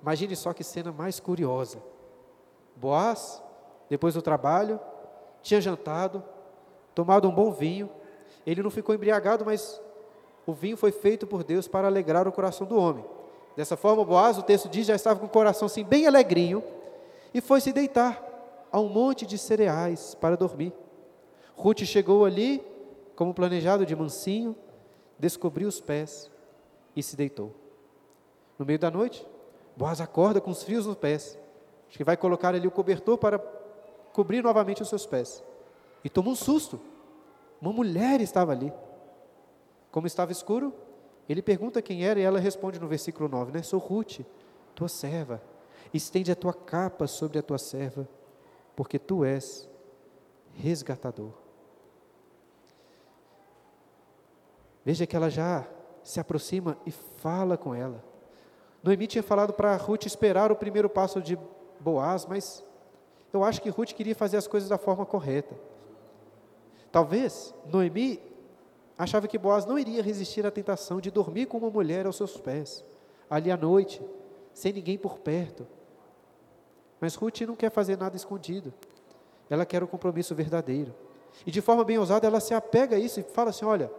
Imagine 0.00 0.36
só 0.36 0.52
que 0.52 0.62
cena 0.62 0.92
mais 0.92 1.18
curiosa. 1.18 1.78
Boaz, 2.76 3.42
depois 3.88 4.14
do 4.14 4.22
trabalho, 4.22 4.78
tinha 5.42 5.60
jantado, 5.60 6.22
tomado 6.94 7.28
um 7.28 7.34
bom 7.34 7.50
vinho. 7.50 7.90
Ele 8.46 8.62
não 8.62 8.70
ficou 8.70 8.94
embriagado, 8.94 9.44
mas 9.44 9.80
o 10.46 10.52
vinho 10.52 10.76
foi 10.76 10.92
feito 10.92 11.26
por 11.26 11.42
Deus 11.42 11.66
para 11.66 11.88
alegrar 11.88 12.28
o 12.28 12.32
coração 12.32 12.66
do 12.66 12.78
homem. 12.78 13.04
Dessa 13.56 13.76
forma, 13.76 14.04
Boaz, 14.04 14.38
o 14.38 14.42
texto 14.42 14.68
diz, 14.68 14.86
já 14.86 14.94
estava 14.94 15.18
com 15.18 15.26
o 15.26 15.28
coração 15.28 15.66
assim 15.66 15.84
bem 15.84 16.06
alegrinho 16.06 16.62
e 17.34 17.40
foi 17.40 17.60
se 17.60 17.72
deitar 17.72 18.22
a 18.70 18.78
um 18.78 18.88
monte 18.88 19.26
de 19.26 19.36
cereais 19.36 20.14
para 20.14 20.36
dormir. 20.36 20.72
Ruth 21.56 21.80
chegou 21.80 22.24
ali, 22.24 22.64
como 23.18 23.34
planejado, 23.34 23.84
de 23.84 23.96
mansinho, 23.96 24.54
descobriu 25.18 25.66
os 25.66 25.80
pés 25.80 26.30
e 26.94 27.02
se 27.02 27.16
deitou. 27.16 27.52
No 28.56 28.64
meio 28.64 28.78
da 28.78 28.92
noite, 28.92 29.26
Boaz 29.76 30.00
acorda 30.00 30.40
com 30.40 30.52
os 30.52 30.62
frios 30.62 30.86
nos 30.86 30.94
pés. 30.94 31.36
Acho 31.88 31.98
que 31.98 32.04
vai 32.04 32.16
colocar 32.16 32.54
ali 32.54 32.68
o 32.68 32.70
cobertor 32.70 33.18
para 33.18 33.40
cobrir 34.12 34.40
novamente 34.40 34.82
os 34.82 34.88
seus 34.88 35.04
pés. 35.04 35.42
E 36.04 36.08
toma 36.08 36.30
um 36.30 36.36
susto. 36.36 36.78
Uma 37.60 37.72
mulher 37.72 38.20
estava 38.20 38.52
ali. 38.52 38.72
Como 39.90 40.06
estava 40.06 40.30
escuro, 40.30 40.72
ele 41.28 41.42
pergunta 41.42 41.82
quem 41.82 42.06
era 42.06 42.20
e 42.20 42.22
ela 42.22 42.38
responde 42.38 42.78
no 42.78 42.86
versículo 42.86 43.28
9, 43.28 43.50
né? 43.50 43.64
Sou 43.64 43.80
Ruth, 43.80 44.20
tua 44.76 44.86
serva. 44.86 45.42
Estende 45.92 46.30
a 46.30 46.36
tua 46.36 46.54
capa 46.54 47.08
sobre 47.08 47.40
a 47.40 47.42
tua 47.42 47.58
serva, 47.58 48.08
porque 48.76 48.96
tu 48.96 49.24
és 49.24 49.68
resgatador. 50.54 51.47
Veja 54.84 55.06
que 55.06 55.16
ela 55.16 55.28
já 55.28 55.66
se 56.02 56.18
aproxima 56.18 56.78
e 56.86 56.90
fala 56.90 57.56
com 57.56 57.74
ela. 57.74 58.02
Noemi 58.82 59.06
tinha 59.06 59.22
falado 59.22 59.52
para 59.52 59.76
Ruth 59.76 60.06
esperar 60.06 60.50
o 60.50 60.56
primeiro 60.56 60.88
passo 60.88 61.20
de 61.20 61.38
Boaz, 61.80 62.26
mas 62.26 62.64
eu 63.32 63.44
acho 63.44 63.60
que 63.60 63.68
Ruth 63.68 63.92
queria 63.92 64.14
fazer 64.14 64.36
as 64.36 64.46
coisas 64.46 64.68
da 64.68 64.78
forma 64.78 65.04
correta. 65.04 65.54
Talvez 66.90 67.54
Noemi 67.66 68.20
achava 68.96 69.28
que 69.28 69.38
Boaz 69.38 69.66
não 69.66 69.78
iria 69.78 70.02
resistir 70.02 70.46
à 70.46 70.50
tentação 70.50 71.00
de 71.00 71.10
dormir 71.10 71.46
com 71.46 71.58
uma 71.58 71.70
mulher 71.70 72.06
aos 72.06 72.16
seus 72.16 72.36
pés, 72.36 72.84
ali 73.28 73.50
à 73.50 73.56
noite, 73.56 74.02
sem 74.52 74.72
ninguém 74.72 74.96
por 74.96 75.18
perto. 75.18 75.66
Mas 77.00 77.14
Ruth 77.14 77.42
não 77.42 77.54
quer 77.54 77.70
fazer 77.70 77.96
nada 77.96 78.16
escondido. 78.16 78.72
Ela 79.48 79.64
quer 79.64 79.82
o 79.82 79.88
compromisso 79.88 80.34
verdadeiro. 80.34 80.94
E 81.46 81.50
de 81.50 81.60
forma 81.60 81.84
bem 81.84 81.98
ousada, 81.98 82.26
ela 82.26 82.40
se 82.40 82.54
apega 82.54 82.96
a 82.96 82.98
isso 82.98 83.20
e 83.20 83.22
fala 83.22 83.50
assim: 83.50 83.64
Olha, 83.64 83.90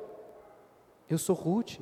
eu 1.10 1.18
sou 1.18 1.36
Ruth. 1.36 1.80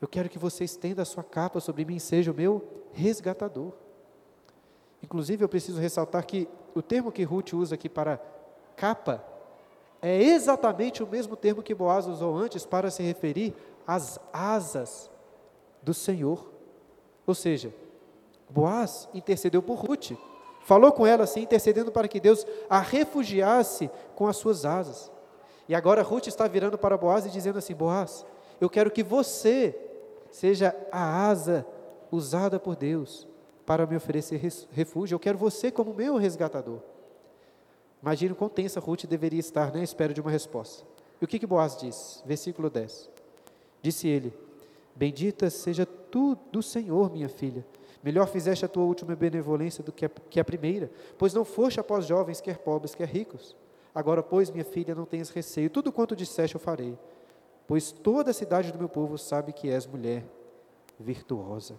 Eu 0.00 0.08
quero 0.08 0.28
que 0.28 0.38
você 0.38 0.64
estenda 0.64 1.02
a 1.02 1.04
sua 1.04 1.22
capa 1.22 1.60
sobre 1.60 1.84
mim 1.84 1.96
e 1.96 2.00
seja 2.00 2.30
o 2.30 2.34
meu 2.34 2.64
resgatador. 2.92 3.72
Inclusive, 5.02 5.44
eu 5.44 5.48
preciso 5.48 5.80
ressaltar 5.80 6.24
que 6.24 6.48
o 6.74 6.80
termo 6.80 7.12
que 7.12 7.22
Ruth 7.22 7.52
usa 7.52 7.74
aqui 7.74 7.88
para 7.88 8.20
capa 8.76 9.24
é 10.00 10.22
exatamente 10.22 11.02
o 11.02 11.06
mesmo 11.06 11.36
termo 11.36 11.62
que 11.62 11.74
Boaz 11.74 12.06
usou 12.06 12.34
antes 12.34 12.64
para 12.64 12.90
se 12.90 13.02
referir 13.02 13.54
às 13.86 14.18
asas 14.32 15.10
do 15.82 15.92
Senhor. 15.92 16.50
Ou 17.26 17.34
seja, 17.34 17.74
Boaz 18.48 19.08
intercedeu 19.12 19.62
por 19.62 19.74
Ruth, 19.74 20.12
falou 20.64 20.92
com 20.92 21.06
ela 21.06 21.24
assim, 21.24 21.42
intercedendo 21.42 21.92
para 21.92 22.08
que 22.08 22.18
Deus 22.18 22.46
a 22.68 22.80
refugiasse 22.80 23.90
com 24.14 24.26
as 24.26 24.36
suas 24.36 24.64
asas. 24.64 25.12
E 25.70 25.74
agora 25.76 26.02
Ruth 26.02 26.26
está 26.26 26.48
virando 26.48 26.76
para 26.76 26.98
Boaz 26.98 27.24
e 27.24 27.30
dizendo 27.30 27.60
assim: 27.60 27.76
Boaz, 27.76 28.26
eu 28.60 28.68
quero 28.68 28.90
que 28.90 29.04
você 29.04 29.78
seja 30.28 30.74
a 30.90 31.28
asa 31.28 31.64
usada 32.10 32.58
por 32.58 32.74
Deus 32.74 33.24
para 33.64 33.86
me 33.86 33.94
oferecer 33.94 34.40
refúgio. 34.72 35.14
Eu 35.14 35.20
quero 35.20 35.38
você 35.38 35.70
como 35.70 35.94
meu 35.94 36.16
resgatador. 36.16 36.80
Imagine 38.02 38.34
quão 38.34 38.50
tensa 38.50 38.80
Ruth 38.80 39.04
deveria 39.04 39.38
estar 39.38 39.72
né, 39.72 39.82
à 39.82 39.84
espera 39.84 40.12
de 40.12 40.20
uma 40.20 40.28
resposta. 40.28 40.84
E 41.20 41.24
o 41.24 41.28
que, 41.28 41.38
que 41.38 41.46
Boaz 41.46 41.76
diz? 41.76 42.20
Versículo 42.26 42.68
10. 42.68 43.08
Disse 43.80 44.08
ele: 44.08 44.34
Bendita 44.96 45.48
seja 45.50 45.86
tu 45.86 46.36
do 46.50 46.64
Senhor, 46.64 47.12
minha 47.12 47.28
filha. 47.28 47.64
Melhor 48.02 48.26
fizeste 48.26 48.64
a 48.64 48.68
tua 48.68 48.82
última 48.82 49.14
benevolência 49.14 49.84
do 49.84 49.92
que 49.92 50.04
a, 50.04 50.08
que 50.08 50.40
a 50.40 50.44
primeira, 50.44 50.90
pois 51.16 51.32
não 51.32 51.44
foste 51.44 51.78
após 51.78 52.06
jovens, 52.06 52.40
quer 52.40 52.58
pobres, 52.58 52.92
quer 52.92 53.06
ricos. 53.06 53.54
Agora, 53.94 54.22
pois, 54.22 54.50
minha 54.50 54.64
filha, 54.64 54.94
não 54.94 55.04
tenhas 55.04 55.30
receio, 55.30 55.68
tudo 55.68 55.92
quanto 55.92 56.14
disseste 56.14 56.54
eu 56.54 56.60
farei, 56.60 56.96
pois 57.66 57.90
toda 57.90 58.30
a 58.30 58.34
cidade 58.34 58.72
do 58.72 58.78
meu 58.78 58.88
povo 58.88 59.18
sabe 59.18 59.52
que 59.52 59.68
és 59.68 59.86
mulher 59.86 60.24
virtuosa. 60.98 61.78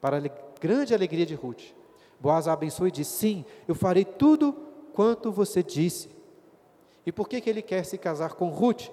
Para 0.00 0.18
a 0.18 0.30
grande 0.60 0.94
alegria 0.94 1.24
de 1.24 1.34
Ruth, 1.34 1.72
Boaz 2.20 2.48
a 2.48 2.52
abençoou 2.52 2.88
e 2.88 2.92
disse: 2.92 3.12
Sim, 3.12 3.44
eu 3.66 3.74
farei 3.74 4.04
tudo 4.04 4.52
quanto 4.92 5.30
você 5.30 5.62
disse. 5.62 6.10
E 7.06 7.12
por 7.12 7.28
que, 7.28 7.40
que 7.40 7.48
ele 7.48 7.62
quer 7.62 7.84
se 7.84 7.96
casar 7.96 8.34
com 8.34 8.48
Ruth? 8.48 8.88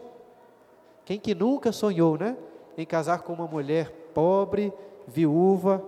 Quem 1.03 1.19
que 1.19 1.33
nunca 1.35 1.71
sonhou, 1.71 2.17
né? 2.17 2.37
Em 2.77 2.85
casar 2.85 3.23
com 3.23 3.33
uma 3.33 3.47
mulher 3.47 3.91
pobre, 4.13 4.71
viúva, 5.07 5.83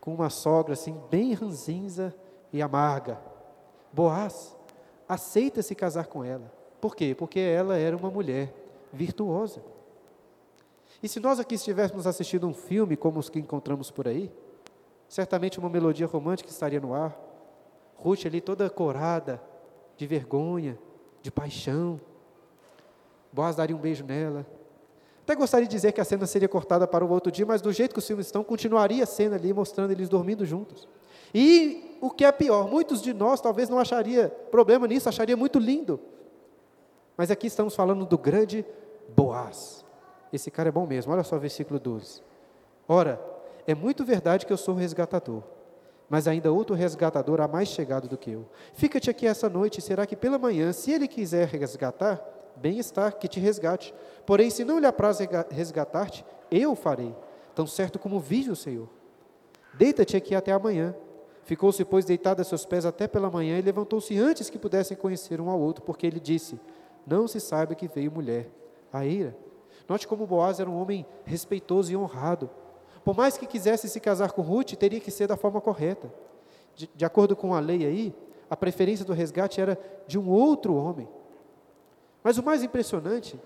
com 0.00 0.14
uma 0.14 0.30
sogra 0.30 0.74
assim, 0.74 0.96
bem 1.10 1.32
ranzinza 1.32 2.14
e 2.52 2.60
amarga. 2.60 3.18
Boaz 3.92 4.56
aceita 5.08 5.62
se 5.62 5.74
casar 5.74 6.06
com 6.06 6.24
ela. 6.24 6.52
Por 6.80 6.94
quê? 6.94 7.14
Porque 7.16 7.40
ela 7.40 7.76
era 7.76 7.96
uma 7.96 8.10
mulher 8.10 8.52
virtuosa. 8.92 9.62
E 11.02 11.08
se 11.08 11.20
nós 11.20 11.38
aqui 11.38 11.54
estivéssemos 11.54 12.06
assistindo 12.06 12.46
um 12.46 12.54
filme 12.54 12.96
como 12.96 13.18
os 13.18 13.28
que 13.28 13.38
encontramos 13.38 13.90
por 13.90 14.08
aí, 14.08 14.30
certamente 15.08 15.58
uma 15.58 15.68
melodia 15.68 16.06
romântica 16.06 16.50
estaria 16.50 16.80
no 16.80 16.94
ar, 16.94 17.18
Ruth 17.96 18.26
ali 18.26 18.40
toda 18.40 18.68
corada, 18.68 19.40
de 19.96 20.06
vergonha, 20.06 20.78
de 21.22 21.30
paixão. 21.30 22.00
Boaz 23.32 23.56
daria 23.56 23.74
um 23.74 23.78
beijo 23.78 24.04
nela. 24.04 24.46
Até 25.22 25.34
gostaria 25.34 25.66
de 25.66 25.74
dizer 25.74 25.92
que 25.92 26.00
a 26.00 26.04
cena 26.04 26.26
seria 26.26 26.48
cortada 26.48 26.86
para 26.86 27.04
o 27.04 27.10
outro 27.10 27.32
dia, 27.32 27.46
mas 27.46 27.62
do 27.62 27.72
jeito 27.72 27.94
que 27.94 27.98
os 27.98 28.06
filmes 28.06 28.26
estão, 28.26 28.44
continuaria 28.44 29.04
a 29.04 29.06
cena 29.06 29.36
ali, 29.36 29.52
mostrando 29.54 29.90
eles 29.90 30.08
dormindo 30.08 30.44
juntos. 30.44 30.86
E 31.34 31.98
o 32.00 32.10
que 32.10 32.24
é 32.24 32.30
pior, 32.30 32.68
muitos 32.68 33.02
de 33.02 33.12
nós 33.12 33.40
talvez 33.40 33.68
não 33.68 33.78
acharia 33.78 34.28
problema 34.50 34.86
nisso, 34.86 35.08
acharia 35.08 35.36
muito 35.36 35.58
lindo. 35.58 36.00
Mas 37.16 37.30
aqui 37.30 37.46
estamos 37.46 37.74
falando 37.74 38.06
do 38.06 38.16
grande 38.16 38.64
Boaz. 39.14 39.84
Esse 40.32 40.50
cara 40.50 40.68
é 40.68 40.72
bom 40.72 40.86
mesmo, 40.86 41.12
olha 41.12 41.22
só 41.22 41.36
o 41.36 41.40
versículo 41.40 41.78
12. 41.78 42.22
Ora, 42.88 43.20
é 43.66 43.74
muito 43.74 44.04
verdade 44.04 44.46
que 44.46 44.52
eu 44.52 44.56
sou 44.56 44.74
resgatador 44.74 45.42
mas 46.08 46.28
ainda 46.28 46.52
outro 46.52 46.74
resgatador 46.74 47.40
há 47.40 47.48
mais 47.48 47.68
chegado 47.68 48.08
do 48.08 48.16
que 48.16 48.30
eu. 48.30 48.46
Fica-te 48.74 49.10
aqui 49.10 49.26
essa 49.26 49.48
noite, 49.48 49.80
será 49.80 50.06
que 50.06 50.16
pela 50.16 50.38
manhã, 50.38 50.72
se 50.72 50.92
ele 50.92 51.08
quiser 51.08 51.48
resgatar, 51.48 52.22
bem 52.56 52.78
está 52.78 53.10
que 53.10 53.26
te 53.26 53.40
resgate. 53.40 53.94
Porém, 54.26 54.50
se 54.50 54.64
não 54.64 54.78
lhe 54.78 54.86
apraz 54.86 55.18
resgatar-te, 55.50 56.24
eu 56.50 56.74
farei, 56.74 57.14
tão 57.54 57.66
certo 57.66 57.98
como 57.98 58.20
vive 58.20 58.50
o 58.50 58.56
Senhor. 58.56 58.88
Deita-te 59.72 60.16
aqui 60.16 60.34
até 60.34 60.52
amanhã. 60.52 60.94
Ficou-se, 61.44 61.84
pois, 61.84 62.04
deitado 62.04 62.40
a 62.40 62.44
seus 62.44 62.64
pés 62.64 62.86
até 62.86 63.06
pela 63.06 63.30
manhã 63.30 63.58
e 63.58 63.62
levantou-se 63.62 64.18
antes 64.18 64.48
que 64.48 64.58
pudessem 64.58 64.96
conhecer 64.96 65.40
um 65.40 65.50
ao 65.50 65.60
outro, 65.60 65.84
porque 65.84 66.06
ele 66.06 66.20
disse: 66.20 66.58
Não 67.06 67.28
se 67.28 67.40
saiba 67.40 67.74
que 67.74 67.88
veio 67.88 68.10
mulher. 68.10 68.50
A 68.92 69.04
ira. 69.04 69.36
Note 69.88 70.06
como 70.06 70.26
Boaz 70.26 70.60
era 70.60 70.70
um 70.70 70.80
homem 70.80 71.04
respeitoso 71.24 71.92
e 71.92 71.96
honrado 71.96 72.48
por 73.04 73.14
mais 73.14 73.36
que 73.36 73.46
quisesse 73.46 73.88
se 73.88 74.00
casar 74.00 74.32
com 74.32 74.40
Ruth, 74.40 74.72
teria 74.72 74.98
que 74.98 75.10
ser 75.10 75.26
da 75.26 75.36
forma 75.36 75.60
correta. 75.60 76.10
De, 76.74 76.90
de 76.92 77.04
acordo 77.04 77.36
com 77.36 77.54
a 77.54 77.60
lei 77.60 77.84
aí, 77.84 78.14
a 78.48 78.56
preferência 78.56 79.04
do 79.04 79.12
resgate 79.12 79.60
era 79.60 79.78
de 80.06 80.18
um 80.18 80.30
outro 80.30 80.74
homem. 80.74 81.06
Mas 82.22 82.38
o 82.38 82.42
mais 82.42 82.62
impressionante 82.62 83.38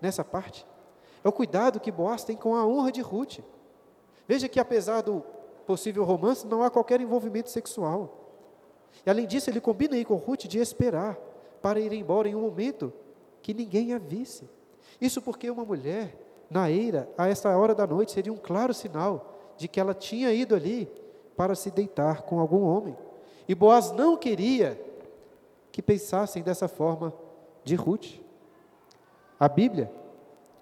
nessa 0.00 0.24
parte 0.24 0.64
é 1.24 1.28
o 1.28 1.32
cuidado 1.32 1.80
que 1.80 1.90
Boaz 1.90 2.22
tem 2.22 2.36
com 2.36 2.54
a 2.54 2.64
honra 2.64 2.92
de 2.92 3.00
Ruth. 3.00 3.40
Veja 4.28 4.48
que 4.48 4.60
apesar 4.60 5.02
do 5.02 5.24
possível 5.66 6.04
romance, 6.04 6.46
não 6.46 6.62
há 6.62 6.70
qualquer 6.70 7.00
envolvimento 7.00 7.50
sexual. 7.50 8.26
E 9.04 9.10
além 9.10 9.26
disso, 9.26 9.50
ele 9.50 9.60
combina 9.60 9.96
aí 9.96 10.04
com 10.04 10.14
Ruth 10.14 10.44
de 10.44 10.58
esperar 10.58 11.16
para 11.60 11.80
ir 11.80 11.92
embora 11.92 12.28
em 12.28 12.34
um 12.34 12.42
momento 12.42 12.92
que 13.42 13.52
ninguém 13.52 13.92
a 13.92 13.98
visse. 13.98 14.48
Isso 15.00 15.20
porque 15.20 15.50
uma 15.50 15.64
mulher 15.64 16.16
na 16.48 16.70
eira, 16.70 17.08
a 17.18 17.28
esta 17.28 17.56
hora 17.56 17.74
da 17.74 17.86
noite, 17.86 18.12
seria 18.12 18.32
um 18.32 18.36
claro 18.36 18.72
sinal 18.72 19.34
de 19.56 19.68
que 19.68 19.80
ela 19.80 19.94
tinha 19.94 20.32
ido 20.32 20.54
ali 20.54 20.88
para 21.36 21.54
se 21.54 21.70
deitar 21.70 22.22
com 22.22 22.38
algum 22.38 22.62
homem. 22.62 22.96
E 23.48 23.54
Boaz 23.54 23.90
não 23.90 24.16
queria 24.16 24.80
que 25.70 25.82
pensassem 25.82 26.42
dessa 26.42 26.68
forma 26.68 27.12
de 27.64 27.74
Ruth. 27.74 28.20
A 29.38 29.48
Bíblia, 29.48 29.92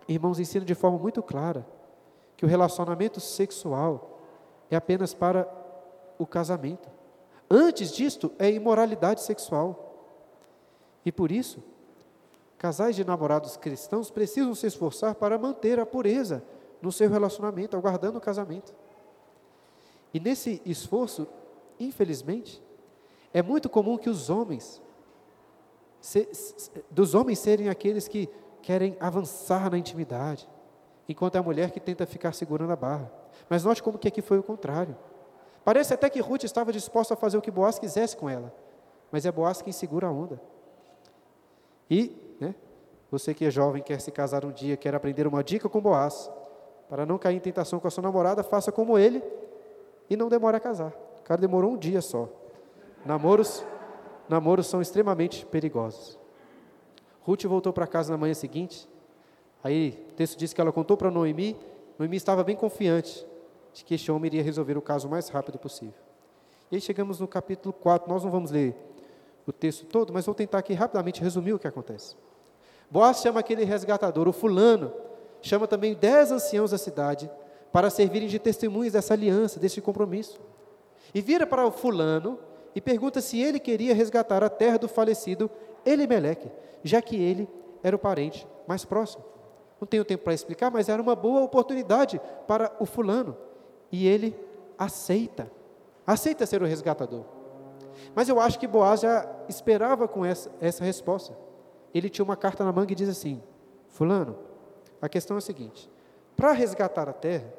irmãos, 0.09 0.41
ensina 0.41 0.65
de 0.65 0.75
forma 0.75 0.99
muito 0.99 1.23
clara 1.23 1.67
que 2.37 2.45
o 2.45 2.49
relacionamento 2.49 3.21
sexual 3.21 4.14
é 4.71 4.77
apenas 4.77 5.15
para 5.15 5.49
o 6.19 6.27
casamento. 6.27 6.89
Antes 7.51 7.93
disto, 7.93 8.33
é 8.39 8.51
imoralidade 8.51 9.21
sexual. 9.21 9.93
E 11.05 11.13
por 11.13 11.31
isso, 11.31 11.63
casais 12.59 12.97
de 12.97 13.05
namorados 13.05 13.57
cristãos 13.57 14.11
precisam 14.11 14.55
se 14.55 14.67
esforçar 14.67 15.15
para 15.15 15.39
manter 15.39 15.79
a 15.79 15.87
pureza 15.87 16.43
no 16.81 16.91
seu 16.91 17.11
relacionamento, 17.11 17.77
aguardando 17.77 18.19
o 18.19 18.21
casamento. 18.21 18.75
E 20.13 20.21
nesse 20.21 20.63
esforço, 20.65 21.27
infelizmente, 21.79 22.63
é 23.33 23.43
muito 23.43 23.69
comum 23.69 23.99
que 23.99 24.09
os 24.09 24.31
homens, 24.31 24.81
se, 26.01 26.29
dos 26.91 27.15
homens 27.15 27.39
serem 27.39 27.69
aqueles 27.69 28.07
que 28.07 28.29
querem 28.63 28.97
avançar 29.01 29.71
na 29.71 29.77
intimidade, 29.77 30.49
enquanto 31.09 31.35
é 31.35 31.39
a 31.39 31.43
mulher 31.43 31.71
que 31.71 31.81
tenta 31.81 32.07
ficar 32.07 32.33
segurando 32.33 32.73
a 32.73 32.77
barra. 32.77 33.24
Mas 33.49 33.65
note 33.65 33.83
como 33.83 33.99
que 33.99 34.09
aqui 34.09 34.23
foi 34.23 34.39
o 34.39 34.43
contrário. 34.43 34.97
Parece 35.65 35.95
até 35.95 36.11
que 36.11 36.21
Ruth 36.21 36.45
estava 36.45 36.73
disposta 36.73 37.15
a 37.15 37.17
fazer 37.17 37.39
o 37.39 37.43
que 37.43 37.51
Boaz 37.51 37.79
quisesse 37.79 38.17
com 38.17 38.29
ela, 38.29 38.55
mas 39.11 39.25
é 39.25 39.33
Boaz 39.33 39.63
quem 39.63 39.73
segura 39.73 40.07
a 40.07 40.11
onda. 40.11 40.41
E, 41.91 42.15
né, 42.39 42.55
você 43.11 43.33
que 43.33 43.45
é 43.45 43.51
jovem, 43.51 43.83
quer 43.83 44.01
se 44.01 44.11
casar 44.11 44.45
um 44.45 44.53
dia, 44.53 44.77
quer 44.77 44.95
aprender 44.95 45.27
uma 45.27 45.43
dica 45.43 45.69
com 45.69 45.81
Boaz, 45.81 46.31
para 46.89 47.07
não 47.07 47.17
cair 47.17 47.37
em 47.37 47.41
tentação 47.41 47.81
com 47.81 47.89
a 47.89 47.91
sua 47.91 48.03
namorada, 48.03 48.43
faça 48.43 48.71
como 48.71 48.99
ele 48.99 49.23
e 50.09 50.17
não 50.17 50.29
demore 50.29 50.57
a 50.57 50.61
casar. 50.61 50.93
O 51.21 51.23
cara 51.23 51.41
demorou 51.41 51.73
um 51.73 51.77
dia 51.79 52.03
só. 52.03 52.29
Namoros, 53.05 53.65
namoros 54.29 54.67
são 54.67 54.83
extremamente 54.83 55.47
perigosos. 55.47 56.19
Ruth 57.23 57.45
voltou 57.45 57.73
para 57.73 57.87
casa 57.87 58.13
na 58.13 58.19
manhã 58.19 58.35
seguinte. 58.35 58.87
Aí 59.63 60.07
o 60.11 60.13
texto 60.13 60.39
diz 60.39 60.53
que 60.53 60.61
ela 60.61 60.71
contou 60.71 60.97
para 60.97 61.11
Noemi. 61.11 61.57
Noemi 61.99 62.17
estava 62.17 62.43
bem 62.43 62.57
confiante 62.57 63.27
de 63.73 63.85
que 63.85 63.95
este 63.95 64.11
homem 64.11 64.27
iria 64.27 64.43
resolver 64.43 64.77
o 64.77 64.83
caso 64.83 65.07
o 65.09 65.11
mais 65.11 65.29
rápido 65.29 65.59
possível. 65.59 65.95
E 66.71 66.77
aí 66.77 66.81
chegamos 66.81 67.21
no 67.21 67.29
capítulo 67.29 67.73
4. 67.73 68.09
Nós 68.09 68.25
não 68.25 68.31
vamos 68.31 68.51
ler 68.51 68.75
o 69.47 69.53
texto 69.53 69.87
todo, 69.87 70.13
mas 70.13 70.27
vou 70.27 70.35
tentar 70.35 70.59
aqui 70.59 70.73
rapidamente 70.73 71.21
resumir 71.21 71.53
o 71.53 71.59
que 71.59 71.67
acontece. 71.67 72.17
Boaz 72.91 73.21
chama 73.21 73.41
aquele 73.41 73.65
resgatador, 73.65 74.29
o 74.29 74.33
fulano, 74.33 74.93
chama 75.43 75.67
também 75.67 75.95
dez 75.95 76.31
anciãos 76.31 76.71
da 76.71 76.79
cidade 76.79 77.31
para 77.73 77.91
servirem 77.91 78.29
de 78.29 78.39
testemunhas 78.39 78.93
dessa 78.93 79.15
aliança, 79.15 79.59
desse 79.59 79.81
compromisso. 79.81 80.41
E 81.15 81.21
vira 81.21 81.47
para 81.47 81.67
o 81.67 81.71
fulano 81.71 82.39
e 82.75 82.81
pergunta 82.81 83.21
se 83.21 83.41
ele 83.41 83.59
queria 83.59 83.95
resgatar 83.95 84.43
a 84.43 84.49
terra 84.49 84.79
do 84.79 84.89
falecido 84.89 85.51
Elimeleque, 85.85 86.51
já 86.83 87.03
que 87.03 87.17
ele 87.17 87.49
era 87.83 87.95
o 87.95 87.99
parente 87.99 88.47
mais 88.67 88.85
próximo. 88.85 89.34
Não 89.85 89.87
tenho 89.87 90.03
tempo 90.03 90.25
para 90.25 90.33
explicar, 90.33 90.71
mas 90.71 90.89
era 90.89 91.03
uma 91.03 91.15
boa 91.15 91.43
oportunidade 91.43 92.19
para 92.49 92.75
o 92.81 92.87
fulano. 92.87 93.37
E 93.93 94.09
ele 94.09 94.35
aceita, 94.79 95.53
aceita 96.07 96.47
ser 96.47 96.63
o 96.63 96.67
resgatador. 96.67 97.23
Mas 98.15 98.31
eu 98.31 98.41
acho 98.41 98.59
que 98.59 98.67
Boaz 98.67 99.03
já 99.03 99.31
esperava 99.47 100.09
com 100.09 100.25
essa, 100.25 100.51
essa 100.59 100.83
resposta. 100.83 101.37
Ele 101.93 102.09
tinha 102.09 102.25
uma 102.25 102.35
carta 102.35 102.65
na 102.65 102.73
manga 102.73 102.93
e 102.93 102.95
diz 102.95 103.11
assim: 103.11 103.43
Fulano, 103.89 104.39
a 105.03 105.09
questão 105.09 105.37
é 105.37 105.39
a 105.39 105.43
seguinte: 105.43 105.91
para 106.35 106.53
resgatar 106.53 107.07
a 107.07 107.13
terra, 107.13 107.53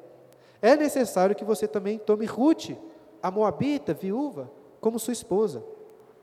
é 0.60 0.74
necessário 0.74 1.36
que 1.36 1.44
você 1.44 1.68
também 1.68 1.96
tome 1.96 2.26
Ruth, 2.26 2.70
a 3.22 3.30
moabita, 3.30 3.94
viúva, 3.94 4.50
como 4.80 4.98
sua 4.98 5.12
esposa, 5.12 5.62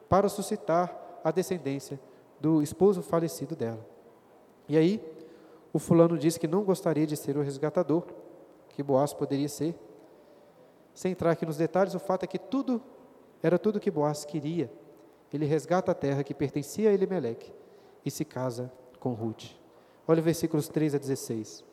para 0.10 0.28
suscitar 0.28 1.22
a 1.24 1.32
descendência 1.32 1.97
do 2.41 2.62
esposo 2.62 3.01
falecido 3.01 3.56
dela. 3.56 3.88
E 4.68 4.78
aí, 4.78 5.12
o 5.74 5.80
fulano 5.80 6.18
disse 6.18 6.40
que 6.40 6.48
não 6.48 6.64
gostaria 6.64 7.08
de 7.08 7.18
ser 7.18 7.36
o 7.36 7.42
resgatador, 7.42 8.04
que 8.70 8.84
Boaz 8.84 9.12
poderia 9.12 9.50
ser. 9.50 9.76
Sem 10.94 11.14
entrar 11.14 11.32
aqui 11.32 11.46
nos 11.48 11.58
detalhes, 11.58 11.96
o 11.96 12.00
fato 12.00 12.24
é 12.24 12.28
que 12.28 12.38
tudo 12.38 12.80
era 13.42 13.58
tudo 13.58 13.80
que 13.80 13.90
Boaz 13.90 14.24
queria. 14.24 14.72
Ele 15.34 15.46
resgata 15.46 15.92
a 15.92 15.96
terra 15.96 16.24
que 16.24 16.34
pertencia 16.34 16.92
a 16.92 16.94
Elimeleque 16.94 17.52
e 18.06 18.12
se 18.12 18.24
casa 18.24 18.72
com 19.00 19.14
Ruth. 19.14 19.46
Olha 20.08 20.22
versículos 20.22 20.70
3 20.70 20.94
a 20.94 20.98
16. 21.00 21.66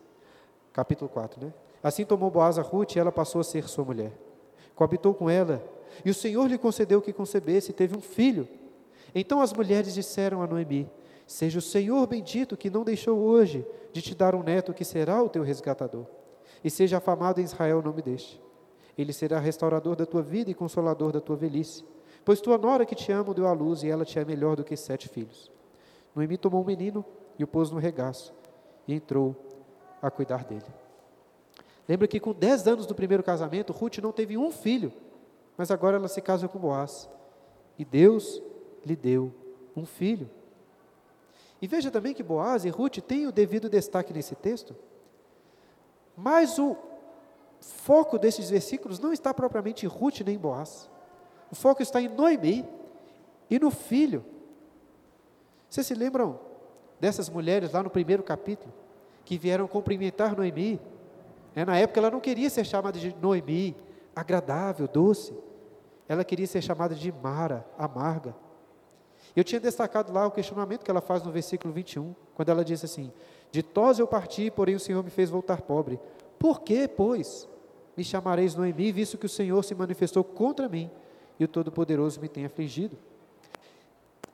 Capítulo 0.72 1.10
4, 1.10 1.44
né? 1.44 1.52
Assim 1.82 2.04
tomou 2.04 2.30
Boaz 2.30 2.58
a 2.58 2.62
Ruth 2.62 2.96
e 2.96 2.98
ela 2.98 3.12
passou 3.12 3.40
a 3.40 3.44
ser 3.44 3.68
sua 3.68 3.84
mulher. 3.84 4.12
Coabitou 4.74 5.12
com 5.12 5.28
ela 5.28 5.62
e 6.04 6.10
o 6.10 6.14
Senhor 6.14 6.46
lhe 6.46 6.56
concedeu 6.56 7.02
que 7.02 7.12
concebesse 7.12 7.70
e 7.70 7.74
teve 7.74 7.96
um 7.96 8.00
filho. 8.00 8.48
Então 9.14 9.42
as 9.42 9.52
mulheres 9.52 9.92
disseram 9.92 10.42
a 10.42 10.46
Noemi: 10.46 10.88
Seja 11.30 11.60
o 11.60 11.62
Senhor 11.62 12.04
bendito 12.08 12.56
que 12.56 12.68
não 12.68 12.82
deixou 12.82 13.16
hoje 13.16 13.64
de 13.92 14.02
te 14.02 14.14
dar 14.16 14.34
um 14.34 14.42
neto 14.42 14.74
que 14.74 14.84
será 14.84 15.22
o 15.22 15.28
teu 15.28 15.44
resgatador. 15.44 16.04
E 16.64 16.68
seja 16.68 16.96
afamado 16.96 17.40
em 17.40 17.44
Israel 17.44 17.78
o 17.78 17.82
nome 17.82 18.02
deste. 18.02 18.42
Ele 18.98 19.12
será 19.12 19.38
restaurador 19.38 19.94
da 19.94 20.04
tua 20.04 20.22
vida 20.22 20.50
e 20.50 20.54
consolador 20.54 21.12
da 21.12 21.20
tua 21.20 21.36
velhice. 21.36 21.84
Pois 22.24 22.40
tua 22.40 22.58
nora 22.58 22.84
que 22.84 22.96
te 22.96 23.12
ama 23.12 23.32
deu 23.32 23.46
à 23.46 23.52
luz 23.52 23.84
e 23.84 23.88
ela 23.88 24.04
te 24.04 24.18
é 24.18 24.24
melhor 24.24 24.56
do 24.56 24.64
que 24.64 24.76
sete 24.76 25.08
filhos. 25.08 25.52
Noemi 26.16 26.36
tomou 26.36 26.62
um 26.62 26.66
menino 26.66 27.04
e 27.38 27.44
o 27.44 27.46
pôs 27.46 27.70
no 27.70 27.78
regaço 27.78 28.34
e 28.88 28.94
entrou 28.94 29.36
a 30.02 30.10
cuidar 30.10 30.44
dele. 30.44 30.66
Lembra 31.88 32.08
que 32.08 32.18
com 32.18 32.32
dez 32.32 32.66
anos 32.66 32.86
do 32.86 32.94
primeiro 32.94 33.22
casamento, 33.22 33.72
Ruth 33.72 33.98
não 33.98 34.10
teve 34.10 34.36
um 34.36 34.50
filho 34.50 34.92
mas 35.60 35.70
agora 35.70 35.98
ela 35.98 36.08
se 36.08 36.22
casa 36.22 36.48
com 36.48 36.58
Boaz. 36.58 37.06
E 37.78 37.84
Deus 37.84 38.42
lhe 38.82 38.96
deu 38.96 39.30
um 39.76 39.84
filho. 39.84 40.30
E 41.60 41.66
veja 41.66 41.90
também 41.90 42.14
que 42.14 42.22
Boaz 42.22 42.64
e 42.64 42.68
Ruth 42.68 42.98
têm 42.98 43.26
o 43.26 43.32
devido 43.32 43.68
destaque 43.68 44.12
nesse 44.12 44.34
texto. 44.34 44.74
Mas 46.16 46.58
o 46.58 46.76
foco 47.60 48.18
desses 48.18 48.48
versículos 48.48 48.98
não 48.98 49.12
está 49.12 49.34
propriamente 49.34 49.84
em 49.84 49.88
Ruth 49.88 50.20
nem 50.20 50.36
em 50.36 50.38
Boaz. 50.38 50.88
O 51.50 51.54
foco 51.54 51.82
está 51.82 52.00
em 52.00 52.08
Noemi 52.08 52.66
e 53.48 53.58
no 53.58 53.70
filho. 53.70 54.24
Vocês 55.68 55.86
se 55.86 55.94
lembram 55.94 56.38
dessas 56.98 57.28
mulheres 57.28 57.72
lá 57.72 57.82
no 57.82 57.90
primeiro 57.90 58.22
capítulo, 58.22 58.72
que 59.24 59.38
vieram 59.38 59.68
cumprimentar 59.68 60.36
Noemi? 60.36 60.80
É, 61.54 61.64
na 61.64 61.76
época 61.76 62.00
ela 62.00 62.10
não 62.10 62.20
queria 62.20 62.48
ser 62.48 62.64
chamada 62.64 62.98
de 62.98 63.14
Noemi, 63.20 63.76
agradável, 64.14 64.88
doce 64.88 65.34
ela 66.10 66.24
queria 66.24 66.46
ser 66.48 66.60
chamada 66.60 66.92
de 66.92 67.12
Mara, 67.12 67.64
amarga. 67.78 68.34
Eu 69.34 69.44
tinha 69.44 69.60
destacado 69.60 70.12
lá 70.12 70.26
o 70.26 70.30
questionamento 70.30 70.84
que 70.84 70.90
ela 70.90 71.00
faz 71.00 71.22
no 71.22 71.30
versículo 71.30 71.72
21, 71.72 72.14
quando 72.34 72.48
ela 72.48 72.64
diz 72.64 72.84
assim: 72.84 73.12
De 73.50 73.62
tos 73.62 73.98
eu 73.98 74.06
parti, 74.06 74.50
porém 74.50 74.74
o 74.74 74.80
Senhor 74.80 75.02
me 75.04 75.10
fez 75.10 75.30
voltar 75.30 75.62
pobre. 75.62 76.00
Por 76.38 76.60
que, 76.60 76.88
pois, 76.88 77.48
me 77.96 78.02
chamareis 78.02 78.54
Noemi, 78.54 78.92
visto 78.92 79.18
que 79.18 79.26
o 79.26 79.28
Senhor 79.28 79.62
se 79.62 79.74
manifestou 79.74 80.24
contra 80.24 80.68
mim 80.68 80.90
e 81.38 81.44
o 81.44 81.48
Todo-Poderoso 81.48 82.20
me 82.20 82.28
tem 82.28 82.44
afligido? 82.44 82.96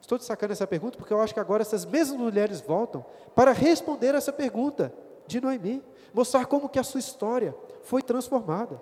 Estou 0.01 0.17
destacando 0.17 0.53
essa 0.53 0.67
pergunta 0.67 0.97
porque 0.97 1.13
eu 1.13 1.21
acho 1.21 1.35
que 1.35 1.41
agora 1.41 1.63
essas 1.63 1.85
mesmas 1.85 2.19
mulheres 2.19 2.61
voltam 2.61 3.05
para 3.35 3.53
responder 3.53 4.15
essa 4.15 4.33
pergunta 4.33 4.95
de 5.27 5.41
Noemi, 5.41 5.83
mostrar 6.15 6.47
como 6.47 6.69
que 6.69 6.79
a 6.79 6.85
sua 6.85 7.01
história 7.01 7.55
foi 7.83 8.03
transformada. 8.03 8.81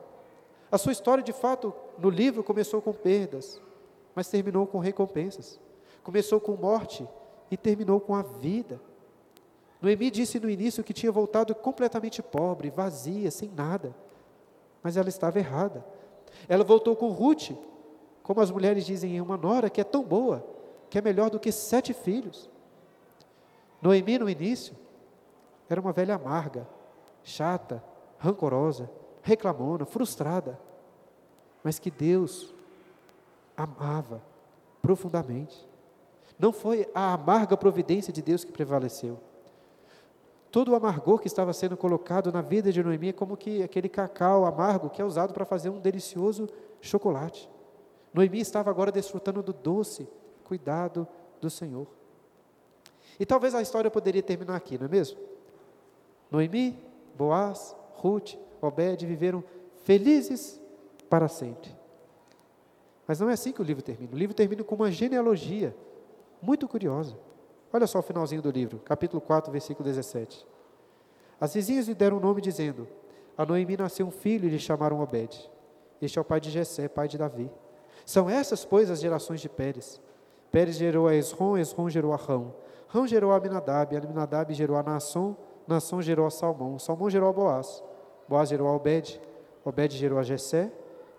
A 0.71 0.77
sua 0.77 0.93
história, 0.93 1.25
de 1.25 1.33
fato, 1.33 1.73
no 1.99 2.11
livro 2.11 2.45
começou 2.45 2.83
com 2.83 2.93
perdas, 2.93 3.61
mas 4.15 4.29
terminou 4.29 4.67
com 4.67 4.79
recompensas. 4.79 5.59
Começou 6.05 6.39
com 6.39 6.53
morte 6.53 7.09
e 7.51 7.57
terminou 7.57 7.99
com 7.99 8.15
a 8.15 8.23
vida. 8.23 8.81
Noemi 9.81 10.11
disse 10.11 10.39
no 10.39 10.49
início 10.49 10.85
que 10.85 10.93
tinha 10.93 11.11
voltado 11.11 11.55
completamente 11.55 12.23
pobre, 12.23 12.71
vazia, 12.71 13.31
sem 13.31 13.51
nada. 13.51 13.95
Mas 14.83 14.97
ela 14.97 15.09
estava 15.09 15.39
errada. 15.39 15.85
Ela 16.49 16.63
voltou 16.63 16.95
com 16.95 17.09
Ruth, 17.09 17.53
como 18.23 18.41
as 18.41 18.51
mulheres 18.51 18.85
dizem 18.85 19.17
em 19.17 19.21
uma 19.21 19.37
nora, 19.37 19.71
que 19.71 19.81
é 19.81 19.85
tão 19.85 20.05
boa, 20.05 20.47
que 20.91 20.99
é 20.99 21.03
melhor 21.03 21.31
do 21.31 21.41
que 21.41 21.51
sete 21.51 21.93
filhos. 21.93 22.51
Noemi, 23.81 24.19
no 24.19 24.29
início, 24.29 24.77
era 25.69 25.81
uma 25.81 25.93
velha 25.93 26.15
amarga, 26.17 26.69
chata, 27.23 27.83
rancorosa, 28.19 28.91
reclamona, 29.23 29.87
frustrada, 29.87 30.61
mas 31.63 31.79
que 31.79 31.91
Deus 31.91 32.55
amava 33.57 34.23
profundamente. 34.83 35.74
Não 36.39 36.53
foi 36.53 36.89
a 36.95 37.15
amarga 37.15 37.57
providência 37.57 38.13
de 38.13 38.23
Deus 38.23 38.45
que 38.45 38.53
prevaleceu. 38.53 39.19
Todo 40.51 40.71
o 40.73 40.75
amargor 40.75 41.19
que 41.19 41.27
estava 41.27 41.53
sendo 41.53 41.77
colocado 41.77 42.33
na 42.33 42.41
vida 42.41 42.73
de 42.73 42.83
Noemi 42.83 43.09
é 43.09 43.13
como 43.13 43.37
que 43.37 43.63
aquele 43.63 43.89
cacau 43.89 44.45
amargo 44.45 44.89
que 44.89 45.03
é 45.03 45.05
usado 45.05 45.35
para 45.35 45.45
fazer 45.45 45.69
um 45.69 45.81
delicioso 45.81 46.49
chocolate. 46.81 47.51
Noemi 48.13 48.39
estava 48.41 48.71
agora 48.71 48.93
desfrutando 48.93 49.43
do 49.43 49.53
doce 49.53 50.09
cuidado 50.45 51.09
do 51.41 51.51
Senhor. 51.51 51.89
E 53.19 53.27
talvez 53.27 53.55
a 53.55 53.63
história 53.63 53.91
poderia 53.91 54.23
terminar 54.23 54.57
aqui, 54.57 54.79
não 54.79 54.87
é 54.87 54.89
mesmo? 54.89 55.19
Noemi, 56.31 56.79
Boaz, 57.17 57.75
Ruth, 57.95 58.35
Obed 58.61 59.05
viveram 59.07 59.43
felizes 59.83 60.61
para 61.09 61.29
sempre. 61.29 61.75
Mas 63.07 63.21
não 63.21 63.29
é 63.29 63.35
assim 63.35 63.53
que 63.53 63.61
o 63.61 63.65
livro 63.65 63.83
termina. 63.83 64.15
O 64.15 64.19
livro 64.19 64.35
termina 64.35 64.65
com 64.65 64.75
uma 64.75 64.91
genealogia 64.91 65.77
muito 66.45 66.69
curiosa. 66.69 67.17
Olha 67.73 67.87
só 67.87 67.99
o 67.99 68.03
finalzinho 68.03 68.43
do 68.43 68.51
livro, 68.51 68.79
capítulo 68.81 69.21
4, 69.21 69.51
versículo 69.51 69.89
17. 69.89 70.47
As 71.41 71.55
vizinhas 71.55 71.89
lhe 71.89 71.95
deram 71.95 72.19
um 72.19 72.21
nome 72.21 72.41
dizendo: 72.41 72.87
A 73.37 73.47
Noemi 73.47 73.77
nasceu 73.77 74.07
um 74.07 74.11
filho 74.11 74.47
e 74.47 74.51
lhe 74.51 74.59
chamaram 74.59 75.01
Obed. 75.01 75.51
Este 76.01 76.19
é 76.19 76.23
o 76.23 76.25
pai 76.25 76.41
de 76.41 76.51
Jessé, 76.51 76.87
pai 76.87 77.09
de 77.09 77.17
Davi. 77.17 77.51
São 78.05 78.29
essas, 78.29 78.65
pois, 78.65 78.91
as 78.91 79.01
gerações 79.01 79.41
de 79.41 79.49
Pérez. 79.49 80.01
Pérez 80.53 80.77
gerou 80.77 81.09
a 81.09 81.15
Esrom, 81.15 81.57
Esrom 81.57 81.89
gerou 81.89 82.13
a 82.13 82.17
Rão. 82.17 82.55
Rão 82.89 83.07
gerou 83.07 83.33
a 83.33 83.37
Aminadab, 83.37 83.97
Aminadab 83.97 84.53
gerou 84.53 84.77
a 84.77 84.83
Naasson, 84.83 85.35
Naasson 85.67 86.03
gerou 86.03 86.27
a 86.27 86.31
Salmão, 86.31 86.79
Salmão 86.79 87.09
gerou 87.09 87.31
a 87.31 87.33
Boaz. 87.33 87.83
Boaz 88.29 88.51
gerou 88.51 88.69
a 88.69 88.77
Obed, 88.77 89.21
Obed 89.65 89.97
gerou 89.97 90.19
a 90.19 90.23
Jessé, 90.23 90.71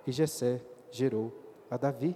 e 0.06 0.12
Jessé 0.12 0.62
gerou 0.92 1.34
a 1.70 1.78
Davi. 1.78 2.16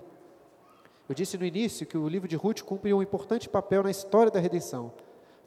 Eu 1.09 1.15
disse 1.15 1.39
no 1.39 1.43
início 1.43 1.87
que 1.87 1.97
o 1.97 2.07
livro 2.07 2.27
de 2.27 2.35
Ruth 2.35 2.61
cumpre 2.61 2.93
um 2.93 3.01
importante 3.01 3.49
papel 3.49 3.81
na 3.81 3.89
história 3.89 4.31
da 4.31 4.39
redenção, 4.39 4.93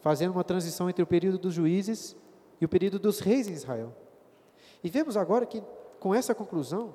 fazendo 0.00 0.32
uma 0.32 0.42
transição 0.42 0.90
entre 0.90 1.04
o 1.04 1.06
período 1.06 1.38
dos 1.38 1.54
juízes 1.54 2.16
e 2.60 2.64
o 2.64 2.68
período 2.68 2.98
dos 2.98 3.20
reis 3.20 3.46
em 3.46 3.52
Israel. 3.52 3.94
E 4.82 4.90
vemos 4.90 5.16
agora 5.16 5.46
que, 5.46 5.62
com 6.00 6.12
essa 6.12 6.34
conclusão, 6.34 6.92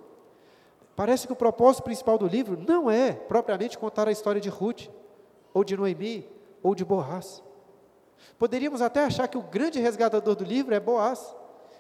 parece 0.97 1.26
que 1.26 1.32
o 1.32 1.36
propósito 1.36 1.84
principal 1.84 2.18
do 2.18 2.28
livro 2.28 2.61
não 2.68 2.91
é 2.91 3.13
propriamente 3.13 3.78
contar 3.78 4.09
a 4.09 4.11
história 4.11 4.41
de 4.41 4.49
Ruth, 4.49 4.89
ou 5.53 5.63
de 5.63 5.78
Noemi, 5.78 6.28
ou 6.61 6.76
de 6.76 6.84
Boaz. 6.84 7.41
Poderíamos 8.38 8.82
até 8.82 9.05
achar 9.05 9.30
que 9.30 9.38
o 9.38 9.43
grande 9.43 9.80
resgatador 9.80 10.36
do 10.36 10.43
livro 10.43 10.76
é 10.76 10.80
Boaz. 10.80 11.34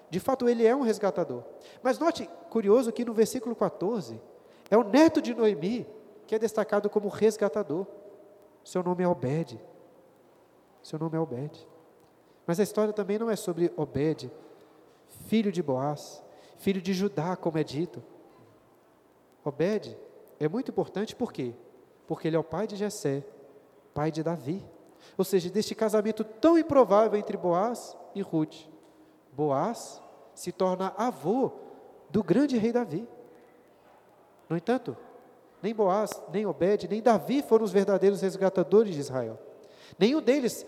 De 0.09 0.21
fato, 0.21 0.47
ele 0.47 0.65
é 0.65 0.73
um 0.73 0.83
resgatador. 0.83 1.43
Mas 1.83 1.99
note, 1.99 2.29
curioso, 2.49 2.93
que 2.93 3.03
no 3.03 3.13
versículo 3.13 3.53
14, 3.57 4.21
é 4.69 4.77
o 4.77 4.85
neto 4.85 5.21
de 5.21 5.35
Noemi 5.35 5.85
que 6.27 6.35
é 6.35 6.39
destacado 6.39 6.89
como 6.89 7.07
resgatador. 7.07 7.87
Seu 8.63 8.83
nome 8.83 9.03
é 9.03 9.07
Obed. 9.07 9.59
Seu 10.83 10.99
nome 10.99 11.17
é 11.17 11.19
Obed. 11.19 11.67
Mas 12.45 12.59
a 12.59 12.63
história 12.63 12.93
também 12.93 13.17
não 13.17 13.31
é 13.31 13.35
sobre 13.35 13.73
Obed, 13.75 14.31
filho 15.25 15.51
de 15.51 15.63
Boaz, 15.63 16.23
filho 16.57 16.81
de 16.81 16.93
Judá, 16.93 17.35
como 17.35 17.57
é 17.57 17.63
dito. 17.63 18.03
Obed 19.43 19.97
é 20.39 20.47
muito 20.47 20.69
importante 20.69 21.15
por 21.15 21.31
quê? 21.31 21.53
Porque 22.05 22.27
ele 22.27 22.35
é 22.35 22.39
o 22.39 22.43
pai 22.43 22.67
de 22.67 22.75
Jessé, 22.75 23.23
pai 23.93 24.11
de 24.11 24.21
Davi. 24.21 24.63
Ou 25.17 25.23
seja, 25.23 25.49
deste 25.49 25.73
casamento 25.73 26.23
tão 26.23 26.57
improvável 26.57 27.17
entre 27.17 27.37
Boaz 27.37 27.97
e 28.13 28.21
Ruth. 28.21 28.67
Boaz 29.31 30.01
se 30.35 30.51
torna 30.51 30.93
avô 30.97 31.51
do 32.09 32.23
grande 32.23 32.57
rei 32.57 32.71
Davi. 32.71 33.07
No 34.49 34.55
entanto, 34.55 34.95
nem 35.67 35.75
Boaz, 35.75 36.21
nem 36.31 36.45
Obed, 36.45 36.87
nem 36.87 37.01
Davi 37.01 37.41
foram 37.41 37.65
os 37.65 37.73
verdadeiros 37.73 38.21
resgatadores 38.21 38.93
de 38.93 39.01
Israel. 39.01 39.37
Nenhum 39.99 40.21
deles 40.21 40.65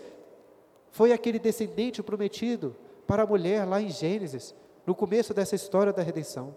foi 0.90 1.10
aquele 1.10 1.38
descendente 1.38 2.02
prometido 2.02 2.76
para 3.06 3.22
a 3.22 3.26
mulher 3.26 3.64
lá 3.64 3.80
em 3.80 3.88
Gênesis, 3.88 4.54
no 4.86 4.94
começo 4.94 5.32
dessa 5.32 5.54
história 5.54 5.90
da 5.90 6.02
redenção. 6.02 6.54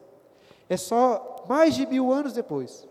É 0.69 0.75
só 0.75 1.45
mais 1.47 1.73
de 1.73 1.85
mil 1.85 2.11
anos 2.11 2.33
depois 2.33 2.85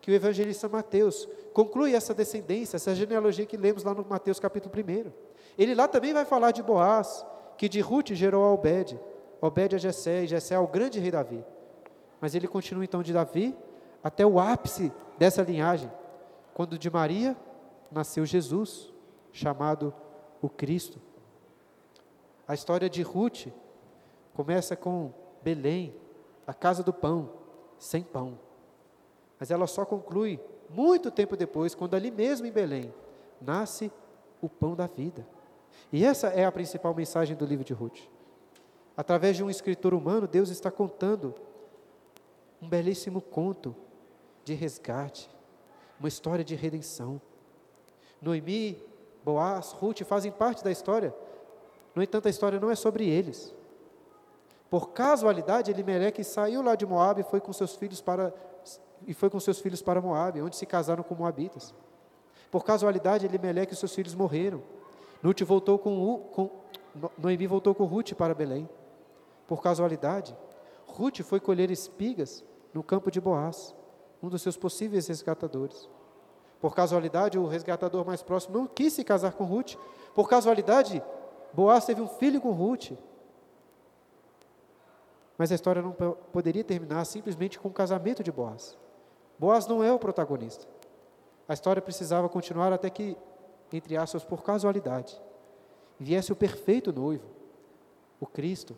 que 0.00 0.10
o 0.10 0.14
evangelista 0.14 0.68
Mateus 0.70 1.28
conclui 1.52 1.94
essa 1.94 2.14
descendência, 2.14 2.76
essa 2.76 2.94
genealogia 2.94 3.44
que 3.44 3.58
lemos 3.58 3.84
lá 3.84 3.92
no 3.92 4.06
Mateus 4.08 4.40
capítulo 4.40 4.74
1. 4.74 5.12
Ele 5.58 5.74
lá 5.74 5.86
também 5.86 6.14
vai 6.14 6.24
falar 6.24 6.50
de 6.50 6.62
Boaz, 6.62 7.26
que 7.58 7.68
de 7.68 7.80
Ruth 7.80 8.12
gerou 8.12 8.42
a 8.42 8.52
Obed, 8.52 8.98
Obed 9.40 9.74
a 9.74 9.78
Jessé, 9.78 10.24
e 10.24 10.26
Jessé 10.26 10.54
ao 10.54 10.66
grande 10.66 10.98
rei 10.98 11.10
Davi. 11.10 11.44
Mas 12.22 12.34
ele 12.34 12.48
continua 12.48 12.84
então 12.84 13.02
de 13.02 13.12
Davi 13.12 13.54
até 14.04 14.26
o 14.26 14.38
ápice 14.38 14.92
dessa 15.18 15.42
linhagem, 15.42 15.90
quando 16.52 16.78
de 16.78 16.90
Maria 16.90 17.34
nasceu 17.90 18.26
Jesus, 18.26 18.92
chamado 19.32 19.94
o 20.42 20.48
Cristo. 20.50 21.00
A 22.46 22.52
história 22.52 22.90
de 22.90 23.00
Ruth 23.00 23.46
começa 24.34 24.76
com 24.76 25.10
Belém, 25.42 25.94
a 26.46 26.52
casa 26.52 26.82
do 26.82 26.92
pão, 26.92 27.30
sem 27.78 28.02
pão. 28.02 28.38
Mas 29.40 29.50
ela 29.50 29.66
só 29.66 29.86
conclui 29.86 30.38
muito 30.68 31.10
tempo 31.10 31.34
depois, 31.34 31.74
quando 31.74 31.94
ali 31.94 32.10
mesmo 32.10 32.46
em 32.46 32.52
Belém 32.52 32.92
nasce 33.40 33.90
o 34.42 34.48
pão 34.50 34.76
da 34.76 34.86
vida. 34.86 35.26
E 35.90 36.04
essa 36.04 36.28
é 36.28 36.44
a 36.44 36.52
principal 36.52 36.94
mensagem 36.94 37.34
do 37.34 37.46
livro 37.46 37.64
de 37.64 37.72
Ruth. 37.72 38.00
Através 38.94 39.36
de 39.36 39.42
um 39.42 39.48
escritor 39.48 39.94
humano, 39.94 40.28
Deus 40.28 40.50
está 40.50 40.70
contando 40.70 41.34
um 42.60 42.68
belíssimo 42.68 43.20
conto 43.22 43.74
de 44.44 44.54
resgate, 44.54 45.30
uma 45.98 46.08
história 46.08 46.44
de 46.44 46.54
redenção. 46.54 47.20
Noemi, 48.20 48.82
Boaz, 49.24 49.72
Ruth 49.72 50.02
fazem 50.02 50.30
parte 50.30 50.62
da 50.62 50.70
história. 50.70 51.14
No 51.94 52.02
entanto, 52.02 52.26
a 52.26 52.30
história 52.30 52.60
não 52.60 52.70
é 52.70 52.74
sobre 52.74 53.08
eles. 53.08 53.54
Por 54.68 54.90
casualidade, 54.90 55.70
Elimelec 55.70 56.22
saiu 56.24 56.62
lá 56.62 56.74
de 56.74 56.84
Moab 56.84 57.20
e 57.20 57.24
foi 57.24 57.40
com 57.40 57.52
seus 57.52 57.74
filhos 57.76 58.00
para 58.00 58.32
e 59.06 59.12
foi 59.12 59.28
com 59.28 59.38
seus 59.38 59.60
filhos 59.60 59.82
para 59.82 60.00
Moab, 60.00 60.40
onde 60.40 60.56
se 60.56 60.64
casaram 60.64 61.02
com 61.02 61.14
moabitas. 61.14 61.74
Por 62.50 62.64
casualidade, 62.64 63.26
Elimelec 63.26 63.72
e 63.72 63.76
seus 63.76 63.94
filhos 63.94 64.14
morreram. 64.14 64.62
Ruth 65.22 65.42
voltou 65.42 65.78
com, 65.78 66.18
com 66.32 66.50
Noemi 67.18 67.46
voltou 67.46 67.74
com 67.74 67.84
Ruth 67.84 68.14
para 68.14 68.34
Belém. 68.34 68.68
Por 69.46 69.62
casualidade, 69.62 70.34
Ruth 70.86 71.20
foi 71.20 71.38
colher 71.38 71.70
espigas 71.70 72.42
no 72.72 72.82
campo 72.82 73.10
de 73.10 73.20
Boaz 73.20 73.74
um 74.24 74.28
dos 74.28 74.40
seus 74.40 74.56
possíveis 74.56 75.06
resgatadores. 75.06 75.88
Por 76.60 76.74
casualidade, 76.74 77.38
o 77.38 77.46
resgatador 77.46 78.06
mais 78.06 78.22
próximo 78.22 78.58
não 78.58 78.66
quis 78.66 78.94
se 78.94 79.04
casar 79.04 79.32
com 79.32 79.44
Ruth. 79.44 79.74
Por 80.14 80.28
casualidade, 80.28 81.02
Boaz 81.52 81.84
teve 81.84 82.00
um 82.00 82.08
filho 82.08 82.40
com 82.40 82.50
Ruth. 82.52 82.92
Mas 85.36 85.52
a 85.52 85.54
história 85.54 85.82
não 85.82 85.92
poderia 85.92 86.64
terminar 86.64 87.04
simplesmente 87.04 87.58
com 87.58 87.68
o 87.68 87.72
casamento 87.72 88.22
de 88.22 88.32
Boaz. 88.32 88.78
Boaz 89.38 89.66
não 89.66 89.84
é 89.84 89.92
o 89.92 89.98
protagonista. 89.98 90.66
A 91.46 91.52
história 91.52 91.82
precisava 91.82 92.26
continuar 92.28 92.72
até 92.72 92.88
que, 92.88 93.16
entre 93.70 93.96
aspas, 93.96 94.24
por 94.24 94.42
casualidade, 94.42 95.20
viesse 95.98 96.32
o 96.32 96.36
perfeito 96.36 96.92
noivo, 96.92 97.26
o 98.18 98.26
Cristo, 98.26 98.74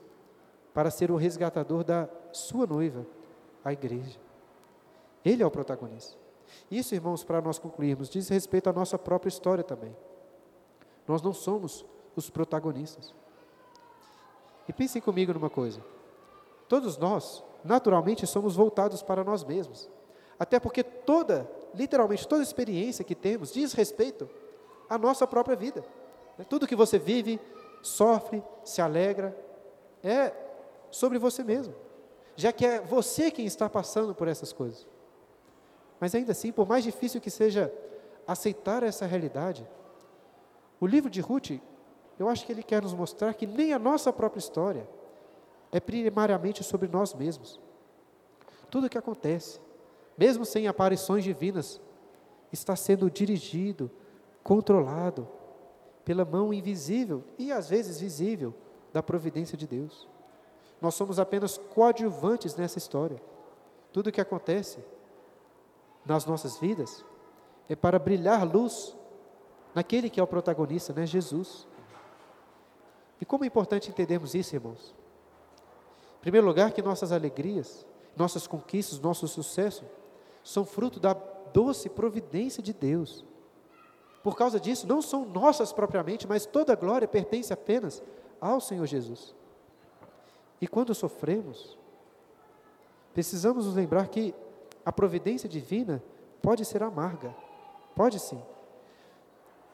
para 0.74 0.90
ser 0.90 1.12
o 1.12 1.16
resgatador 1.16 1.84
da 1.84 2.08
sua 2.32 2.66
noiva, 2.66 3.06
a 3.64 3.72
igreja. 3.72 4.25
Ele 5.26 5.42
é 5.42 5.46
o 5.46 5.50
protagonista. 5.50 6.16
Isso, 6.70 6.94
irmãos, 6.94 7.24
para 7.24 7.40
nós 7.40 7.58
concluirmos, 7.58 8.08
diz 8.08 8.28
respeito 8.28 8.70
à 8.70 8.72
nossa 8.72 8.96
própria 8.96 9.28
história 9.28 9.64
também. 9.64 9.94
Nós 11.06 11.20
não 11.20 11.32
somos 11.32 11.84
os 12.14 12.30
protagonistas. 12.30 13.12
E 14.68 14.72
pensem 14.72 15.02
comigo 15.02 15.34
numa 15.34 15.50
coisa: 15.50 15.80
todos 16.68 16.96
nós, 16.96 17.42
naturalmente, 17.64 18.24
somos 18.24 18.54
voltados 18.54 19.02
para 19.02 19.24
nós 19.24 19.42
mesmos. 19.42 19.90
Até 20.38 20.60
porque 20.60 20.84
toda, 20.84 21.50
literalmente, 21.74 22.28
toda 22.28 22.44
experiência 22.44 23.04
que 23.04 23.16
temos 23.16 23.52
diz 23.52 23.72
respeito 23.72 24.30
à 24.88 24.96
nossa 24.96 25.26
própria 25.26 25.56
vida. 25.56 25.84
Tudo 26.48 26.68
que 26.68 26.76
você 26.76 27.00
vive, 27.00 27.40
sofre, 27.82 28.44
se 28.62 28.80
alegra, 28.80 29.36
é 30.04 30.32
sobre 30.88 31.18
você 31.18 31.42
mesmo. 31.42 31.74
Já 32.36 32.52
que 32.52 32.64
é 32.64 32.80
você 32.80 33.28
quem 33.28 33.44
está 33.44 33.68
passando 33.68 34.14
por 34.14 34.28
essas 34.28 34.52
coisas. 34.52 34.86
Mas 36.00 36.14
ainda 36.14 36.32
assim, 36.32 36.52
por 36.52 36.66
mais 36.68 36.84
difícil 36.84 37.20
que 37.20 37.30
seja 37.30 37.72
aceitar 38.26 38.82
essa 38.82 39.06
realidade, 39.06 39.66
o 40.80 40.86
livro 40.86 41.08
de 41.08 41.20
Ruth, 41.20 41.60
eu 42.18 42.28
acho 42.28 42.44
que 42.44 42.52
ele 42.52 42.62
quer 42.62 42.82
nos 42.82 42.94
mostrar 42.94 43.34
que 43.34 43.46
nem 43.46 43.72
a 43.72 43.78
nossa 43.78 44.12
própria 44.12 44.40
história 44.40 44.88
é 45.72 45.80
primariamente 45.80 46.62
sobre 46.62 46.88
nós 46.88 47.14
mesmos. 47.14 47.60
Tudo 48.70 48.86
o 48.86 48.90
que 48.90 48.98
acontece, 48.98 49.60
mesmo 50.16 50.44
sem 50.44 50.66
aparições 50.66 51.24
divinas, 51.24 51.80
está 52.52 52.74
sendo 52.76 53.10
dirigido, 53.10 53.90
controlado 54.42 55.28
pela 56.04 56.24
mão 56.24 56.52
invisível 56.52 57.24
e 57.38 57.50
às 57.50 57.68
vezes 57.68 58.00
visível 58.00 58.54
da 58.92 59.02
providência 59.02 59.58
de 59.58 59.66
Deus. 59.66 60.08
Nós 60.80 60.94
somos 60.94 61.18
apenas 61.18 61.58
coadjuvantes 61.58 62.54
nessa 62.54 62.78
história. 62.78 63.20
Tudo 63.92 64.08
o 64.08 64.12
que 64.12 64.20
acontece 64.20 64.78
nas 66.06 66.24
nossas 66.24 66.56
vidas 66.58 67.04
é 67.68 67.74
para 67.74 67.98
brilhar 67.98 68.44
luz 68.44 68.96
naquele 69.74 70.08
que 70.08 70.20
é 70.20 70.22
o 70.22 70.26
protagonista, 70.26 70.92
né? 70.92 71.04
Jesus. 71.04 71.66
E 73.20 73.24
como 73.24 73.44
é 73.44 73.46
importante 73.46 73.90
entendermos 73.90 74.34
isso, 74.34 74.54
irmãos? 74.54 74.94
Em 76.18 76.20
primeiro 76.20 76.46
lugar, 76.46 76.72
que 76.72 76.82
nossas 76.82 77.12
alegrias, 77.12 77.86
nossas 78.16 78.46
conquistas, 78.46 79.00
nosso 79.00 79.26
sucesso 79.26 79.84
são 80.42 80.64
fruto 80.64 81.00
da 81.00 81.12
doce 81.52 81.88
providência 81.88 82.62
de 82.62 82.72
Deus. 82.72 83.24
Por 84.22 84.36
causa 84.36 84.58
disso, 84.58 84.86
não 84.86 85.00
são 85.00 85.24
nossas 85.24 85.72
propriamente, 85.72 86.26
mas 86.26 86.46
toda 86.46 86.72
a 86.72 86.76
glória 86.76 87.06
pertence 87.06 87.52
apenas 87.52 88.02
ao 88.40 88.60
Senhor 88.60 88.86
Jesus. 88.86 89.34
E 90.60 90.66
quando 90.66 90.94
sofremos, 90.94 91.78
precisamos 93.12 93.66
nos 93.66 93.74
lembrar 93.74 94.08
que 94.08 94.34
a 94.86 94.92
providência 94.92 95.48
divina 95.48 96.00
pode 96.40 96.64
ser 96.64 96.80
amarga, 96.80 97.34
pode 97.92 98.20
sim. 98.20 98.40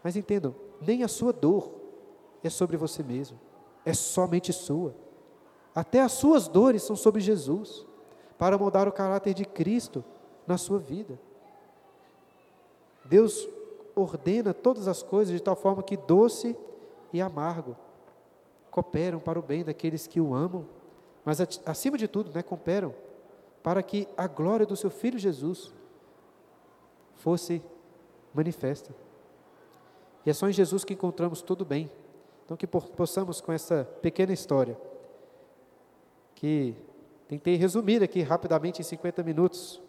Mas 0.03 0.17
entendam, 0.17 0.55
nem 0.81 1.03
a 1.03 1.09
sua 1.09 1.35
dor 1.35 1.71
é 2.43 2.49
sobre 2.49 2.79
você 2.79 3.03
mesmo, 3.03 3.39
é 3.85 3.93
somente 3.93 4.55
sua. 4.55 4.95
Até 5.75 6.01
as 6.01 6.13
suas 6.13 6.49
dores 6.49 6.83
são 6.83 6.97
sobre 6.97 7.21
Jesus, 7.21 7.87
para 8.39 8.57
mudar 8.57 8.89
o 8.89 8.93
caráter 8.93 9.35
de 9.35 9.45
Cristo 9.45 10.03
na 10.47 10.57
sua 10.57 10.79
vida. 10.79 11.21
Deus 13.05 13.47
ordena 13.95 14.55
todas 14.55 14.89
as 14.89 15.03
coisas 15.03 15.35
de 15.35 15.43
tal 15.43 15.55
forma 15.55 15.83
que 15.83 15.97
doce 15.97 16.57
e 17.13 17.21
amargo 17.21 17.77
cooperam 18.71 19.21
para 19.21 19.39
o 19.39 19.43
bem 19.43 19.63
daqueles 19.63 20.07
que 20.07 20.19
o 20.19 20.35
amam, 20.35 20.67
mas 21.23 21.39
acima 21.67 21.99
de 21.99 22.09
tudo, 22.09 22.33
né, 22.35 22.43
cooperam 22.43 22.95
para 23.63 23.83
que 23.83 24.09
a 24.17 24.27
glória 24.27 24.67
do 24.67 24.77
seu 24.77 24.91
filho 24.91 25.19
Jesus 25.19 25.73
fosse 27.15 27.63
manifesta. 28.35 28.95
E 30.27 30.31
é 30.31 30.33
só 30.33 30.49
em 30.49 30.53
Jesus 30.53 30.85
que 30.85 30.95
encontramos 30.95 31.43
tudo 31.43 31.65
bem. 31.65 31.91
Então 32.45 32.57
que 32.57 32.67
possamos 32.67 33.41
com 33.41 33.53
essa 33.53 33.85
pequena 34.01 34.33
história 34.33 34.77
que 36.35 36.75
tentei 37.29 37.57
resumir 37.57 38.03
aqui 38.03 38.21
rapidamente 38.21 38.81
em 38.81 38.85
50 38.85 39.23
minutos, 39.23 39.81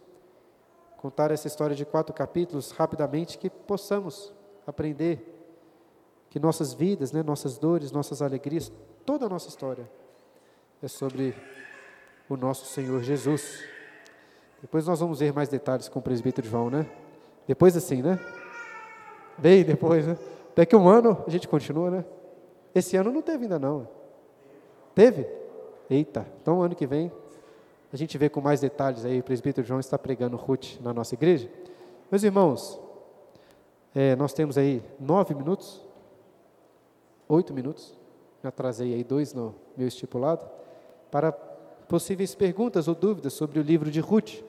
contar 0.97 1.31
essa 1.31 1.47
história 1.47 1.75
de 1.75 1.83
quatro 1.83 2.13
capítulos 2.13 2.71
rapidamente, 2.71 3.37
que 3.37 3.49
possamos 3.49 4.31
aprender 4.65 5.33
que 6.29 6.39
nossas 6.39 6.73
vidas, 6.73 7.11
né, 7.11 7.21
nossas 7.21 7.57
dores, 7.57 7.91
nossas 7.91 8.21
alegrias, 8.21 8.71
toda 9.05 9.25
a 9.25 9.29
nossa 9.29 9.49
história 9.49 9.89
é 10.81 10.87
sobre 10.87 11.35
o 12.29 12.37
nosso 12.37 12.65
Senhor 12.65 13.01
Jesus. 13.03 13.63
Depois 14.61 14.87
nós 14.87 14.99
vamos 14.99 15.19
ver 15.19 15.33
mais 15.33 15.49
detalhes 15.49 15.89
com 15.89 15.99
o 15.99 16.01
presbítero 16.01 16.47
João, 16.47 16.69
né? 16.69 16.85
Depois 17.47 17.75
assim, 17.75 18.01
né? 18.01 18.19
Bem 19.37 19.63
depois, 19.63 20.07
né? 20.07 20.17
Daqui 20.55 20.75
um 20.75 20.87
ano 20.87 21.23
a 21.27 21.29
gente 21.29 21.47
continua, 21.47 21.89
né? 21.89 22.05
Esse 22.73 22.95
ano 22.95 23.11
não 23.11 23.21
teve 23.21 23.43
ainda 23.43 23.59
não. 23.59 23.87
Teve? 24.95 25.27
Eita, 25.89 26.25
então 26.41 26.61
ano 26.61 26.75
que 26.75 26.87
vem 26.87 27.11
a 27.93 27.95
gente 27.95 28.17
vê 28.17 28.27
com 28.27 28.41
mais 28.41 28.59
detalhes 28.59 29.05
aí, 29.05 29.19
o 29.19 29.23
presbítero 29.23 29.67
João 29.67 29.79
está 29.79 29.99
pregando 29.99 30.35
Ruth 30.35 30.79
na 30.81 30.91
nossa 30.91 31.13
igreja. 31.13 31.47
Meus 32.09 32.23
irmãos, 32.23 32.81
é, 33.93 34.15
nós 34.15 34.33
temos 34.33 34.57
aí 34.57 34.81
nove 34.99 35.35
minutos, 35.35 35.79
oito 37.29 37.53
minutos, 37.53 37.95
me 38.41 38.47
atrasei 38.47 38.95
aí 38.95 39.03
dois 39.03 39.31
no 39.31 39.53
meu 39.77 39.87
estipulado, 39.87 40.43
para 41.11 41.31
possíveis 41.87 42.33
perguntas 42.35 42.87
ou 42.87 42.95
dúvidas 42.95 43.33
sobre 43.33 43.59
o 43.59 43.61
livro 43.61 43.91
de 43.91 43.99
Ruth. 43.99 44.43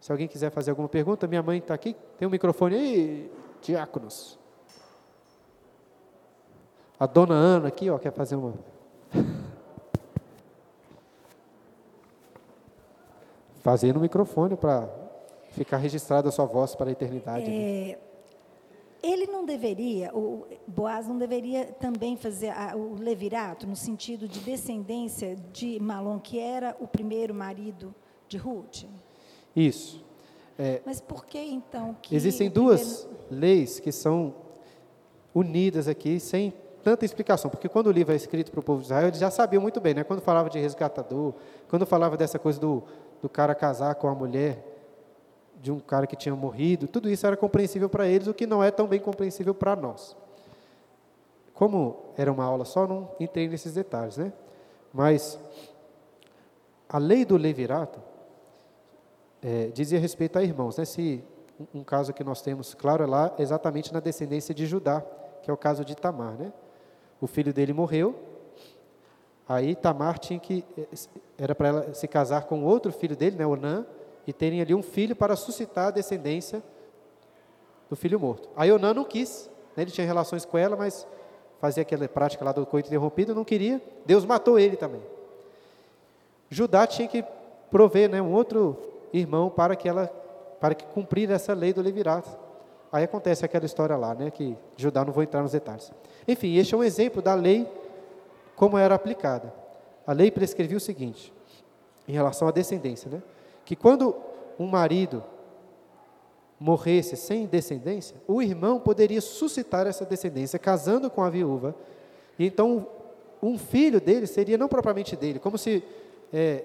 Se 0.00 0.12
alguém 0.12 0.28
quiser 0.28 0.50
fazer 0.50 0.70
alguma 0.70 0.88
pergunta, 0.88 1.26
minha 1.26 1.42
mãe 1.42 1.58
está 1.58 1.72
aqui, 1.74 1.96
tem 2.18 2.28
um 2.28 2.30
microfone 2.30 2.74
aí, 2.74 3.32
diáconos. 3.62 4.38
A 6.98 7.06
dona 7.06 7.34
Ana 7.34 7.68
aqui, 7.68 7.88
ó, 7.90 7.98
quer 7.98 8.12
fazer 8.12 8.36
uma 8.36 8.54
fazer 13.62 13.94
no 13.94 14.00
microfone 14.00 14.56
para 14.56 14.88
ficar 15.52 15.78
registrada 15.78 16.28
a 16.28 16.32
sua 16.32 16.44
voz 16.44 16.74
para 16.74 16.90
a 16.90 16.92
eternidade. 16.92 17.48
Né? 17.48 17.96
Ele 19.06 19.26
não 19.26 19.44
deveria, 19.44 20.10
o 20.14 20.46
Boaz 20.66 21.06
não 21.06 21.18
deveria 21.18 21.66
também 21.66 22.16
fazer 22.16 22.48
a, 22.48 22.74
o 22.74 22.94
levirato 22.98 23.66
no 23.66 23.76
sentido 23.76 24.26
de 24.26 24.40
descendência 24.40 25.36
de 25.52 25.78
Malom, 25.78 26.18
que 26.18 26.38
era 26.38 26.74
o 26.80 26.88
primeiro 26.88 27.34
marido 27.34 27.94
de 28.26 28.38
Ruth? 28.38 28.84
Isso. 29.54 30.02
É, 30.58 30.80
Mas 30.86 31.00
por 31.00 31.26
que 31.26 31.38
então 31.38 31.96
que 32.00 32.14
Existem 32.14 32.48
duas 32.48 33.04
primeiro... 33.04 33.26
leis 33.30 33.78
que 33.78 33.92
são 33.92 34.34
unidas 35.34 35.86
aqui 35.86 36.18
sem 36.18 36.52
tanta 36.82 37.04
explicação, 37.04 37.50
porque 37.50 37.68
quando 37.68 37.88
o 37.88 37.92
livro 37.92 38.12
é 38.12 38.16
escrito 38.16 38.50
para 38.50 38.60
o 38.60 38.62
povo 38.62 38.80
de 38.80 38.86
Israel, 38.86 39.08
eles 39.08 39.18
já 39.18 39.30
sabiam 39.30 39.60
muito 39.60 39.80
bem, 39.80 39.94
né? 39.94 40.04
Quando 40.04 40.20
falava 40.20 40.48
de 40.48 40.58
resgatador, 40.58 41.34
quando 41.68 41.84
falava 41.84 42.16
dessa 42.16 42.38
coisa 42.38 42.60
do 42.60 42.82
do 43.24 43.28
cara 43.30 43.54
casar 43.54 43.94
com 43.94 44.06
a 44.06 44.14
mulher 44.14 44.73
de 45.64 45.72
um 45.72 45.80
cara 45.80 46.06
que 46.06 46.14
tinha 46.14 46.36
morrido, 46.36 46.86
tudo 46.86 47.08
isso 47.08 47.26
era 47.26 47.38
compreensível 47.38 47.88
para 47.88 48.06
eles, 48.06 48.26
o 48.26 48.34
que 48.34 48.46
não 48.46 48.62
é 48.62 48.70
tão 48.70 48.86
bem 48.86 49.00
compreensível 49.00 49.54
para 49.54 49.74
nós. 49.74 50.14
Como 51.54 52.12
era 52.18 52.30
uma 52.30 52.44
aula 52.44 52.66
só, 52.66 52.86
não 52.86 53.10
entrei 53.18 53.48
nesses 53.48 53.72
detalhes, 53.72 54.18
né? 54.18 54.30
Mas 54.92 55.38
a 56.86 56.98
lei 56.98 57.24
do 57.24 57.38
levirato 57.38 57.98
é, 59.40 59.68
dizia 59.68 59.98
respeito 59.98 60.38
a 60.38 60.42
irmãos, 60.42 60.76
né? 60.76 60.84
Se 60.84 61.24
um 61.72 61.82
caso 61.82 62.12
que 62.12 62.22
nós 62.22 62.42
temos, 62.42 62.74
claro, 62.74 63.02
é 63.02 63.06
lá 63.06 63.34
exatamente 63.38 63.90
na 63.90 64.00
descendência 64.00 64.54
de 64.54 64.66
Judá, 64.66 65.02
que 65.42 65.50
é 65.50 65.54
o 65.54 65.56
caso 65.56 65.82
de 65.82 65.96
Tamar, 65.96 66.34
né? 66.34 66.52
O 67.22 67.26
filho 67.26 67.54
dele 67.54 67.72
morreu, 67.72 68.14
Aí 69.48 69.74
Tamar 69.74 70.18
tinha 70.18 70.38
que 70.38 70.64
era 71.36 71.54
para 71.54 71.68
ela 71.68 71.94
se 71.94 72.08
casar 72.08 72.44
com 72.44 72.64
outro 72.64 72.90
filho 72.90 73.14
dele, 73.14 73.36
né, 73.36 73.46
Onã, 73.46 73.84
e 74.26 74.32
terem 74.32 74.60
ali 74.60 74.74
um 74.74 74.82
filho 74.82 75.14
para 75.14 75.36
suscitar 75.36 75.88
a 75.88 75.90
descendência 75.90 76.62
do 77.88 77.96
filho 77.96 78.18
morto. 78.18 78.48
Aí 78.56 78.72
Onã 78.72 78.94
não 78.94 79.04
quis, 79.04 79.50
né, 79.76 79.82
ele 79.82 79.90
tinha 79.90 80.06
relações 80.06 80.44
com 80.44 80.56
ela, 80.56 80.76
mas 80.76 81.06
fazia 81.60 81.82
aquela 81.82 82.06
prática 82.08 82.44
lá 82.44 82.52
do 82.52 82.66
coito 82.66 82.88
interrompido, 82.88 83.34
não 83.34 83.44
queria. 83.44 83.80
Deus 84.04 84.24
matou 84.24 84.58
ele 84.58 84.76
também. 84.76 85.00
Judá 86.50 86.86
tinha 86.86 87.08
que 87.08 87.24
prover, 87.70 88.08
né, 88.08 88.20
um 88.22 88.32
outro 88.32 88.76
irmão 89.12 89.50
para 89.50 89.74
que 89.76 89.88
ela 89.88 90.06
para 90.60 90.74
que 90.74 90.86
cumprir 90.86 91.30
essa 91.30 91.52
lei 91.52 91.74
do 91.74 91.82
levirato. 91.82 92.30
Aí 92.90 93.04
acontece 93.04 93.44
aquela 93.44 93.66
história 93.66 93.96
lá, 93.96 94.14
né, 94.14 94.30
que 94.30 94.56
Judá 94.76 95.04
não 95.04 95.12
vou 95.12 95.22
entrar 95.22 95.42
nos 95.42 95.52
detalhes. 95.52 95.92
Enfim, 96.26 96.56
este 96.56 96.74
é 96.74 96.78
um 96.78 96.84
exemplo 96.84 97.20
da 97.20 97.34
lei 97.34 97.68
como 98.56 98.78
era 98.78 98.94
aplicada. 98.94 99.52
A 100.06 100.12
lei 100.12 100.30
prescrevia 100.30 100.76
o 100.76 100.80
seguinte, 100.80 101.32
em 102.06 102.12
relação 102.12 102.46
à 102.48 102.50
descendência, 102.50 103.10
né? 103.10 103.22
Que 103.64 103.74
quando 103.74 104.14
um 104.58 104.66
marido 104.66 105.22
morresse 106.58 107.16
sem 107.16 107.46
descendência, 107.46 108.16
o 108.26 108.40
irmão 108.40 108.78
poderia 108.78 109.20
suscitar 109.20 109.86
essa 109.86 110.04
descendência 110.04 110.58
casando 110.58 111.10
com 111.10 111.22
a 111.22 111.30
viúva, 111.30 111.74
e 112.38 112.46
então 112.46 112.86
um 113.42 113.58
filho 113.58 114.00
dele 114.00 114.26
seria 114.26 114.56
não 114.56 114.68
propriamente 114.68 115.16
dele, 115.16 115.38
como 115.38 115.58
se 115.58 115.82
é, 116.32 116.64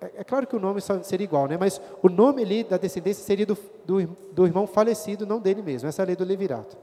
é, 0.00 0.24
claro 0.24 0.46
que 0.46 0.54
o 0.54 0.60
nome 0.60 0.80
seria 1.02 1.24
igual, 1.24 1.46
né? 1.46 1.56
Mas 1.58 1.80
o 2.02 2.08
nome 2.08 2.42
ali 2.42 2.62
da 2.62 2.76
descendência 2.76 3.24
seria 3.24 3.44
do, 3.44 3.58
do, 3.84 4.06
do 4.32 4.46
irmão 4.46 4.66
falecido, 4.66 5.26
não 5.26 5.40
dele 5.40 5.60
mesmo. 5.60 5.88
Essa 5.88 6.02
é 6.02 6.04
a 6.04 6.06
lei 6.06 6.16
do 6.16 6.24
levirato. 6.24 6.76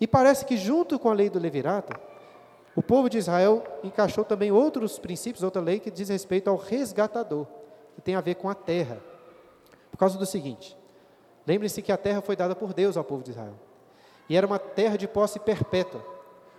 E 0.00 0.06
parece 0.06 0.44
que 0.44 0.56
junto 0.56 0.98
com 0.98 1.10
a 1.10 1.14
lei 1.14 1.28
do 1.28 1.38
levirato 1.38 1.98
o 2.76 2.82
povo 2.82 3.10
de 3.10 3.18
Israel 3.18 3.64
encaixou 3.82 4.24
também 4.24 4.52
outros 4.52 5.00
princípios, 5.00 5.42
outra 5.42 5.60
lei 5.60 5.80
que 5.80 5.90
diz 5.90 6.08
respeito 6.08 6.48
ao 6.48 6.56
resgatador, 6.56 7.44
que 7.98 8.02
tem 8.02 8.14
a 8.14 8.20
ver 8.20 8.36
com 8.36 8.48
a 8.48 8.54
terra. 8.54 9.00
Por 9.90 9.98
causa 9.98 10.16
do 10.16 10.24
seguinte: 10.24 10.78
lembre-se 11.44 11.82
que 11.82 11.90
a 11.90 11.96
terra 11.96 12.20
foi 12.20 12.36
dada 12.36 12.54
por 12.54 12.72
Deus 12.72 12.96
ao 12.96 13.02
povo 13.02 13.24
de 13.24 13.32
Israel. 13.32 13.54
E 14.28 14.36
era 14.36 14.46
uma 14.46 14.58
terra 14.60 14.96
de 14.96 15.08
posse 15.08 15.40
perpétua. 15.40 16.00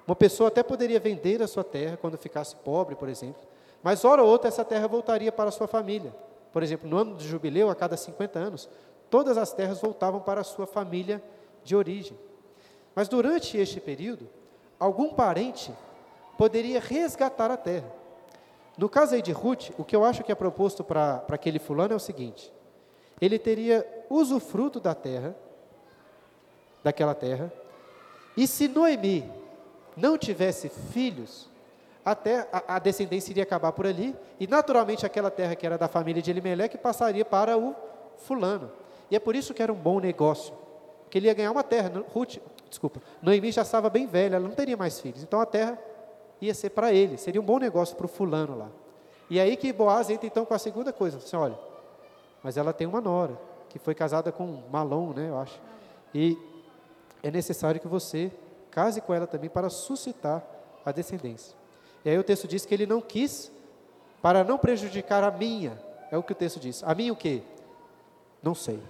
Uma 0.06 0.18
pessoa 0.18 0.50
até 0.50 0.62
poderia 0.62 1.00
vender 1.00 1.42
a 1.42 1.48
sua 1.48 1.64
terra 1.64 1.96
quando 1.96 2.18
ficasse 2.18 2.58
pobre, 2.58 2.94
por 2.94 3.08
exemplo, 3.08 3.42
mas 3.82 4.04
hora 4.04 4.22
ou 4.22 4.28
outra 4.28 4.50
essa 4.50 4.66
terra 4.66 4.86
voltaria 4.86 5.32
para 5.32 5.48
a 5.48 5.52
sua 5.52 5.66
família. 5.66 6.14
Por 6.52 6.62
exemplo, 6.62 6.90
no 6.90 6.98
ano 6.98 7.16
de 7.16 7.26
jubileu, 7.26 7.70
a 7.70 7.76
cada 7.76 7.96
50 7.96 8.38
anos, 8.38 8.70
todas 9.10 9.38
as 9.38 9.54
terras 9.54 9.80
voltavam 9.80 10.20
para 10.20 10.42
a 10.42 10.44
sua 10.44 10.68
família 10.68 11.24
de 11.64 11.74
origem. 11.74 12.20
Mas 12.94 13.08
durante 13.08 13.56
este 13.58 13.80
período, 13.80 14.28
algum 14.78 15.14
parente 15.14 15.72
poderia 16.38 16.82
resgatar 16.82 17.50
a 17.50 17.56
terra. 17.56 17.99
No 18.80 18.88
caso 18.88 19.14
aí 19.14 19.22
de 19.22 19.34
Ruth, 19.34 19.72
o 19.78 19.84
que 19.84 19.94
eu 19.94 20.06
acho 20.06 20.24
que 20.24 20.32
é 20.32 20.36
proposto 20.36 20.86
para 20.86 21.22
aquele 21.28 21.60
fulano 21.60 21.92
é 21.92 21.98
o 21.98 22.00
seguinte: 22.00 22.50
ele 23.20 23.38
teria 23.38 23.86
usufruto 24.10 24.80
da 24.80 24.96
terra, 24.96 25.36
daquela 26.82 27.14
terra, 27.14 27.52
e 28.38 28.48
se 28.48 28.70
Noemi 28.70 29.30
não 29.98 30.18
tivesse 30.18 30.70
filhos, 30.70 31.50
até 32.06 32.48
a, 32.54 32.76
a, 32.76 32.80
descendência 32.80 33.32
iria 33.32 33.44
acabar 33.44 33.74
por 33.74 33.86
ali, 33.86 34.16
e 34.40 34.48
naturalmente 34.48 35.06
aquela 35.06 35.30
terra 35.30 35.56
que 35.56 35.66
era 35.66 35.78
da 35.78 35.90
família 35.90 36.22
de 36.22 36.32
Elimelec 36.32 36.78
passaria 36.78 37.26
para 37.26 37.58
o 37.58 37.76
fulano. 38.16 38.72
E 39.12 39.16
é 39.18 39.20
por 39.20 39.36
isso 39.36 39.54
que 39.54 39.62
era 39.62 39.74
um 39.74 39.76
bom 39.76 40.00
negócio, 40.00 40.54
que 41.10 41.18
ele 41.18 41.28
ia 41.28 41.34
ganhar 41.34 41.52
uma 41.52 41.64
terra. 41.64 41.92
Ruth, 42.14 42.38
desculpa, 42.70 43.02
Noemi 43.22 43.52
já 43.52 43.64
estava 43.64 43.90
bem 43.90 44.08
velha, 44.08 44.38
ela 44.38 44.48
não 44.48 44.56
teria 44.56 44.78
mais 44.78 45.02
filhos, 45.02 45.22
então 45.22 45.42
a 45.42 45.46
terra 45.46 45.78
ia 46.42 46.54
ser 46.54 46.70
para 46.70 46.94
ele, 46.94 47.18
seria 47.18 47.42
um 47.42 47.44
bom 47.44 47.60
negócio 47.60 47.96
para 47.96 48.06
o 48.06 48.10
fulano 48.10 48.58
lá. 48.58 48.70
E 49.30 49.40
aí 49.40 49.56
que 49.56 49.72
Boaz 49.72 50.10
entra 50.10 50.26
então 50.26 50.46
com 50.46 50.54
a 50.54 50.60
segunda 50.60 50.92
coisa, 50.92 51.18
assim, 51.18 51.36
olha, 51.36 51.58
mas 52.42 52.58
ela 52.58 52.74
tem 52.74 52.88
uma 52.88 53.02
nora, 53.02 53.40
que 53.70 53.78
foi 53.78 53.94
casada 53.94 54.32
com 54.32 54.64
Malom, 54.72 55.14
né, 55.14 55.30
eu 55.30 55.38
acho, 55.38 55.60
e 56.14 56.38
é 57.22 57.30
necessário 57.30 57.80
que 57.80 57.88
você 57.88 58.32
case 58.72 59.02
com 59.02 59.14
ela 59.14 59.28
também 59.28 59.50
para 59.50 59.70
suscitar 59.70 60.44
a 60.86 60.92
descendência. 60.92 61.56
E 62.04 62.10
aí 62.10 62.18
o 62.18 62.24
texto 62.24 62.48
diz 62.48 62.66
que 62.66 62.74
ele 62.74 62.86
não 62.86 63.02
quis, 63.02 63.52
para 64.22 64.44
não 64.44 64.58
prejudicar 64.58 65.24
a 65.24 65.32
minha, 65.32 65.80
é 66.12 66.18
o 66.18 66.24
que 66.24 66.32
o 66.32 66.36
texto 66.36 66.60
diz. 66.60 66.84
A 66.84 66.96
minha 66.96 67.14
o 67.14 67.16
quê? 67.16 67.42
Não 68.42 68.56
sei. 68.56 68.82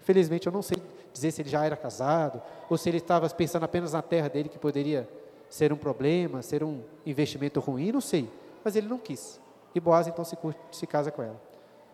Infelizmente 0.00 0.46
eu 0.46 0.52
não 0.52 0.62
sei 0.62 0.78
dizer 1.12 1.30
se 1.30 1.42
ele 1.42 1.48
já 1.48 1.64
era 1.64 1.76
casado, 1.76 2.42
ou 2.68 2.76
se 2.76 2.88
ele 2.88 2.98
estava 2.98 3.28
pensando 3.30 3.64
apenas 3.64 3.92
na 3.92 4.02
terra 4.02 4.28
dele, 4.28 4.48
que 4.48 4.58
poderia 4.58 5.08
ser 5.54 5.72
um 5.72 5.76
problema, 5.76 6.42
ser 6.42 6.64
um 6.64 6.82
investimento 7.06 7.60
ruim, 7.60 7.92
não 7.92 8.00
sei. 8.00 8.28
Mas 8.64 8.74
ele 8.74 8.88
não 8.88 8.98
quis. 8.98 9.40
E 9.72 9.78
Boaz 9.78 10.08
então 10.08 10.24
se, 10.24 10.36
se 10.72 10.84
casa 10.84 11.12
com 11.12 11.22
ela. 11.22 11.40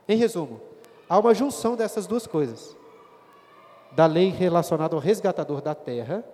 Em 0.08 0.16
resumo, 0.16 0.62
há 1.06 1.18
uma 1.18 1.34
junção 1.34 1.76
dessas 1.76 2.06
duas 2.06 2.26
coisas: 2.26 2.74
da 3.92 4.06
lei 4.06 4.30
relacionada 4.30 4.96
ao 4.96 5.00
resgatador 5.00 5.60
da 5.60 5.74
terra, 5.74 6.24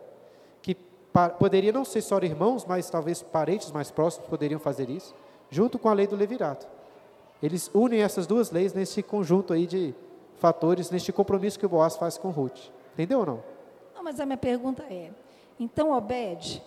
que 0.62 0.76
poderia 1.36 1.72
não 1.72 1.84
ser 1.84 2.00
só 2.00 2.16
irmãos, 2.18 2.64
mas 2.64 2.88
talvez 2.88 3.24
parentes 3.24 3.72
mais 3.72 3.90
próximos 3.90 4.28
poderiam 4.28 4.60
fazer 4.60 4.88
isso, 4.88 5.12
junto 5.50 5.80
com 5.80 5.88
a 5.88 5.92
lei 5.92 6.06
do 6.06 6.14
levirato. 6.14 6.68
Eles 7.42 7.68
unem 7.74 8.02
essas 8.02 8.28
duas 8.28 8.52
leis 8.52 8.72
nesse 8.72 9.02
conjunto 9.02 9.52
aí 9.52 9.66
de 9.66 9.92
fatores, 10.36 10.92
neste 10.92 11.12
compromisso 11.12 11.58
que 11.58 11.66
o 11.66 11.68
Boaz 11.68 11.96
faz 11.96 12.16
com 12.16 12.30
Ruth. 12.30 12.70
Entendeu 12.94 13.18
ou 13.18 13.26
não? 13.26 13.42
Não, 13.96 14.04
mas 14.04 14.20
a 14.20 14.24
minha 14.24 14.38
pergunta 14.38 14.84
é: 14.84 15.10
então 15.58 15.90
Obed 15.90 16.62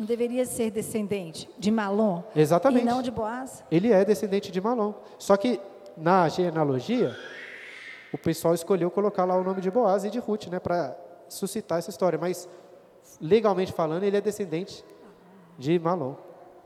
não 0.00 0.06
deveria 0.06 0.46
ser 0.46 0.70
descendente 0.70 1.48
de 1.58 1.70
Malom? 1.70 2.22
Exatamente. 2.34 2.82
E 2.82 2.86
não 2.86 3.02
de 3.02 3.10
Boaz? 3.10 3.62
Ele 3.70 3.92
é 3.92 4.02
descendente 4.02 4.50
de 4.50 4.58
Malom. 4.58 4.94
Só 5.18 5.36
que 5.36 5.60
na 5.94 6.26
genealogia, 6.26 7.14
o 8.10 8.16
pessoal 8.16 8.54
escolheu 8.54 8.90
colocar 8.90 9.26
lá 9.26 9.36
o 9.36 9.44
nome 9.44 9.60
de 9.60 9.70
Boaz 9.70 10.02
e 10.04 10.10
de 10.10 10.18
Ruth, 10.18 10.46
né, 10.46 10.58
para 10.58 10.96
suscitar 11.28 11.78
essa 11.78 11.90
história. 11.90 12.18
Mas 12.18 12.48
legalmente 13.20 13.74
falando, 13.74 14.04
ele 14.04 14.16
é 14.16 14.22
descendente 14.22 14.82
de 15.58 15.78
Malom. 15.78 16.14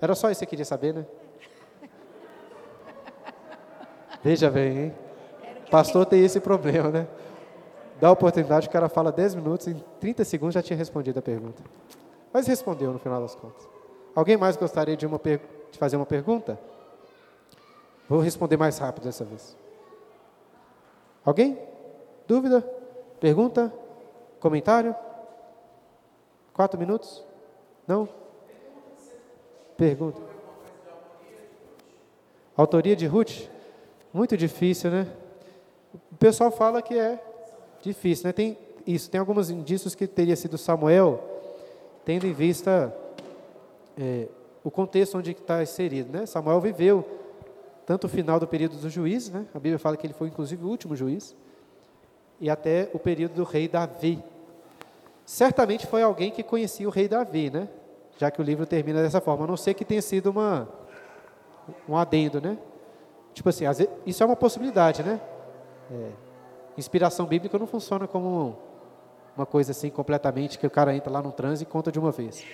Era 0.00 0.14
só 0.14 0.30
isso 0.30 0.38
que 0.38 0.46
você 0.46 0.50
queria 0.50 0.64
saber, 0.64 0.94
né? 0.94 1.04
Veja 4.22 4.48
bem, 4.48 4.78
hein? 4.78 4.94
Pastor 5.72 6.06
tem 6.06 6.24
esse 6.24 6.38
problema, 6.38 6.88
né? 6.88 7.08
Dá 8.00 8.08
a 8.08 8.12
oportunidade, 8.12 8.68
o 8.68 8.70
cara 8.70 8.88
fala 8.88 9.10
10 9.10 9.34
minutos, 9.34 9.66
em 9.66 9.82
30 9.98 10.24
segundos 10.24 10.54
já 10.54 10.62
tinha 10.62 10.76
respondido 10.76 11.18
a 11.18 11.22
pergunta. 11.22 11.62
Mas 12.34 12.48
respondeu 12.48 12.92
no 12.92 12.98
final 12.98 13.22
das 13.22 13.36
contas. 13.36 13.68
Alguém 14.12 14.36
mais 14.36 14.56
gostaria 14.56 14.96
de, 14.96 15.06
uma 15.06 15.20
de 15.70 15.78
fazer 15.78 15.94
uma 15.94 16.04
pergunta? 16.04 16.58
Vou 18.08 18.18
responder 18.18 18.56
mais 18.56 18.76
rápido 18.76 19.04
dessa 19.04 19.24
vez. 19.24 19.56
Alguém? 21.24 21.56
Dúvida? 22.26 22.60
Pergunta? 23.20 23.72
Comentário? 24.40 24.96
Quatro 26.52 26.78
minutos? 26.78 27.24
Não? 27.86 28.08
Pergunta. 29.76 30.20
Autoria 32.56 32.96
de 32.96 33.06
Ruth? 33.06 33.48
Muito 34.12 34.36
difícil, 34.36 34.90
né? 34.90 35.06
O 36.12 36.16
pessoal 36.16 36.50
fala 36.50 36.82
que 36.82 36.98
é 36.98 37.22
difícil, 37.80 38.26
né? 38.26 38.32
Tem 38.32 38.58
isso, 38.84 39.08
tem 39.08 39.20
alguns 39.20 39.50
indícios 39.50 39.94
que 39.94 40.06
teria 40.08 40.34
sido 40.34 40.58
Samuel, 40.58 41.33
tendo 42.04 42.26
em 42.26 42.32
vista 42.32 42.94
é, 43.98 44.28
o 44.62 44.70
contexto 44.70 45.18
onde 45.18 45.32
está 45.32 45.62
inserido, 45.62 46.12
né? 46.12 46.26
Samuel 46.26 46.60
viveu 46.60 47.04
tanto 47.86 48.04
o 48.04 48.08
final 48.08 48.40
do 48.40 48.46
período 48.46 48.76
dos 48.76 48.92
juízes, 48.92 49.30
né? 49.30 49.46
A 49.54 49.58
Bíblia 49.58 49.78
fala 49.78 49.96
que 49.96 50.06
ele 50.06 50.14
foi 50.14 50.28
inclusive 50.28 50.64
o 50.64 50.68
último 50.68 50.96
juiz, 50.96 51.34
e 52.40 52.50
até 52.50 52.88
o 52.92 52.98
período 52.98 53.34
do 53.34 53.44
rei 53.44 53.68
Davi. 53.68 54.22
Certamente 55.24 55.86
foi 55.86 56.02
alguém 56.02 56.30
que 56.30 56.42
conhecia 56.42 56.86
o 56.86 56.90
rei 56.90 57.08
Davi, 57.08 57.50
né? 57.50 57.68
Já 58.18 58.30
que 58.30 58.40
o 58.40 58.44
livro 58.44 58.66
termina 58.66 59.02
dessa 59.02 59.20
forma, 59.20 59.44
a 59.44 59.46
não 59.46 59.56
ser 59.56 59.74
que 59.74 59.84
tenha 59.84 60.02
sido 60.02 60.30
uma 60.30 60.68
um 61.88 61.96
adendo, 61.96 62.40
né? 62.40 62.58
Tipo 63.32 63.48
assim, 63.48 63.64
vezes, 63.64 63.88
isso 64.06 64.22
é 64.22 64.26
uma 64.26 64.36
possibilidade, 64.36 65.02
né? 65.02 65.20
É, 65.90 66.10
inspiração 66.76 67.26
bíblica 67.26 67.58
não 67.58 67.66
funciona 67.66 68.06
como 68.06 68.56
uma 69.36 69.46
coisa 69.46 69.72
assim 69.72 69.90
completamente 69.90 70.58
que 70.58 70.66
o 70.66 70.70
cara 70.70 70.94
entra 70.94 71.12
lá 71.12 71.22
no 71.22 71.32
transe 71.32 71.62
e 71.62 71.66
conta 71.66 71.90
de 71.90 71.98
uma 71.98 72.10
vez. 72.10 72.44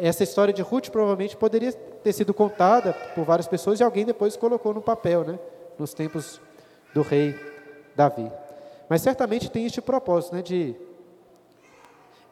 Essa 0.00 0.22
história 0.22 0.54
de 0.54 0.62
Ruth 0.62 0.88
provavelmente 0.88 1.36
poderia 1.36 1.72
ter 1.72 2.12
sido 2.12 2.32
contada 2.32 2.92
por 3.14 3.24
várias 3.24 3.48
pessoas 3.48 3.80
e 3.80 3.82
alguém 3.82 4.04
depois 4.04 4.36
colocou 4.36 4.72
no 4.72 4.80
papel, 4.80 5.24
né? 5.24 5.38
Nos 5.78 5.92
tempos 5.92 6.40
do 6.94 7.02
rei 7.02 7.34
Davi. 7.96 8.30
Mas 8.88 9.02
certamente 9.02 9.50
tem 9.50 9.66
este 9.66 9.80
propósito, 9.80 10.36
né? 10.36 10.42
De 10.42 10.76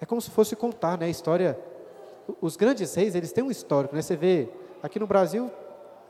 é 0.01 0.07
como 0.07 0.21
se 0.21 0.31
fosse 0.31 0.55
contar, 0.55 0.97
né? 0.99 1.07
A 1.07 1.09
história. 1.09 1.59
Os 2.41 2.57
grandes 2.57 2.95
reis 2.95 3.15
eles 3.15 3.33
têm 3.33 3.43
um 3.43 3.51
histórico, 3.51 3.95
né? 3.95 4.03
Você 4.03 4.17
vê 4.17 4.49
aqui 4.83 4.99
no 4.99 5.07
Brasil 5.07 5.51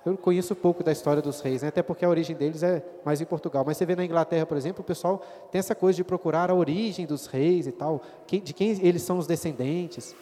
eu 0.08 0.16
conheço 0.16 0.54
pouco 0.54 0.82
da 0.82 0.90
história 0.92 1.22
dos 1.22 1.40
reis, 1.40 1.62
né? 1.62 1.68
até 1.68 1.82
porque 1.82 2.04
a 2.04 2.08
origem 2.08 2.34
deles 2.34 2.62
é 2.62 2.82
mais 3.04 3.20
em 3.20 3.24
Portugal. 3.24 3.64
Mas 3.66 3.76
você 3.76 3.86
vê 3.86 3.94
na 3.94 4.04
Inglaterra, 4.04 4.46
por 4.46 4.56
exemplo, 4.56 4.82
o 4.82 4.84
pessoal 4.84 5.22
tem 5.50 5.58
essa 5.58 5.74
coisa 5.74 5.96
de 5.96 6.04
procurar 6.04 6.50
a 6.50 6.54
origem 6.54 7.06
dos 7.06 7.26
reis 7.26 7.66
e 7.66 7.72
tal, 7.72 8.02
de 8.26 8.52
quem 8.52 8.78
eles 8.82 9.02
são 9.02 9.18
os 9.18 9.26
descendentes. 9.26 10.14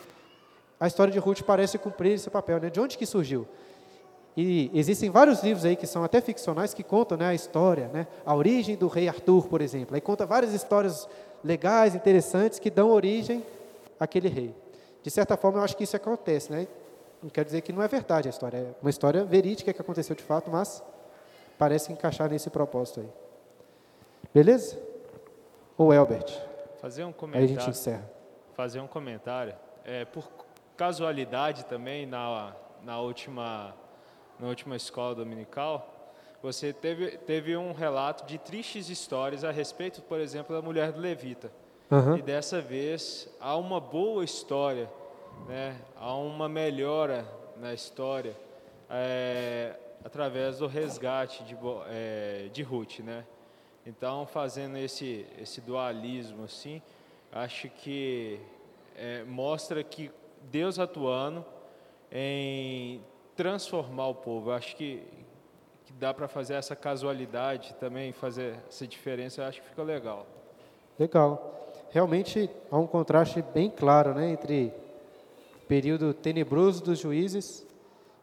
A 0.78 0.86
história 0.86 1.12
de 1.12 1.18
Ruth 1.18 1.42
parece 1.42 1.78
cumprir 1.78 2.12
esse 2.12 2.28
papel, 2.28 2.60
né? 2.60 2.68
De 2.68 2.78
onde 2.78 2.98
que 2.98 3.06
surgiu? 3.06 3.46
E 4.36 4.70
existem 4.74 5.08
vários 5.08 5.42
livros 5.42 5.64
aí 5.64 5.74
que 5.74 5.86
são 5.86 6.04
até 6.04 6.20
ficcionais 6.20 6.74
que 6.74 6.82
contam 6.82 7.16
né, 7.16 7.28
a 7.28 7.34
história, 7.34 7.88
né? 7.88 8.06
A 8.24 8.34
origem 8.34 8.76
do 8.76 8.86
rei 8.86 9.08
Arthur, 9.08 9.48
por 9.48 9.62
exemplo. 9.62 9.94
Aí 9.94 10.00
conta 10.00 10.26
várias 10.26 10.52
histórias 10.52 11.08
legais, 11.42 11.94
interessantes, 11.94 12.58
que 12.58 12.70
dão 12.70 12.90
origem 12.90 13.42
àquele 13.98 14.28
rei. 14.28 14.54
De 15.02 15.10
certa 15.10 15.36
forma, 15.36 15.60
eu 15.60 15.64
acho 15.64 15.76
que 15.76 15.84
isso 15.84 15.96
acontece, 15.96 16.52
né? 16.52 16.66
Não 17.22 17.30
quer 17.30 17.44
dizer 17.44 17.62
que 17.62 17.72
não 17.72 17.82
é 17.82 17.88
verdade 17.88 18.28
a 18.28 18.30
história, 18.30 18.58
é 18.58 18.74
uma 18.80 18.90
história 18.90 19.24
verídica 19.24 19.72
que 19.72 19.80
aconteceu 19.80 20.14
de 20.14 20.22
fato, 20.22 20.50
mas 20.50 20.82
parece 21.58 21.92
encaixar 21.92 22.30
nesse 22.30 22.50
propósito 22.50 23.00
aí. 23.00 23.08
Beleza? 24.32 24.78
Ou 25.78 25.92
Elbert? 25.92 26.30
Fazer 26.80 27.04
um 27.04 27.12
comentário. 27.12 27.48
Aí 27.48 27.56
a 27.56 27.60
gente 27.60 27.70
encerra. 27.70 28.10
Fazer 28.54 28.80
um 28.80 28.86
comentário. 28.86 29.54
É, 29.84 30.04
por 30.04 30.28
casualidade 30.76 31.64
também, 31.64 32.06
na, 32.06 32.54
na, 32.82 33.00
última, 33.00 33.74
na 34.38 34.46
última 34.48 34.76
escola 34.76 35.14
dominical, 35.14 35.96
você 36.42 36.72
teve, 36.72 37.18
teve 37.18 37.56
um 37.56 37.72
relato 37.72 38.26
de 38.26 38.38
tristes 38.38 38.88
histórias 38.88 39.42
a 39.42 39.50
respeito, 39.50 40.02
por 40.02 40.20
exemplo, 40.20 40.54
da 40.54 40.62
mulher 40.62 40.92
do 40.92 41.00
Levita. 41.00 41.50
Uhum. 41.90 42.16
E 42.16 42.22
dessa 42.22 42.60
vez 42.60 43.28
há 43.40 43.56
uma 43.56 43.80
boa 43.80 44.24
história 44.24 44.88
né, 45.46 45.80
há 45.96 46.14
uma 46.14 46.48
melhora 46.48 47.26
na 47.56 47.72
história 47.72 48.36
é, 48.90 49.74
através 50.04 50.58
do 50.58 50.66
resgate 50.66 51.44
de, 51.44 51.56
é, 51.88 52.48
de 52.52 52.62
Ruth, 52.62 53.00
né? 53.00 53.24
Então, 53.84 54.26
fazendo 54.26 54.76
esse, 54.76 55.26
esse 55.40 55.60
dualismo 55.60 56.44
assim, 56.44 56.82
acho 57.32 57.68
que 57.68 58.40
é, 58.96 59.22
mostra 59.24 59.82
que 59.84 60.10
Deus 60.50 60.78
atuando 60.78 61.44
em 62.10 63.00
transformar 63.36 64.08
o 64.08 64.14
povo. 64.14 64.50
Acho 64.50 64.74
que, 64.74 65.02
que 65.84 65.92
dá 65.92 66.12
para 66.12 66.26
fazer 66.26 66.54
essa 66.54 66.74
casualidade 66.74 67.74
também, 67.74 68.12
fazer 68.12 68.58
essa 68.68 68.86
diferença, 68.86 69.46
acho 69.46 69.60
que 69.60 69.68
fica 69.68 69.82
legal. 69.82 70.26
Legal. 70.98 71.72
Realmente 71.90 72.50
há 72.70 72.78
um 72.78 72.86
contraste 72.86 73.42
bem 73.42 73.70
claro 73.70 74.14
né, 74.14 74.30
entre 74.30 74.72
período 75.68 76.14
tenebroso 76.14 76.82
dos 76.82 76.98
juízes. 76.98 77.66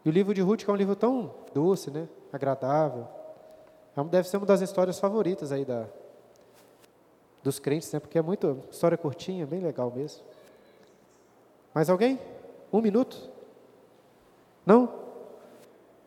E 0.04 0.08
o 0.08 0.12
livro 0.12 0.34
de 0.34 0.40
Ruth, 0.40 0.64
que 0.64 0.70
é 0.70 0.72
um 0.72 0.76
livro 0.76 0.96
tão 0.96 1.34
doce, 1.52 1.90
né? 1.90 2.08
agradável. 2.32 3.06
É 3.96 4.02
deve 4.04 4.28
ser 4.28 4.36
uma 4.36 4.46
das 4.46 4.60
histórias 4.60 4.98
favoritas 4.98 5.52
aí 5.52 5.64
da, 5.64 5.86
dos 7.42 7.58
crentes, 7.58 7.92
né? 7.92 8.00
porque 8.00 8.18
é 8.18 8.22
muito 8.22 8.62
história 8.70 8.98
curtinha, 8.98 9.46
bem 9.46 9.60
legal 9.60 9.92
mesmo. 9.94 10.22
Mais 11.72 11.88
alguém? 11.88 12.18
Um 12.72 12.80
minuto? 12.80 13.30
Não? 14.66 14.92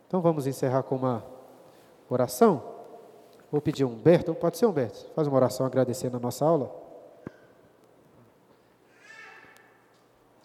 Então 0.08 0.22
vamos 0.22 0.48
encerrar 0.48 0.84
com 0.84 0.96
uma 0.96 1.24
oração. 2.10 2.62
Vou 3.52 3.62
pedir 3.62 3.86
Humberto, 3.86 4.34
pode 4.36 4.58
ser 4.58 4.66
Humberto, 4.66 5.10
faz 5.16 5.28
uma 5.28 5.38
oração 5.38 5.66
agradecendo 5.66 6.18
a 6.18 6.20
nossa 6.20 6.46
aula. 6.46 6.87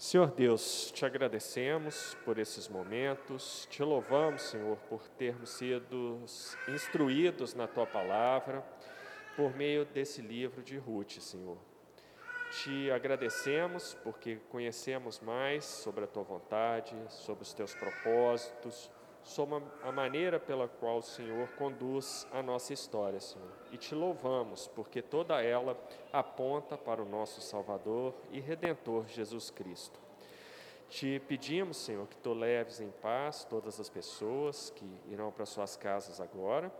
Senhor 0.02 0.32
Deus, 0.32 0.90
te 0.90 1.06
agradecemos 1.06 2.16
por 2.24 2.36
esses 2.36 2.68
momentos, 2.68 3.68
te 3.70 3.84
louvamos, 3.84 4.42
Senhor, 4.42 4.76
por 4.90 5.08
termos 5.10 5.50
sido 5.50 6.20
instruídos 6.66 7.54
na 7.54 7.68
tua 7.68 7.86
palavra, 7.86 8.66
por 9.36 9.54
meio 9.54 9.84
desse 9.84 10.20
livro 10.20 10.60
de 10.60 10.76
Ruth, 10.76 11.20
Senhor. 11.20 11.56
Te 12.50 12.90
agradecemos 12.90 13.96
porque 14.02 14.40
conhecemos 14.50 15.20
mais 15.20 15.64
sobre 15.64 16.02
a 16.02 16.08
tua 16.08 16.24
vontade, 16.24 16.96
sobre 17.08 17.44
os 17.44 17.54
teus 17.54 17.72
propósitos, 17.72 18.90
sobre 19.22 19.62
a 19.82 19.92
maneira 19.92 20.38
pela 20.40 20.66
qual 20.66 20.98
o 20.98 21.02
Senhor 21.02 21.48
conduz 21.56 22.26
a 22.32 22.42
nossa 22.42 22.72
história, 22.72 23.20
Senhor. 23.20 23.48
E 23.70 23.76
te 23.76 23.94
louvamos, 23.94 24.66
porque 24.68 25.00
toda 25.00 25.42
ela 25.42 25.76
aponta 26.12 26.76
para 26.76 27.02
o 27.02 27.08
nosso 27.08 27.40
Salvador 27.40 28.14
e 28.30 28.40
Redentor 28.40 29.06
Jesus 29.06 29.50
Cristo. 29.50 30.00
Te 30.88 31.20
pedimos, 31.20 31.78
Senhor, 31.78 32.06
que 32.06 32.16
tu 32.18 32.34
leves 32.34 32.80
em 32.80 32.90
paz 32.90 33.44
todas 33.44 33.80
as 33.80 33.88
pessoas 33.88 34.70
que 34.70 34.86
irão 35.08 35.32
para 35.32 35.46
suas 35.46 35.76
casas 35.76 36.20
agora 36.20 36.70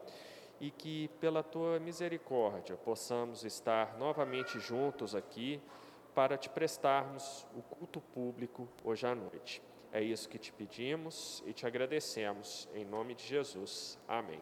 e 0.61 0.71
que, 0.71 1.09
pela 1.19 1.43
tua 1.43 1.81
misericórdia, 1.81 2.77
possamos 2.77 3.43
estar 3.43 3.97
novamente 3.97 4.61
juntos 4.61 5.15
aqui 5.15 5.61
para 6.15 6.37
te 6.37 6.51
prestarmos 6.51 7.47
o 7.57 7.63
culto 7.63 8.01
público 8.01 8.69
hoje 8.85 9.07
à 9.07 9.15
noite. 9.15 9.63
É 9.93 10.03
isso 10.03 10.29
que 10.29 10.39
te 10.39 10.53
pedimos 10.53 11.43
e 11.47 11.53
te 11.53 11.67
agradecemos, 11.67 12.67
em 12.75 12.85
nome 12.85 13.15
de 13.15 13.25
Jesus. 13.25 13.99
Amém. 14.09 14.41